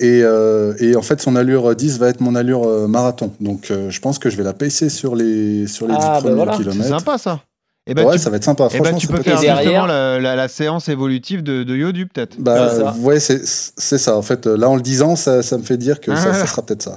Et, 0.00 0.22
euh, 0.24 0.72
et 0.80 0.96
en 0.96 1.02
fait, 1.02 1.20
son 1.20 1.36
allure 1.36 1.76
10 1.76 1.98
va 1.98 2.08
être 2.08 2.20
mon 2.20 2.34
allure 2.34 2.64
euh, 2.66 2.86
marathon. 2.88 3.32
Donc, 3.40 3.70
euh, 3.70 3.90
je 3.90 4.00
pense 4.00 4.18
que 4.18 4.30
je 4.30 4.36
vais 4.36 4.42
la 4.42 4.54
pacer 4.54 4.88
sur 4.88 5.14
les, 5.14 5.66
sur 5.66 5.86
les 5.86 5.94
Ah, 5.94 5.98
10 5.98 6.04
bah 6.04 6.18
premiers 6.20 6.34
voilà. 6.36 6.52
C'est 6.52 6.58
kilomètres. 6.62 6.88
sympa 6.98 7.18
ça. 7.18 7.40
Et 7.86 7.94
ben, 7.94 8.04
ouais, 8.06 8.12
tu, 8.14 8.18
ça 8.20 8.30
va 8.30 8.36
être 8.36 8.44
sympa. 8.44 8.68
eh 8.70 8.78
ben, 8.78 8.84
Franchement, 8.84 8.98
tu 8.98 9.06
ça 9.06 9.12
peux 9.12 9.18
peut 9.18 9.24
faire 9.24 9.38
Et 9.38 9.46
derrière- 9.46 9.62
justement 9.62 9.86
la, 9.86 10.18
la- 10.20 10.36
la 10.36 10.48
séance 10.48 10.88
évolutive 10.88 11.42
de, 11.42 11.64
de 11.64 11.76
Yodu, 11.76 12.06
peut-être. 12.06 12.36
Bah, 12.40 12.70
C'est 12.70 12.76
ça. 12.80 12.94
ouais, 13.00 13.20
c'est 13.20 13.40
c'est 13.44 13.98
ça. 13.98 14.16
En 14.16 14.22
fait, 14.22 14.46
là, 14.46 14.68
en 14.70 14.76
le 14.76 14.82
disant, 14.82 15.16
ça, 15.16 15.42
ça 15.42 15.58
me 15.58 15.62
fait 15.62 15.76
dire 15.76 16.00
que 16.00 16.14
ça, 16.16 16.32
ça 16.34 16.46
sera 16.46 16.62
peut-être 16.62 16.82
ça. 16.82 16.96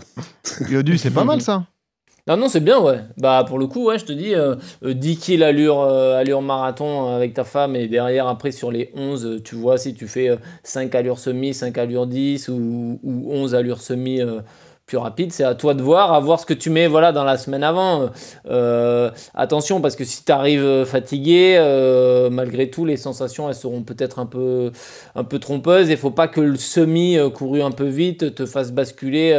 Yodu, 0.69 0.97
c'est 0.97 1.09
pas 1.11 1.23
mal 1.25 1.41
ça. 1.41 1.63
Non, 2.25 2.37
non, 2.37 2.47
c'est 2.47 2.61
bien, 2.61 2.79
ouais. 2.79 2.99
Bah, 3.17 3.43
pour 3.45 3.59
le 3.59 3.67
coup, 3.67 3.87
ouais, 3.87 3.99
je 3.99 4.05
te 4.05 4.13
dis, 4.13 4.33
euh, 4.33 4.55
euh, 4.85 4.93
10 4.93 5.17
kills 5.17 5.43
allure, 5.43 5.81
euh, 5.81 6.39
marathon 6.41 7.09
euh, 7.09 7.15
avec 7.17 7.33
ta 7.33 7.43
femme, 7.43 7.75
et 7.75 7.89
derrière, 7.89 8.27
après, 8.27 8.51
sur 8.53 8.71
les 8.71 8.91
11, 8.95 9.25
euh, 9.25 9.41
tu 9.43 9.55
vois 9.55 9.77
si 9.77 9.93
tu 9.93 10.07
fais 10.07 10.29
euh, 10.29 10.37
5 10.63 10.95
allures 10.95 11.19
semi, 11.19 11.53
5 11.53 11.77
allures 11.77 12.07
10, 12.07 12.47
ou, 12.47 12.97
ou 13.03 13.29
11 13.33 13.55
allures 13.55 13.81
semi 13.81 14.21
euh, 14.21 14.39
plus 14.85 14.97
rapide. 14.97 15.31
C'est 15.31 15.45
à 15.45 15.55
toi 15.55 15.73
de 15.73 15.81
voir, 15.81 16.13
à 16.13 16.19
voir 16.19 16.39
ce 16.39 16.45
que 16.45 16.53
tu 16.53 16.69
mets 16.69 16.87
voilà, 16.87 17.11
dans 17.13 17.23
la 17.23 17.37
semaine 17.37 17.63
avant. 17.63 18.09
Euh, 18.49 19.09
attention, 19.33 19.79
parce 19.79 19.95
que 19.95 20.03
si 20.03 20.25
tu 20.25 20.31
arrives 20.31 20.83
fatigué, 20.83 21.55
euh, 21.57 22.29
malgré 22.29 22.69
tout, 22.69 22.83
les 22.83 22.97
sensations, 22.97 23.47
elles 23.47 23.55
seront 23.55 23.83
peut-être 23.83 24.19
un 24.19 24.25
peu, 24.25 24.71
un 25.15 25.23
peu 25.23 25.39
trompeuses. 25.39 25.89
Il 25.89 25.97
faut 25.97 26.11
pas 26.11 26.27
que 26.27 26.41
le 26.41 26.57
semi 26.57 27.17
euh, 27.17 27.29
couru 27.29 27.61
un 27.61 27.71
peu 27.71 27.87
vite 27.87 28.35
te 28.35 28.45
fasse 28.45 28.71
basculer 28.71 29.33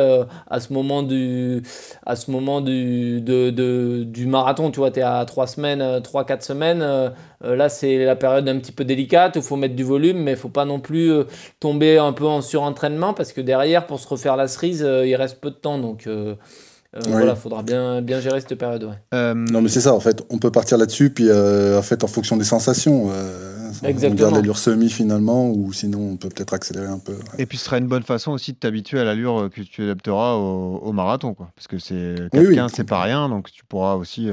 à 0.48 0.60
ce 0.60 0.72
moment 0.72 1.02
du, 1.02 1.62
à 2.06 2.16
ce 2.16 2.30
moment 2.30 2.60
du, 2.60 3.20
de, 3.20 4.02
du 4.02 4.26
marathon. 4.26 4.70
Tu 4.70 4.78
vois, 4.78 4.90
tu 4.90 5.00
es 5.00 5.02
à 5.02 5.24
3 5.24 5.46
semaines, 5.46 5.82
3-4 5.82 6.40
semaines. 6.40 7.12
là, 7.42 7.68
c'est 7.68 8.04
la 8.04 8.16
période 8.16 8.48
un 8.48 8.58
petit 8.58 8.72
peu 8.72 8.84
délicate. 8.84 9.36
Il 9.36 9.42
faut 9.42 9.56
mettre 9.56 9.74
du 9.74 9.84
volume, 9.84 10.18
mais 10.18 10.32
il 10.32 10.36
faut 10.36 10.48
pas 10.48 10.64
non 10.64 10.80
plus 10.80 11.12
tomber 11.60 11.98
un 11.98 12.12
peu 12.12 12.26
en 12.26 12.40
surentraînement 12.40 13.12
parce 13.12 13.32
que 13.32 13.40
derrière, 13.42 13.86
pour 13.86 14.00
se 14.00 14.08
refaire 14.08 14.36
la 14.36 14.48
cerise, 14.48 14.80
il 15.04 15.14
reste 15.16 15.34
peu 15.44 15.50
de 15.50 15.56
temps. 15.56 15.78
Donc 15.78 16.06
euh, 16.06 16.34
euh, 16.96 17.00
voilà, 17.06 17.32
il 17.32 17.36
faudra 17.36 17.62
bien, 17.62 18.02
bien 18.02 18.20
gérer 18.20 18.40
cette 18.40 18.54
période. 18.54 18.88
Euh, 19.12 19.34
non, 19.34 19.60
mais 19.60 19.68
c'est 19.68 19.80
ça, 19.80 19.94
en 19.94 20.00
fait. 20.00 20.22
On 20.30 20.38
peut 20.38 20.50
partir 20.50 20.78
là-dessus, 20.78 21.10
puis 21.10 21.30
en 21.30 21.82
fait, 21.82 22.02
en 22.02 22.08
fonction 22.08 22.36
des 22.36 22.44
sensations. 22.44 23.10
Exactement. 23.82 24.12
On 24.12 24.14
garde 24.14 24.34
l'allure 24.36 24.58
semi 24.58 24.88
finalement, 24.88 25.50
ou 25.50 25.72
sinon 25.72 26.12
on 26.12 26.16
peut 26.16 26.28
peut-être 26.28 26.54
accélérer 26.54 26.86
un 26.86 27.00
peu. 27.00 27.16
Et 27.38 27.46
puis 27.46 27.58
ce 27.58 27.64
sera 27.64 27.78
une 27.78 27.88
bonne 27.88 28.04
façon 28.04 28.30
aussi 28.30 28.52
de 28.52 28.56
t'habituer 28.56 29.00
à 29.00 29.04
l'allure 29.04 29.50
que 29.52 29.62
tu 29.62 29.82
adapteras 29.82 30.34
au, 30.36 30.92
marathon, 30.92 31.34
quoi. 31.34 31.50
Parce 31.56 31.66
que 31.66 31.78
c'est 31.78 32.14
4 32.32 32.70
c'est 32.70 32.84
pas 32.84 33.02
rien, 33.02 33.28
donc 33.28 33.50
tu 33.50 33.64
pourras 33.64 33.94
aussi 33.94 34.30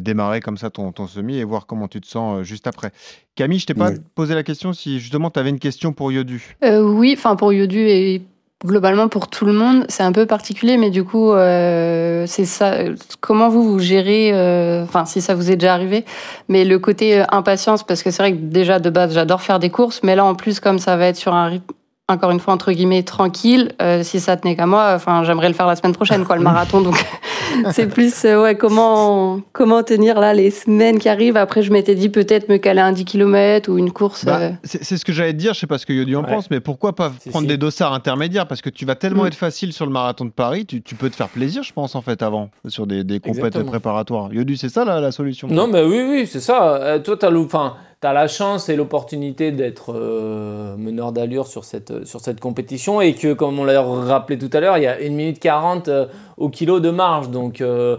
démarrer 0.00 0.40
comme 0.40 0.58
ça 0.58 0.70
ton, 0.70 0.90
ton, 0.90 1.06
semi 1.06 1.36
et 1.36 1.44
voir 1.44 1.66
comment 1.66 1.86
tu 1.86 2.00
te 2.00 2.08
sens 2.08 2.42
juste 2.42 2.66
après. 2.66 2.90
Camille, 3.36 3.60
je 3.60 3.66
t'ai 3.66 3.74
pas 3.74 3.92
posé 4.16 4.34
la 4.34 4.42
question 4.42 4.72
si 4.72 4.98
justement 4.98 5.30
tu 5.30 5.38
avais 5.38 5.50
une 5.50 5.60
question 5.60 5.92
pour 5.92 6.10
Yodu. 6.10 6.56
oui, 6.64 7.14
enfin 7.16 7.36
pour 7.36 7.52
Yodu 7.52 7.78
et 7.78 8.22
globalement 8.64 9.08
pour 9.08 9.28
tout 9.28 9.44
le 9.44 9.52
monde, 9.52 9.84
c'est 9.88 10.02
un 10.02 10.12
peu 10.12 10.26
particulier, 10.26 10.76
mais 10.76 10.90
du 10.90 11.04
coup, 11.04 11.32
euh, 11.32 12.24
c'est 12.26 12.44
ça. 12.44 12.76
Comment 13.20 13.48
vous 13.48 13.62
vous 13.62 13.78
gérez, 13.78 14.30
euh, 14.32 14.84
enfin 14.84 15.04
si 15.04 15.20
ça 15.20 15.34
vous 15.34 15.50
est 15.50 15.56
déjà 15.56 15.74
arrivé, 15.74 16.04
mais 16.48 16.64
le 16.64 16.78
côté 16.78 17.20
euh, 17.20 17.24
impatience, 17.30 17.82
parce 17.82 18.02
que 18.02 18.10
c'est 18.10 18.22
vrai 18.22 18.32
que 18.32 18.38
déjà 18.38 18.78
de 18.78 18.90
base 18.90 19.14
j'adore 19.14 19.42
faire 19.42 19.58
des 19.58 19.70
courses, 19.70 20.00
mais 20.02 20.16
là 20.16 20.24
en 20.24 20.34
plus 20.34 20.60
comme 20.60 20.78
ça 20.78 20.96
va 20.96 21.06
être 21.06 21.16
sur 21.16 21.34
un 21.34 21.46
rythme 21.46 21.74
encore 22.08 22.30
une 22.30 22.40
fois 22.40 22.54
entre 22.54 22.72
guillemets 22.72 23.02
tranquille. 23.02 23.72
Euh, 23.80 24.02
si 24.02 24.20
ça 24.20 24.36
tenait 24.36 24.54
qu'à 24.56 24.66
moi, 24.66 24.92
enfin 24.94 25.24
j'aimerais 25.24 25.48
le 25.48 25.54
faire 25.54 25.66
la 25.66 25.76
semaine 25.76 25.94
prochaine 25.94 26.24
quoi 26.24 26.36
le 26.36 26.42
marathon. 26.50 26.80
Donc 26.80 27.04
c'est 27.72 27.86
plus 27.86 28.24
euh, 28.24 28.42
ouais 28.42 28.56
comment 28.56 29.40
comment 29.52 29.82
tenir 29.82 30.20
là 30.20 30.34
les 30.34 30.50
semaines 30.50 30.98
qui 30.98 31.08
arrivent. 31.08 31.36
Après 31.36 31.62
je 31.62 31.72
m'étais 31.72 31.94
dit 31.94 32.08
peut-être 32.08 32.48
me 32.48 32.56
caler 32.56 32.80
un 32.80 32.92
10 32.92 33.04
km 33.04 33.70
ou 33.70 33.78
une 33.78 33.92
course. 33.92 34.24
Bah, 34.24 34.40
euh. 34.40 34.50
C'est 34.64 34.96
ce 34.96 35.04
que 35.04 35.12
j'allais 35.12 35.32
te 35.32 35.38
dire. 35.38 35.54
Je 35.54 35.60
sais 35.60 35.66
pas 35.66 35.78
ce 35.78 35.86
que 35.86 35.92
Yodi 35.92 36.16
en 36.16 36.24
pense, 36.24 36.50
mais 36.50 36.60
pourquoi 36.60 36.94
pas 36.94 37.12
prendre 37.30 37.48
des 37.48 37.56
dossards 37.56 37.92
intermédiaires? 37.92 38.46
Parce 38.46 38.62
que 38.62 38.70
tu 38.70 38.84
vas 38.84 38.94
tellement 38.94 39.24
mm. 39.24 39.28
être 39.28 39.34
facile 39.34 39.72
sur 39.72 39.86
le 39.86 39.92
marathon 39.92 40.24
de 40.24 40.30
Paris, 40.30 40.66
tu, 40.66 40.82
tu, 40.82 40.94
peux 40.94 41.10
te 41.10 41.16
faire 41.16 41.28
plaisir, 41.28 41.62
je 41.62 41.72
pense 41.72 41.94
en 41.94 42.02
fait 42.02 42.22
avant 42.22 42.50
sur 42.68 42.86
des, 42.86 43.04
des 43.04 43.20
compétitions 43.20 43.64
préparatoires. 43.64 44.32
Yodi, 44.32 44.56
c'est 44.56 44.68
ça 44.68 44.84
la, 44.84 45.00
la 45.00 45.12
solution? 45.12 45.48
Non 45.48 45.66
mais 45.66 45.82
oui 45.82 46.02
oui 46.08 46.26
c'est 46.26 46.40
ça. 46.40 46.98
toi 47.04 47.16
t'as 47.16 47.32
enfin 47.32 47.76
tu 48.02 48.08
as 48.08 48.12
la 48.12 48.26
chance 48.26 48.68
et 48.68 48.74
l'opportunité 48.74 49.52
d'être 49.52 49.94
euh, 49.94 50.76
meneur 50.76 51.12
d'allure 51.12 51.46
sur 51.46 51.64
cette, 51.64 52.04
sur 52.04 52.18
cette 52.18 52.40
compétition 52.40 53.00
et 53.00 53.14
que, 53.14 53.32
comme 53.32 53.60
on 53.60 53.64
l'a 53.64 53.80
rappelé 53.80 54.36
tout 54.36 54.50
à 54.52 54.58
l'heure, 54.58 54.76
il 54.76 54.82
y 54.82 54.88
a 54.88 54.96
1 55.00 55.10
minute 55.10 55.38
40 55.38 55.86
euh, 55.86 56.06
au 56.36 56.48
kilo 56.48 56.80
de 56.80 56.90
marge. 56.90 57.30
Donc, 57.30 57.60
il 57.60 57.64
euh, 57.64 57.96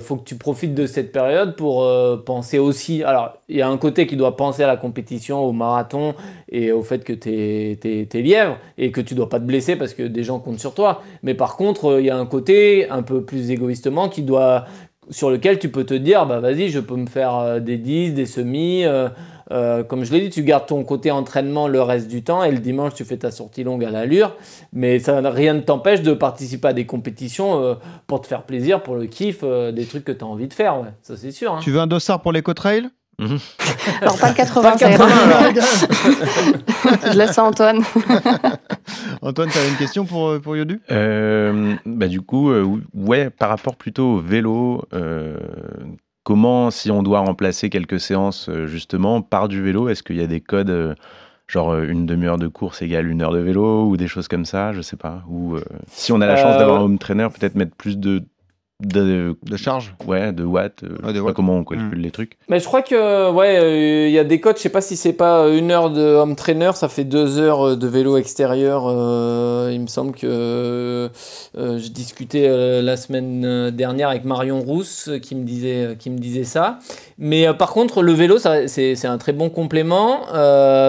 faut 0.00 0.16
que 0.16 0.24
tu 0.24 0.34
profites 0.34 0.74
de 0.74 0.84
cette 0.84 1.12
période 1.12 1.56
pour 1.56 1.88
penser 2.26 2.58
aussi. 2.58 3.02
Alors, 3.02 3.38
il 3.48 3.56
y 3.56 3.62
a 3.62 3.68
un 3.68 3.78
côté 3.78 4.06
qui 4.06 4.16
doit 4.16 4.36
penser 4.36 4.64
à 4.64 4.66
la 4.66 4.76
compétition, 4.76 5.40
au 5.40 5.52
marathon 5.52 6.14
et 6.50 6.70
au 6.70 6.82
fait 6.82 7.02
que 7.02 7.14
tu 7.14 7.30
es, 7.30 8.22
lièvre 8.22 8.58
et 8.76 8.92
que 8.92 9.00
tu 9.00 9.14
dois 9.14 9.30
pas 9.30 9.40
te 9.40 9.44
blesser 9.44 9.76
parce 9.76 9.94
que 9.94 10.02
des 10.02 10.24
gens 10.24 10.40
comptent 10.40 10.60
sur 10.60 10.74
toi. 10.74 11.00
Mais 11.22 11.32
par 11.32 11.56
contre, 11.56 12.00
il 12.00 12.04
y 12.04 12.10
a 12.10 12.18
un 12.18 12.26
côté 12.26 12.90
un 12.90 13.02
peu 13.02 13.22
plus 13.22 13.50
égoïstement 13.50 14.10
qui 14.10 14.20
doit 14.20 14.66
sur 15.10 15.30
lequel 15.30 15.58
tu 15.58 15.70
peux 15.70 15.84
te 15.84 15.94
dire 15.94 16.26
bah 16.26 16.38
vas-y 16.38 16.68
je 16.68 16.80
peux 16.80 16.96
me 16.96 17.06
faire 17.06 17.62
des 17.62 17.78
10 17.78 18.12
des 18.12 18.26
semis 18.26 18.84
euh, 19.50 19.82
comme 19.82 20.04
je 20.04 20.12
l'ai 20.12 20.20
dit, 20.20 20.30
tu 20.30 20.42
gardes 20.42 20.66
ton 20.66 20.84
côté 20.84 21.10
entraînement 21.10 21.68
le 21.68 21.80
reste 21.80 22.08
du 22.08 22.22
temps 22.22 22.44
et 22.44 22.50
le 22.50 22.58
dimanche, 22.58 22.94
tu 22.94 23.04
fais 23.04 23.16
ta 23.16 23.30
sortie 23.30 23.64
longue 23.64 23.84
à 23.84 23.90
l'allure. 23.90 24.34
Mais 24.72 24.98
ça, 24.98 25.20
rien 25.30 25.54
ne 25.54 25.60
t'empêche 25.60 26.02
de 26.02 26.12
participer 26.12 26.68
à 26.68 26.72
des 26.72 26.86
compétitions 26.86 27.62
euh, 27.62 27.74
pour 28.06 28.20
te 28.20 28.26
faire 28.26 28.42
plaisir, 28.42 28.82
pour 28.82 28.96
le 28.96 29.06
kiff, 29.06 29.38
euh, 29.42 29.72
des 29.72 29.86
trucs 29.86 30.04
que 30.04 30.12
tu 30.12 30.24
as 30.24 30.26
envie 30.26 30.48
de 30.48 30.54
faire. 30.54 30.80
Ouais. 30.80 30.88
Ça, 31.02 31.16
c'est 31.16 31.30
sûr. 31.30 31.54
Hein. 31.54 31.60
Tu 31.62 31.70
veux 31.70 31.80
un 31.80 31.86
dossard 31.86 32.20
pour 32.20 32.32
l'éco-trail? 32.32 32.88
Mhm. 33.20 33.38
Alors, 34.00 34.16
pas 34.18 34.28
le 34.28 34.34
80, 34.34 34.76
pas 34.76 34.78
Je 37.12 37.18
laisse 37.18 37.36
à 37.36 37.44
Antoine. 37.44 37.82
Antoine, 39.22 39.48
tu 39.50 39.58
avais 39.58 39.70
une 39.70 39.76
question 39.76 40.04
pour, 40.04 40.40
pour 40.40 40.56
Yodu? 40.56 40.80
Bah, 40.88 42.06
Du 42.06 42.20
coup, 42.20 42.52
ouais, 42.94 43.28
par 43.30 43.48
rapport 43.48 43.74
plutôt 43.74 44.04
au 44.04 44.20
vélo, 44.20 44.84
Comment, 46.28 46.70
si 46.70 46.90
on 46.90 47.02
doit 47.02 47.20
remplacer 47.20 47.70
quelques 47.70 47.98
séances 47.98 48.50
euh, 48.50 48.66
justement 48.66 49.22
par 49.22 49.48
du 49.48 49.62
vélo, 49.62 49.88
est-ce 49.88 50.02
qu'il 50.02 50.16
y 50.16 50.22
a 50.22 50.26
des 50.26 50.42
codes 50.42 50.68
euh, 50.68 50.94
genre 51.46 51.70
euh, 51.70 51.88
une 51.88 52.04
demi-heure 52.04 52.36
de 52.36 52.48
course 52.48 52.82
égale 52.82 53.08
une 53.08 53.22
heure 53.22 53.32
de 53.32 53.38
vélo 53.38 53.86
ou 53.86 53.96
des 53.96 54.08
choses 54.08 54.28
comme 54.28 54.44
ça, 54.44 54.74
je 54.74 54.82
sais 54.82 54.98
pas. 54.98 55.22
Ou 55.30 55.56
si 55.86 56.12
on 56.12 56.20
a 56.20 56.26
la 56.26 56.36
chance 56.36 56.58
d'avoir 56.58 56.82
un 56.82 56.84
home 56.84 56.98
trainer, 56.98 57.28
peut-être 57.30 57.54
mettre 57.54 57.74
plus 57.74 57.96
de 57.96 58.22
de, 58.80 59.36
de, 59.42 59.56
charge 59.56 59.96
Ouais, 60.06 60.32
de 60.32 60.44
watts. 60.44 60.84
Euh, 60.84 61.32
comment 61.32 61.56
on 61.56 61.64
calcule 61.64 61.98
hmm. 61.98 62.02
les 62.02 62.10
trucs 62.12 62.38
Mais 62.48 62.60
je 62.60 62.64
crois 62.64 62.82
que, 62.82 63.28
ouais, 63.32 63.58
euh, 63.58 64.06
il 64.06 64.12
y 64.12 64.18
a 64.20 64.24
des 64.24 64.38
codes, 64.38 64.56
je 64.56 64.62
sais 64.62 64.68
pas 64.68 64.80
si 64.80 64.96
c'est 64.96 65.12
pas 65.12 65.48
une 65.48 65.72
heure 65.72 65.90
de 65.90 66.00
home 66.00 66.36
trainer, 66.36 66.70
ça 66.74 66.88
fait 66.88 67.02
deux 67.02 67.38
heures 67.38 67.70
euh, 67.70 67.76
de 67.76 67.88
vélo 67.88 68.16
extérieur. 68.16 68.84
il 69.72 69.80
me 69.80 69.88
semble 69.88 70.12
que 70.12 71.10
je 71.56 71.88
discutais 71.88 72.48
la 72.82 72.96
semaine 72.96 73.70
dernière 73.70 74.10
avec 74.10 74.24
Marion 74.24 74.60
Rousse 74.60 75.10
qui 75.22 75.34
me 75.34 75.44
disait, 75.44 75.96
qui 75.98 76.10
me 76.10 76.18
disait 76.18 76.44
ça. 76.44 76.78
Mais 77.18 77.52
par 77.54 77.72
contre, 77.72 78.02
le 78.02 78.12
vélo, 78.12 78.38
c'est 78.38 79.06
un 79.06 79.18
très 79.18 79.32
bon 79.32 79.50
complément. 79.50 80.20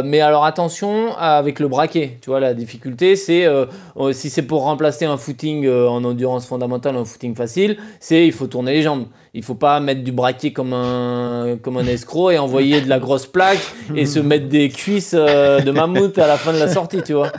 mais 0.04 0.22
alors 0.22 0.46
attention 0.46 1.16
avec 1.18 1.60
le 1.60 1.68
braquet. 1.68 2.18
Tu 2.22 2.30
vois, 2.30 2.40
la 2.40 2.54
difficulté, 2.54 3.16
c'est 3.16 3.48
si 4.12 4.30
c'est 4.30 4.44
pour 4.44 4.64
remplacer 4.64 5.06
un 5.06 5.18
footing 5.18 5.68
en 5.68 6.04
endurance 6.04 6.46
fondamentale, 6.46 6.96
un 6.96 7.06
footing 7.06 7.36
facile, 7.36 7.79
c'est 8.00 8.26
il 8.26 8.32
faut 8.32 8.48
tourner 8.48 8.74
les 8.74 8.82
jambes. 8.82 9.06
Il 9.34 9.44
faut 9.44 9.56
pas 9.56 9.80
mettre 9.80 10.04
du 10.04 10.12
braquet 10.12 10.52
comme 10.52 10.74
un, 10.74 11.58
comme 11.62 11.78
un 11.78 11.86
escroc 11.86 12.32
et 12.32 12.40
envoyer 12.40 12.82
de 12.82 12.90
la 12.90 13.00
grosse 13.00 13.28
plaque 13.28 13.60
et 13.96 14.06
se 14.06 14.20
mettre 14.20 14.48
des 14.48 14.70
cuisses 14.70 15.16
euh, 15.18 15.60
de 15.60 15.72
mammouth 15.72 16.18
à 16.18 16.28
la 16.28 16.38
fin 16.38 16.52
de 16.52 16.58
la 16.58 16.68
sortie, 16.68 17.04
tu 17.04 17.14
vois. 17.14 17.32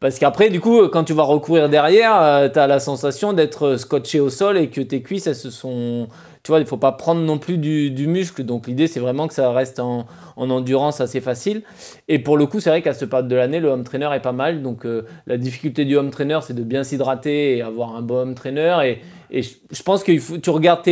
Parce 0.00 0.18
qu'après, 0.18 0.50
du 0.50 0.60
coup, 0.60 0.88
quand 0.88 1.04
tu 1.04 1.14
vas 1.14 1.22
recourir 1.22 1.68
derrière, 1.68 2.20
euh, 2.20 2.48
tu 2.48 2.58
as 2.58 2.66
la 2.66 2.78
sensation 2.78 3.32
d'être 3.32 3.76
scotché 3.76 4.20
au 4.20 4.28
sol 4.28 4.58
et 4.58 4.68
que 4.68 4.80
tes 4.80 5.02
cuisses, 5.02 5.26
elles 5.26 5.34
se 5.34 5.50
sont 5.50 6.08
tu 6.42 6.52
vois, 6.52 6.60
il 6.60 6.66
faut 6.66 6.78
pas 6.78 6.92
prendre 6.92 7.20
non 7.20 7.38
plus 7.38 7.58
du, 7.58 8.06
muscle. 8.06 8.44
Donc 8.44 8.66
l'idée, 8.66 8.86
c'est 8.86 9.00
vraiment 9.00 9.28
que 9.28 9.34
ça 9.34 9.52
reste 9.52 9.78
en, 9.78 10.06
endurance 10.36 11.00
assez 11.00 11.20
facile. 11.20 11.62
Et 12.08 12.18
pour 12.18 12.38
le 12.38 12.46
coup, 12.46 12.60
c'est 12.60 12.70
vrai 12.70 12.80
qu'à 12.80 12.94
ce 12.94 13.04
période 13.04 13.28
de 13.28 13.36
l'année, 13.36 13.60
le 13.60 13.68
home 13.68 13.84
trainer 13.84 14.08
est 14.14 14.20
pas 14.20 14.32
mal. 14.32 14.62
Donc 14.62 14.86
euh, 14.86 15.04
la 15.26 15.36
difficulté 15.36 15.84
du 15.84 15.96
home 15.96 16.10
trainer, 16.10 16.38
c'est 16.42 16.54
de 16.54 16.62
bien 16.62 16.82
s'hydrater 16.82 17.58
et 17.58 17.62
avoir 17.62 17.94
un 17.94 18.00
bon 18.00 18.16
home 18.16 18.34
trainer. 18.34 18.78
Et, 18.84 18.98
je 19.32 19.82
pense 19.82 20.04
que 20.04 20.38
tu 20.38 20.50
regardes 20.50 20.82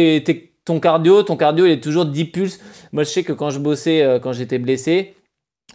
ton 0.64 0.80
cardio, 0.80 1.22
ton 1.22 1.36
cardio, 1.36 1.66
il 1.66 1.72
est 1.72 1.82
toujours 1.82 2.04
10 2.04 2.26
pulses. 2.26 2.60
Moi, 2.92 3.02
je 3.02 3.08
sais 3.08 3.22
que 3.22 3.32
quand 3.32 3.50
je 3.50 3.58
bossais, 3.58 4.02
euh, 4.02 4.18
quand 4.18 4.32
j'étais 4.32 4.58
blessé, 4.58 5.14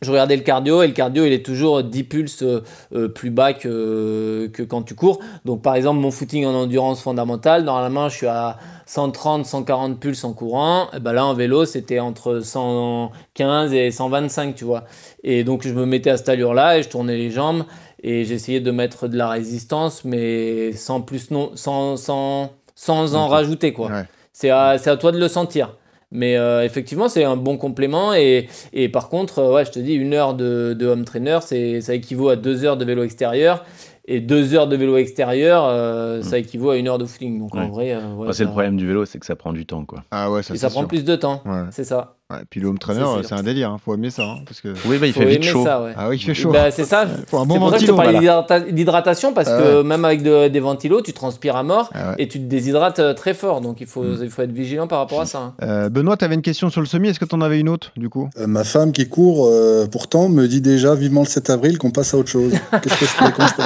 je 0.01 0.11
regardais 0.11 0.35
le 0.35 0.41
cardio 0.43 0.81
et 0.81 0.87
le 0.87 0.93
cardio 0.93 1.25
il 1.25 1.33
est 1.33 1.45
toujours 1.45 1.83
10 1.83 2.03
pulses 2.03 2.43
euh, 2.43 2.63
euh, 2.93 3.07
plus 3.07 3.29
bas 3.29 3.53
que, 3.53 4.51
quand 4.67 4.81
tu 4.83 4.95
cours. 4.95 5.19
Donc 5.45 5.61
par 5.61 5.75
exemple 5.75 5.99
mon 5.99 6.11
footing 6.11 6.45
en 6.45 6.53
endurance 6.53 7.01
fondamentale, 7.01 7.63
normalement 7.63 8.09
je 8.09 8.17
suis 8.17 8.27
à 8.27 8.57
130, 8.87 9.45
140 9.45 9.99
pulses 9.99 10.23
en 10.23 10.33
courant. 10.33 10.89
Et 10.93 10.99
ben 10.99 11.13
là 11.13 11.25
en 11.25 11.33
vélo 11.33 11.65
c'était 11.65 11.99
entre 11.99 12.39
115 12.41 13.73
et 13.73 13.91
125 13.91 14.55
tu 14.55 14.65
vois. 14.65 14.83
Et 15.23 15.43
donc 15.43 15.65
je 15.65 15.73
me 15.73 15.85
mettais 15.85 16.09
à 16.09 16.17
cette 16.17 16.29
allure 16.29 16.53
là 16.53 16.77
et 16.77 16.83
je 16.83 16.89
tournais 16.89 17.15
les 17.15 17.29
jambes 17.29 17.63
et 18.03 18.25
j'essayais 18.25 18.59
de 18.59 18.71
mettre 18.71 19.07
de 19.07 19.17
la 19.17 19.29
résistance 19.29 20.05
mais 20.05 20.71
sans 20.73 21.01
plus 21.01 21.31
non, 21.31 21.51
sans, 21.55 21.97
sans, 21.97 22.51
sans 22.75 23.15
en 23.15 23.27
rajouter 23.27 23.73
quoi. 23.73 23.89
C'est 24.31 24.49
à, 24.49 24.69
à 24.69 24.97
toi 24.97 25.11
de 25.11 25.19
le 25.19 25.27
sentir. 25.27 25.77
Mais 26.15 26.37
euh, 26.37 26.63
effectivement, 26.63 27.09
c'est 27.09 27.23
un 27.23 27.35
bon 27.35 27.57
complément. 27.57 28.13
Et, 28.13 28.47
et 28.71 28.87
par 28.87 29.09
contre, 29.09 29.39
euh, 29.39 29.53
ouais, 29.55 29.65
je 29.65 29.71
te 29.71 29.79
dis, 29.79 29.95
une 29.95 30.13
heure 30.13 30.35
de, 30.35 30.75
de 30.77 30.85
home 30.85 31.05
trainer, 31.05 31.39
ça 31.41 31.93
équivaut 31.95 32.29
à 32.29 32.35
deux 32.35 32.63
heures 32.65 32.77
de 32.77 32.85
vélo 32.85 33.03
extérieur. 33.03 33.65
Et 34.05 34.19
deux 34.19 34.53
heures 34.53 34.67
de 34.67 34.75
vélo 34.75 34.97
extérieur, 34.97 35.63
euh, 35.65 36.19
mm. 36.19 36.23
ça 36.23 36.37
équivaut 36.37 36.69
à 36.69 36.77
une 36.77 36.87
heure 36.87 36.99
de 36.99 37.05
footing. 37.05 37.39
Donc 37.39 37.55
en 37.55 37.69
vrai, 37.69 37.97
c'est 38.31 38.43
le 38.43 38.49
problème 38.49 38.77
du 38.77 38.85
vélo, 38.85 39.05
c'est 39.05 39.17
que 39.17 39.25
ça 39.25 39.35
prend 39.35 39.53
du 39.53 39.65
temps, 39.65 39.85
quoi. 39.85 40.03
Ah 40.11 40.29
ouais, 40.29 40.43
ça. 40.43 40.53
Et 40.53 40.57
ça 40.57 40.69
prend 40.69 40.85
plus 40.85 41.03
de 41.03 41.15
temps. 41.15 41.41
C'est 41.71 41.85
ça. 41.85 42.17
Et 42.41 42.45
puis 42.49 42.59
le 42.59 42.67
home 42.67 42.79
trainer, 42.79 43.05
c'est 43.23 43.33
un 43.33 43.43
délire. 43.43 43.69
il 43.69 43.73
hein. 43.73 43.79
Faut 43.83 43.93
aimer 43.93 44.09
ça, 44.09 44.23
hein, 44.23 44.39
parce 44.45 44.61
que. 44.61 44.73
Oui, 44.85 44.97
bah, 44.97 45.07
il 45.07 45.13
fait 45.13 45.25
vite 45.25 45.43
chaud. 45.43 45.65
Ah 45.67 46.09
oui, 46.09 46.17
il 46.17 46.23
fait 46.23 46.33
chaud. 46.33 46.51
Bah, 46.51 46.71
c'est 46.71 46.85
ça. 46.85 47.05
Faut 47.27 47.39
un 47.39 47.45
bon 47.45 47.59
pour 47.59 47.69
ça 47.69 47.77
que 47.77 47.81
je 47.81 47.87
te 47.87 47.91
parlais 47.91 48.71
d'hydratation, 48.71 49.33
parce 49.33 49.49
ah 49.49 49.59
que 49.59 49.81
même 49.81 50.05
avec 50.05 50.23
des 50.23 50.59
ventilos, 50.59 51.01
tu 51.01 51.13
transpires 51.13 51.55
à 51.55 51.63
mort 51.63 51.89
ah 51.93 52.15
et 52.17 52.27
tu 52.27 52.39
te 52.39 52.45
déshydrates 52.45 52.99
euh, 52.99 53.13
très 53.13 53.33
fort. 53.33 53.61
Donc 53.61 53.81
il 53.81 53.87
faut, 53.87 54.03
mm. 54.03 54.19
il 54.23 54.29
faut 54.29 54.41
être 54.41 54.51
vigilant 54.51 54.87
par 54.87 54.99
rapport 54.99 55.21
à 55.21 55.25
ça. 55.25 55.39
Hein. 55.39 55.53
Euh, 55.61 55.89
Benoît, 55.89 56.17
tu 56.17 56.25
avais 56.25 56.35
une 56.35 56.41
question 56.41 56.69
sur 56.69 56.81
le 56.81 56.87
semi. 56.87 57.09
Est-ce 57.09 57.19
que 57.19 57.25
tu 57.25 57.35
en 57.35 57.41
avais 57.41 57.59
une 57.59 57.69
autre, 57.69 57.91
du 57.97 58.09
coup? 58.09 58.29
Euh, 58.37 58.47
Ma 58.47 58.63
femme 58.63 58.91
qui 58.91 59.07
court, 59.07 59.49
pourtant, 59.91 60.29
me 60.29 60.47
dit 60.47 60.61
déjà 60.61 60.95
vivement 60.95 61.21
le 61.21 61.27
7 61.27 61.49
avril 61.49 61.77
qu'on 61.77 61.91
passe 61.91 62.13
à 62.13 62.17
autre 62.17 62.29
chose. 62.29 62.53
Qu'est-ce 62.81 62.99
que 62.99 63.05
je 63.05 63.17
peux, 63.17 63.25
je 63.25 63.53
peux 63.55 63.63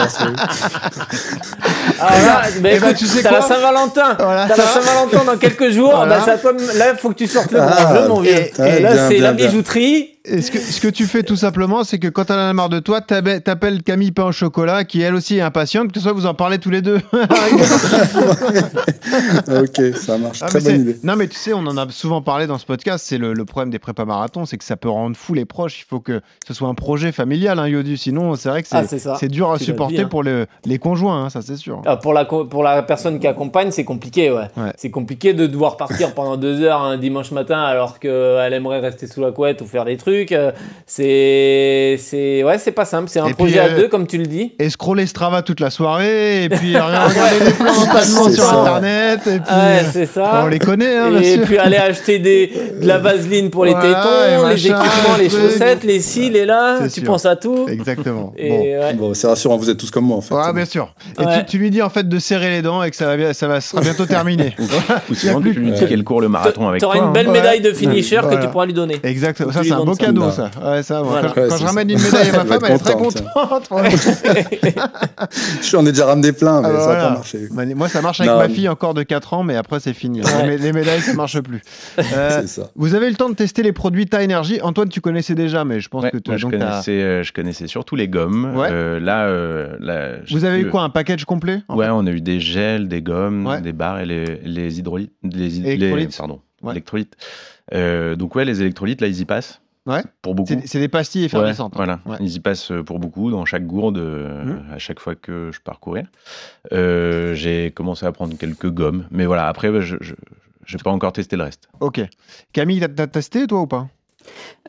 Alors 2.00 2.12
là, 2.12 2.42
bah, 2.42 2.48
Eh 2.56 2.60
ben, 2.62 2.78
écoute, 2.78 2.96
tu 2.98 3.06
sais 3.06 3.24
t'as 3.24 3.32
la 3.32 3.42
Saint-Valentin. 3.42 4.16
Voilà, 4.20 4.48
t'as 4.48 4.56
ça 4.56 4.62
la 4.62 4.68
va. 4.68 4.82
Saint-Valentin 4.82 5.32
dans 5.32 5.38
quelques 5.38 5.70
jours. 5.72 5.92
Bah, 5.92 6.06
là, 6.06 6.92
il 6.94 6.98
faut 6.98 7.10
que 7.10 7.16
tu 7.16 7.28
sortes 7.28 7.52
le 7.52 7.60
Ah, 7.62 7.96
jeu, 7.96 8.08
mon 8.08 8.22
vieux. 8.22 8.50
Et- 8.60 8.78
et- 8.78 8.80
là, 8.82 9.08
c'est 9.10 9.18
la 9.20 9.34
bijouterie. 9.34 10.17
Et 10.30 10.42
ce 10.42 10.52
que, 10.52 10.60
ce 10.60 10.82
que 10.82 10.88
tu 10.88 11.06
fais 11.06 11.24
tout 11.24 11.36
simplement, 11.36 11.84
c'est 11.84 12.00
que 12.00 12.08
quand 12.08 12.26
t'en 12.26 12.36
as 12.38 12.52
marre 12.54 12.70
de 12.70 12.80
toi, 12.80 13.02
t'appelles 13.02 13.84
Camille 13.84 14.12
Pain 14.12 14.26
au 14.26 14.32
chocolat, 14.32 14.84
qui 14.84 15.02
elle 15.02 15.16
aussi 15.16 15.38
est 15.38 15.42
impatiente, 15.42 15.92
que 15.92 16.00
ce 16.00 16.04
soit 16.04 16.12
vous 16.14 16.26
en 16.26 16.34
parlez 16.34 16.60
tous 16.60 16.70
les 16.70 16.82
deux. 16.82 17.00
ok, 19.48 19.96
ça 19.96 20.18
marche. 20.18 20.40
Ah, 20.42 20.48
Très 20.48 20.62
bonne 20.62 20.82
idée. 20.82 20.98
Non, 21.04 21.16
mais 21.16 21.28
tu 21.28 21.36
sais, 21.36 21.54
on 21.54 21.60
en 21.66 21.78
a 21.78 21.90
souvent 21.90 22.22
parlé 22.22 22.48
dans 22.48 22.58
ce 22.58 22.66
podcast. 22.66 23.06
C'est 23.08 23.18
le, 23.18 23.34
le 23.34 23.46
problème 23.46 23.70
des 23.70 23.80
prépas 23.80 24.06
marathons, 24.06 24.46
c'est 24.46 24.58
que 24.58 24.64
ça 24.64 24.78
peut 24.78 24.90
rendre 24.90 25.16
fou 25.16 25.34
les 25.34 25.46
proches. 25.46 25.80
Il 25.82 25.86
faut 25.88 26.00
que 26.00 26.22
ce 26.48 26.54
soit 26.54 26.68
un 26.68 26.76
projet 26.76 27.12
familial, 27.12 27.60
hein, 27.60 27.68
Yodu. 27.68 27.98
Sinon, 27.98 28.36
c'est 28.36 28.50
vrai 28.50 28.64
que 28.64 28.68
Ah, 28.72 28.84
c'est 29.20 29.28
dur 29.30 29.52
à 29.52 29.58
Tu 29.58 29.66
supporter 29.66 29.96
dit, 29.96 30.02
hein. 30.02 30.08
pour 30.08 30.24
le- 30.24 30.48
les 30.66 30.80
conjoints, 30.80 31.26
hein, 31.26 31.30
ça 31.30 31.42
c'est 31.42 31.56
sûr. 31.58 31.82
Ah, 31.86 31.98
pour, 31.98 32.14
la, 32.14 32.26
pour 32.26 32.64
la 32.64 32.84
personne 32.84 33.20
qui 33.20 33.28
accompagne, 33.28 33.72
c'est 33.72 33.84
compliqué, 33.86 34.32
ouais. 34.32 34.48
Ouais. 34.58 34.74
C'est 34.78 34.92
compliqué 34.92 35.34
de 35.34 35.48
devoir 35.48 35.78
partir 35.78 36.14
pendant 36.14 36.38
deux 36.38 36.62
heures 36.64 36.82
un 36.82 36.98
dimanche 36.98 37.32
matin 37.32 37.60
alors 37.62 38.00
qu'elle 38.00 38.54
aimerait 38.54 38.80
rester 38.80 39.08
sous 39.08 39.22
la 39.22 39.32
couette 39.32 39.62
ou 39.62 39.66
faire 39.66 39.86
des 39.86 39.98
trucs. 39.98 40.17
Euh, 40.32 40.52
C'est. 40.86 41.98
c'est- 42.00 42.44
Ouais, 42.44 42.58
c'est 42.58 42.72
pas 42.72 42.86
simple. 42.86 43.10
C'est 43.10 43.20
un 43.20 43.28
Et 43.28 43.34
projet 43.34 43.52
puis, 43.52 43.60
à 43.60 43.66
euh, 43.74 43.78
deux, 43.78 43.88
comme 43.88 44.08
tu 44.08 44.18
le 44.18 44.26
dis. 44.26 44.54
Et 44.60 44.70
scroller 44.70 45.06
Strava 45.06 45.42
toute 45.42 45.60
la 45.60 45.70
soirée, 45.70 46.44
et 46.46 46.50
puis 46.50 46.76
regarder 46.78 47.16
les 47.46 47.52
plans 47.52 47.74
sur 48.30 48.30
ça. 48.32 48.62
internet, 48.62 49.20
et 49.28 49.40
puis 49.40 49.54
Ouais, 49.56 49.86
c'est 49.92 50.06
ça. 50.06 50.42
on 50.44 50.48
les 50.48 50.60
connaît, 50.60 50.96
hein, 50.98 51.10
bien 51.12 51.20
et 51.22 51.36
sûr. 51.36 51.44
puis 51.46 51.58
aller 51.58 51.78
acheter 51.78 52.20
des, 52.20 52.52
de 52.82 52.88
la 52.88 52.98
vaseline 53.00 53.50
pour 53.50 53.66
les 53.66 53.72
Voilà, 53.72 53.90
et 53.90 53.94
tétons, 53.94 54.38
les 54.38 54.44
machin, 54.44 54.82
équipements, 54.84 55.18
les 55.20 55.30
chaussettes, 55.30 55.84
les 55.84 56.00
cils, 56.00 56.36
et 56.36 56.46
là, 56.46 56.80
tu 56.84 56.90
sûr. 56.90 57.04
penses 57.04 57.26
à 57.26 57.36
tout. 57.36 57.66
Exactement. 57.70 58.34
Et 58.38 58.50
Bon. 58.50 58.60
ouais. 58.62 58.94
Bon, 58.96 59.14
c'est 59.14 59.28
rassurant, 59.28 59.58
vous 59.58 59.70
êtes 59.70 59.78
tous 59.78 59.92
comme 59.92 60.06
moi 60.06 60.18
en 60.18 60.22
fait. 60.22 60.34
Ouais, 60.36 60.54
bien 60.54 60.66
sûr. 60.66 60.94
Et 61.20 61.26
Ouais. 61.26 61.40
tu, 61.40 61.46
tu 61.46 61.58
lui 61.58 61.70
dis 61.70 61.82
en 61.82 61.90
fait 61.90 62.08
de 62.08 62.20
serrer 62.20 62.50
les 62.50 62.62
dents 62.62 62.82
et 62.84 62.90
que 62.90 62.96
ça 62.96 63.06
va, 63.06 63.18
bien- 63.18 63.34
ça 63.34 63.48
va, 63.48 63.60
sera 63.62 63.82
bientôt 63.82 64.06
terminé. 64.06 64.56
Ou 65.10 65.14
sinon, 65.14 65.42
tu 65.42 65.52
lui 65.54 65.72
dis 65.72 65.86
qu'elle 65.86 66.04
court 66.04 66.22
le 66.22 66.30
marathon 66.30 66.68
avec 66.70 66.80
toi. 66.82 66.94
T'auras 66.94 67.04
une 67.04 67.10
hein. 67.10 67.14
belle 67.14 67.28
Ouais. 67.28 67.34
médaille 67.34 67.62
de 67.62 67.72
finisher 67.74 68.20
que 68.30 68.42
tu 68.42 68.48
pourras 68.50 68.66
lui 68.66 68.74
donner. 68.74 68.98
Exactement. 69.04 69.52
Ça, 69.52 69.64
c'est 69.64 69.72
un 69.72 69.84
beau. 69.84 69.96
Cadeau, 70.08 70.32
ça. 70.32 70.52
Ouais, 70.64 70.84
ça. 70.84 71.02
Voilà. 71.02 71.30
Quand, 71.30 71.42
Ouais, 71.42 71.48
quand 71.50 71.56
c'est 71.56 71.62
je 71.62 71.66
ramène 71.68 71.90
ça. 71.90 71.96
une 71.96 72.02
médaille 72.04 72.30
à 72.30 72.38
ma 72.38 72.46
femme, 72.46 72.62
elle 72.66 72.72
est 72.76 72.78
très 72.80 72.94
contente. 72.94 73.24
contente. 73.34 73.68
Ouais. 73.72 73.90
Je 75.62 75.66
suis 75.66 75.76
en 75.78 75.86
ai 75.86 75.92
déjà 75.92 76.06
ramené 76.06 76.32
plein, 76.32 76.62
mais 76.62 76.68
Ah, 76.70 76.72
ça 76.72 76.78
n'a 76.78 76.84
voilà. 76.86 77.04
pas 77.08 77.14
marché. 77.16 77.40
Bah, 77.52 77.64
Moi, 77.76 77.90
ça 77.90 78.02
marche 78.02 78.20
avec 78.22 78.32
Non, 78.32 78.38
ma 78.38 78.50
fille 78.50 78.70
encore 78.70 78.94
de 78.94 79.04
4 79.04 79.34
ans, 79.34 79.44
mais 79.44 79.56
après, 79.56 79.80
c'est 79.80 79.94
fini. 79.94 80.22
Ouais. 80.22 80.48
Les, 80.48 80.58
les 80.58 80.74
médailles, 80.74 81.02
ça 81.02 81.14
marche 81.14 81.40
plus. 81.42 81.62
Euh, 82.14 82.42
C'est 82.42 82.48
ça. 82.48 82.70
vous 82.76 82.96
avez 82.96 83.08
eu 83.08 83.10
le 83.10 83.16
temps 83.16 83.30
de 83.30 83.36
tester 83.36 83.64
les 83.64 83.72
produits 83.74 84.06
Ta 84.08 84.24
Énergie. 84.24 84.60
Antoine, 84.62 84.90
tu 84.90 85.02
connaissais 85.02 85.36
déjà, 85.36 85.66
mais 85.66 85.80
je 85.80 85.90
pense 85.90 86.04
Ouais, 86.04 86.12
que 86.12 86.18
tu 86.18 86.30
moi, 86.32 86.38
je, 86.38 86.46
connaissais, 86.48 86.92
euh, 87.02 87.24
je 87.24 87.34
connaissais 87.34 87.68
surtout 87.68 87.96
les 87.96 88.08
gommes. 88.08 88.56
Ouais. 88.56 88.70
Euh, 88.72 89.00
là, 89.00 89.26
euh, 89.28 89.76
là, 89.80 90.18
Vous 90.32 90.46
avez 90.46 90.60
eu 90.62 90.70
quoi 90.70 90.84
Un 90.84 90.90
package 90.90 91.26
complet 91.26 91.62
Ouais, 91.70 91.88
on 91.92 92.06
a 92.08 92.12
eu 92.12 92.22
des 92.22 92.40
gels, 92.40 92.88
des 92.88 93.02
gommes, 93.02 93.60
des 93.62 93.74
barres 93.74 94.00
et 94.00 94.06
les, 94.06 94.40
les 94.44 94.80
hydrolytes. 94.80 95.12
Les, 95.24 95.60
Électrolytes. 95.60 96.12
les- 96.12 96.18
pardon, 96.18 96.40
Ouais. 96.64 96.72
électrolytes. 96.74 97.14
Euh, 97.74 98.16
donc, 98.16 98.36
ouais, 98.36 98.46
les 98.46 98.62
électrolytes, 98.62 99.02
là, 99.02 99.08
ils 99.08 99.20
y 99.20 99.26
passent. 99.26 99.60
Ouais. 99.88 100.04
Pour 100.22 100.36
beaucoup. 100.36 100.54
C'est 100.66 100.80
des 100.80 100.88
pastilles 100.90 101.22
Ouais, 101.22 101.26
effervescentes. 101.28 101.74
voilà, 101.76 102.00
Ouais. 102.06 102.18
ils 102.20 102.36
y 102.36 102.40
passent 102.40 102.72
euh, 102.72 102.84
pour 102.84 103.00
beaucoup 103.00 103.32
dans 103.32 103.46
chaque 103.46 103.66
gourde 103.66 103.98
euh, 103.98 104.44
Mhm. 104.44 104.74
à 104.74 104.78
chaque 104.78 105.00
fois 105.00 105.16
que 105.16 105.50
je 105.54 105.60
parcourais. 105.62 106.06
Euh, 106.74 107.34
j'ai 107.34 107.72
commencé 107.72 108.06
à 108.06 108.12
prendre 108.12 108.38
quelques 108.38 108.70
gommes, 108.70 109.06
mais 109.12 109.26
voilà, 109.26 109.48
après, 109.48 109.82
je 109.82 109.96
n'ai 109.96 110.84
pas 110.84 110.92
encore 110.92 111.14
testé 111.14 111.38
le 111.38 111.44
reste. 111.44 111.70
Ok. 111.80 112.02
Camille, 112.52 112.80
t'as- 112.82 112.90
t'as 112.90 113.08
testé 113.08 113.48
toi 113.48 113.62
ou 113.62 113.68
pas? 113.68 113.88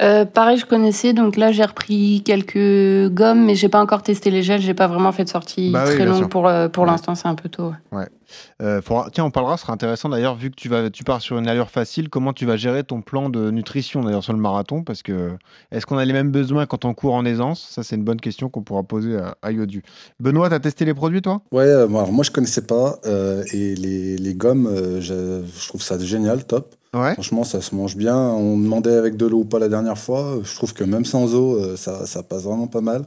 Euh, 0.00 0.24
pareil, 0.24 0.58
je 0.58 0.64
connaissais, 0.66 1.12
donc 1.12 1.36
là 1.36 1.50
j'ai 1.50 1.64
repris 1.64 2.22
quelques 2.24 3.08
gommes, 3.12 3.44
mais 3.44 3.54
j'ai 3.56 3.68
pas 3.68 3.80
encore 3.80 4.02
testé 4.02 4.30
les 4.30 4.42
gels, 4.42 4.60
j'ai 4.60 4.74
pas 4.74 4.86
vraiment 4.86 5.10
fait 5.10 5.24
de 5.24 5.28
sortie 5.28 5.70
Bah 5.72 5.84
oui, 5.88 5.94
très 5.96 6.04
sûr. 6.04 6.06
longue 6.06 6.28
pour, 6.28 6.46
euh, 6.46 6.68
pour 6.68 6.84
Ouais. 6.84 6.90
l'instant, 6.90 7.14
c'est 7.16 7.26
un 7.26 7.34
peu 7.34 7.48
tôt. 7.48 7.72
ouais. 7.92 8.06
Euh, 8.62 8.80
Tiens, 9.12 9.24
on 9.24 9.30
parlera, 9.30 9.56
ce 9.56 9.62
sera 9.62 9.72
intéressant 9.72 10.08
d'ailleurs, 10.10 10.34
vu 10.36 10.50
que 10.50 10.54
tu, 10.56 10.68
vas, 10.68 10.90
tu 10.90 11.02
pars 11.02 11.20
sur 11.22 11.38
une 11.38 11.48
allure 11.48 11.70
facile, 11.70 12.08
comment 12.10 12.32
tu 12.32 12.44
vas 12.46 12.56
gérer 12.56 12.84
ton 12.84 13.00
plan 13.00 13.30
de 13.30 13.50
nutrition 13.50 14.02
d'ailleurs 14.02 14.22
sur 14.22 14.34
le 14.34 14.38
marathon? 14.38 14.84
Parce 14.84 15.02
que 15.02 15.30
est-ce 15.72 15.86
qu'on 15.86 15.96
a 15.98 16.04
les 16.04 16.12
mêmes 16.12 16.30
besoins 16.30 16.66
quand 16.66 16.84
on 16.84 16.92
court 16.94 17.14
en 17.14 17.24
aisance? 17.24 17.66
Ça, 17.70 17.82
c'est 17.82 17.96
une 17.96 18.04
bonne 18.04 18.20
question 18.20 18.50
qu'on 18.50 18.62
pourra 18.62 18.82
poser 18.82 19.16
à, 19.16 19.36
à 19.42 19.50
Yodu. 19.50 19.82
Benoît, 20.20 20.50
t'as 20.50 20.60
testé 20.60 20.84
les 20.84 20.94
produits 20.94 21.22
toi? 21.22 21.40
Ouais, 21.52 21.64
euh, 21.64 21.88
moi, 21.88 22.02
alors, 22.02 22.12
moi 22.12 22.22
je 22.24 22.30
connaissais 22.30 22.66
pas 22.66 22.98
euh, 23.06 23.42
et 23.52 23.74
les, 23.74 24.16
les 24.18 24.34
gommes, 24.34 24.66
euh, 24.66 25.00
je, 25.00 25.42
je 25.58 25.68
trouve 25.68 25.82
ça 25.82 25.98
génial, 25.98 26.44
top. 26.44 26.74
Ouais. 26.94 27.12
Franchement, 27.12 27.44
ça 27.44 27.60
se 27.60 27.74
mange 27.74 27.96
bien. 27.96 28.16
On 28.16 28.58
demandait 28.58 28.94
avec 28.94 29.16
de 29.16 29.26
l'eau 29.26 29.40
ou 29.40 29.44
pas 29.44 29.58
la 29.58 29.68
dernière 29.68 29.98
fois. 29.98 30.38
Je 30.42 30.54
trouve 30.54 30.72
que 30.72 30.84
même 30.84 31.04
sans 31.04 31.34
eau, 31.34 31.56
euh, 31.56 31.76
ça, 31.76 32.06
ça 32.06 32.22
passe 32.22 32.44
vraiment 32.44 32.66
pas 32.66 32.80
mal. 32.80 33.04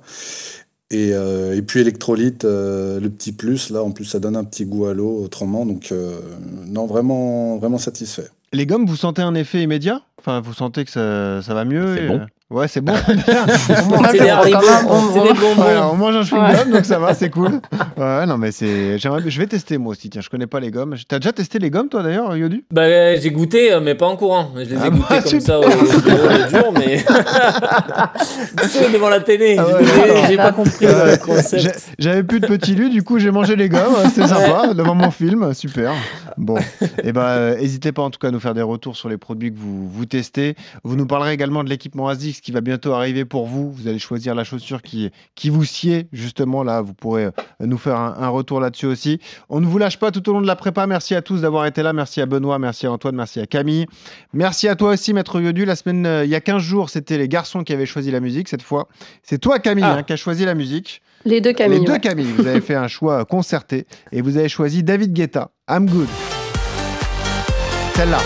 Et, 0.91 1.11
euh, 1.13 1.55
et 1.55 1.61
puis 1.61 1.79
électrolyte, 1.79 2.43
euh, 2.43 2.99
le 2.99 3.09
petit 3.09 3.31
plus, 3.31 3.69
là, 3.69 3.81
en 3.81 3.91
plus, 3.91 4.03
ça 4.03 4.19
donne 4.19 4.35
un 4.35 4.43
petit 4.43 4.65
goût 4.65 4.87
à 4.87 4.93
l'eau 4.93 5.23
autrement. 5.23 5.65
Donc, 5.65 5.91
euh, 5.91 6.19
non, 6.67 6.85
vraiment, 6.85 7.57
vraiment 7.57 7.77
satisfait. 7.77 8.27
Les 8.51 8.65
gommes, 8.65 8.85
vous 8.85 8.97
sentez 8.97 9.21
un 9.21 9.33
effet 9.33 9.63
immédiat? 9.63 10.01
Enfin, 10.19 10.41
vous 10.41 10.53
sentez 10.53 10.83
que 10.83 10.91
ça, 10.91 11.41
ça 11.41 11.53
va 11.53 11.63
mieux 11.63 11.95
C'est 11.95 12.03
et, 12.03 12.07
bon. 12.07 12.21
Euh, 12.51 12.55
Ouais, 12.55 12.67
c'est 12.67 12.81
bon. 12.81 12.93
On 12.93 13.15
mange- 13.97 14.07
C'est 14.11 14.29
un 14.29 14.43
c'est 14.43 14.51
bonbons. 14.51 15.61
Ouais, 15.61 15.77
on 15.91 15.95
mange 15.95 16.15
un 16.15 16.23
chewing 16.23 16.43
Ouais. 16.43 16.55
gum, 16.63 16.71
donc 16.73 16.85
ça 16.85 16.99
va, 16.99 17.13
c'est 17.13 17.29
cool. 17.29 17.61
Ouais, 17.97 18.25
non, 18.25 18.37
mais 18.37 18.51
c'est. 18.51 18.97
j'aimerais- 18.97 19.21
Je 19.29 19.37
vais 19.39 19.45
tester 19.47 19.77
moi 19.77 19.91
aussi. 19.91 20.09
Tiens, 20.09 20.21
je 20.21 20.29
connais 20.29 20.47
pas 20.47 20.59
les 20.59 20.71
gommes. 20.71 20.95
T'as 21.07 21.19
déjà 21.19 21.31
testé 21.31 21.59
les 21.59 21.69
gommes, 21.69 21.87
toi 21.87 22.01
d'ailleurs, 22.03 22.35
Yodu? 22.35 22.63
Bah, 22.71 23.15
j'ai 23.15 23.29
goûté, 23.31 23.71
euh, 23.73 23.79
mais 23.79 23.93
pas 23.95 24.07
en 24.07 24.15
courant. 24.15 24.51
Je 24.55 24.61
les 24.61 24.73
ai 24.73 24.77
Ah 24.81 24.89
goûtés 24.89 25.05
bah, 25.09 25.21
comme 25.29 25.39
ça 25.39 25.59
au, 25.59 25.63
jour, 25.63 26.73
mais. 26.73 27.03
Tu 28.61 28.67
sais, 28.69 28.91
devant 28.91 29.09
la 29.09 29.19
télé. 29.19 29.55
Ah 29.59 29.65
J'ai 29.79 30.01
ouais, 30.11 30.21
j'ai 30.29 30.37
pas 30.37 30.51
compris 30.51 30.85
le 30.85 31.11
J'ai- 31.11 31.17
concept. 31.19 31.89
J'avais 31.99 32.23
plus 32.23 32.39
de 32.39 32.47
petits 32.47 32.75
lus, 32.75 32.89
du 32.89 33.03
coup 33.03 33.19
j'ai 33.19 33.31
mangé 33.31 33.55
les 33.55 33.69
gommes, 33.69 33.95
c'était 34.13 34.27
sympa, 34.27 34.73
devant 34.73 34.95
mon 34.95 35.11
film, 35.11 35.53
super. 35.53 35.93
Bon, 36.37 36.57
et 37.03 37.11
ben 37.11 37.55
n'hésitez 37.55 37.91
pas 37.91 38.01
en 38.01 38.09
tout 38.09 38.19
cas 38.19 38.29
à 38.29 38.31
nous 38.31 38.39
faire 38.39 38.53
des 38.53 38.61
retours 38.61 38.95
sur 38.95 39.09
les 39.09 39.17
produits 39.17 39.53
que 39.53 39.59
vous, 39.59 39.87
vous 39.87 40.05
testez. 40.05 40.55
Vous 40.83 40.95
nous 40.95 41.05
parlerez 41.05 41.33
également 41.33 41.63
de 41.63 41.69
l'équipement 41.69 42.07
ASICS 42.07 42.40
qui 42.41 42.51
va 42.51 42.61
bientôt 42.61 42.93
arriver 42.93 43.23
pour 43.25 43.45
vous. 43.47 43.71
Vous 43.71 43.87
allez 43.87 43.99
choisir 43.99 44.33
la 44.35 44.43
chaussure 44.43 44.81
qui, 44.81 45.11
qui 45.35 45.49
vous 45.49 45.63
sied, 45.63 46.07
justement 46.11 46.63
là, 46.63 46.81
vous 46.81 46.93
pourrez 46.93 47.25
euh, 47.25 47.31
nous 47.59 47.77
faire 47.77 47.97
un, 47.97 48.15
un 48.19 48.29
retour 48.29 48.59
là-dessus 48.59 48.87
aussi. 48.87 49.19
On 49.49 49.59
ne 49.61 49.65
vous 49.65 49.77
lâche 49.77 49.97
pas 49.99 50.11
tout 50.11 50.27
au 50.29 50.33
long 50.33 50.41
de 50.41 50.47
la 50.47 50.55
prépa, 50.55 50.87
merci 50.87 51.15
à 51.15 51.21
tous 51.21 51.41
d'avoir 51.41 51.65
été 51.65 51.83
là, 51.83 51.93
merci 51.93 52.19
à 52.21 52.25
Benoît, 52.25 52.57
merci 52.59 52.87
à 52.87 52.91
Antoine, 52.91 53.15
merci 53.15 53.39
à 53.39 53.45
Camille. 53.45 53.85
Merci 54.33 54.67
à 54.67 54.75
toi 54.75 54.91
aussi, 54.91 55.13
Maître 55.13 55.39
Yodu. 55.39 55.65
La 55.65 55.75
semaine, 55.75 56.05
euh, 56.05 56.25
il 56.25 56.31
y 56.31 56.35
a 56.35 56.41
15 56.41 56.61
jours, 56.61 56.89
c'était 56.89 57.17
les 57.17 57.27
garçons 57.27 57.63
qui 57.63 57.73
avaient 57.73 57.85
choisi 57.85 58.11
la 58.11 58.19
musique. 58.19 58.47
Cette 58.49 58.63
fois, 58.63 58.87
c'est 59.23 59.37
toi, 59.37 59.59
Camille, 59.59 59.83
Ah. 59.85 59.97
hein, 59.99 60.03
qui 60.03 60.13
a 60.13 60.17
choisi 60.17 60.45
la 60.45 60.55
musique. 60.55 61.01
Les 61.25 61.39
deux 61.41 61.53
Camille. 61.53 61.79
les 61.79 61.85
deux 61.85 61.91
ouais. 61.93 61.99
Camille, 61.99 62.31
vous 62.35 62.47
avez 62.47 62.61
fait 62.61 62.73
un 62.75 62.87
choix 62.87 63.23
concerté 63.25 63.85
et 64.11 64.21
vous 64.21 64.37
avez 64.37 64.49
choisi 64.49 64.81
David 64.83 65.13
Guetta, 65.13 65.51
I'm 65.69 65.87
Good. 65.87 66.07
Celle-là, 67.95 68.19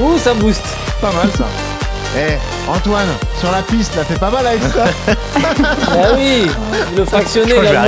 Ouh, 0.00 0.18
ça 0.18 0.34
booste. 0.34 0.64
pas 1.00 1.12
mal 1.12 1.30
ça. 1.30 1.46
Eh, 2.18 2.38
Antoine, 2.70 3.08
sur 3.38 3.50
la 3.52 3.60
piste, 3.62 3.94
là, 3.96 4.04
fait 4.04 4.18
pas 4.18 4.30
mal 4.30 4.46
avec 4.46 4.62
ça. 4.62 4.84
Ah 5.88 6.12
oui, 6.16 6.50
le 6.96 7.04
fractionné, 7.04 7.52
il 7.52 7.58
en 7.76 7.82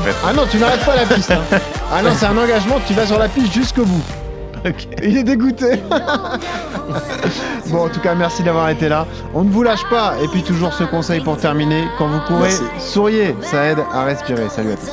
fait. 0.00 0.14
Ah 0.26 0.32
non, 0.32 0.42
tu 0.50 0.56
n'arrêtes 0.58 0.84
pas 0.84 0.94
la 0.96 1.04
piste. 1.04 1.30
hein. 1.30 1.58
Ah 1.92 2.02
non, 2.02 2.10
c'est 2.16 2.26
un 2.26 2.36
engagement, 2.36 2.76
tu 2.86 2.94
vas 2.94 3.06
sur 3.06 3.18
la 3.18 3.28
piste 3.28 3.52
jusqu'au 3.52 3.84
bout. 3.84 4.02
Il 5.02 5.16
est 5.18 5.22
dégoûté. 5.22 5.80
bon, 7.66 7.84
en 7.84 7.88
tout 7.88 8.00
cas, 8.00 8.14
merci 8.14 8.42
d'avoir 8.42 8.68
été 8.70 8.88
là. 8.88 9.06
On 9.34 9.42
ne 9.44 9.50
vous 9.50 9.62
lâche 9.62 9.84
pas. 9.90 10.14
Et 10.22 10.28
puis, 10.28 10.42
toujours 10.42 10.72
ce 10.72 10.84
conseil 10.84 11.20
pour 11.20 11.36
terminer 11.36 11.84
quand 11.98 12.06
vous 12.08 12.20
courez, 12.26 12.48
Merci. 12.48 12.62
souriez, 12.80 13.36
ça 13.42 13.64
aide 13.66 13.78
à 13.94 14.02
respirer. 14.04 14.48
Salut 14.48 14.72
à 14.72 14.76
tous. 14.76 14.90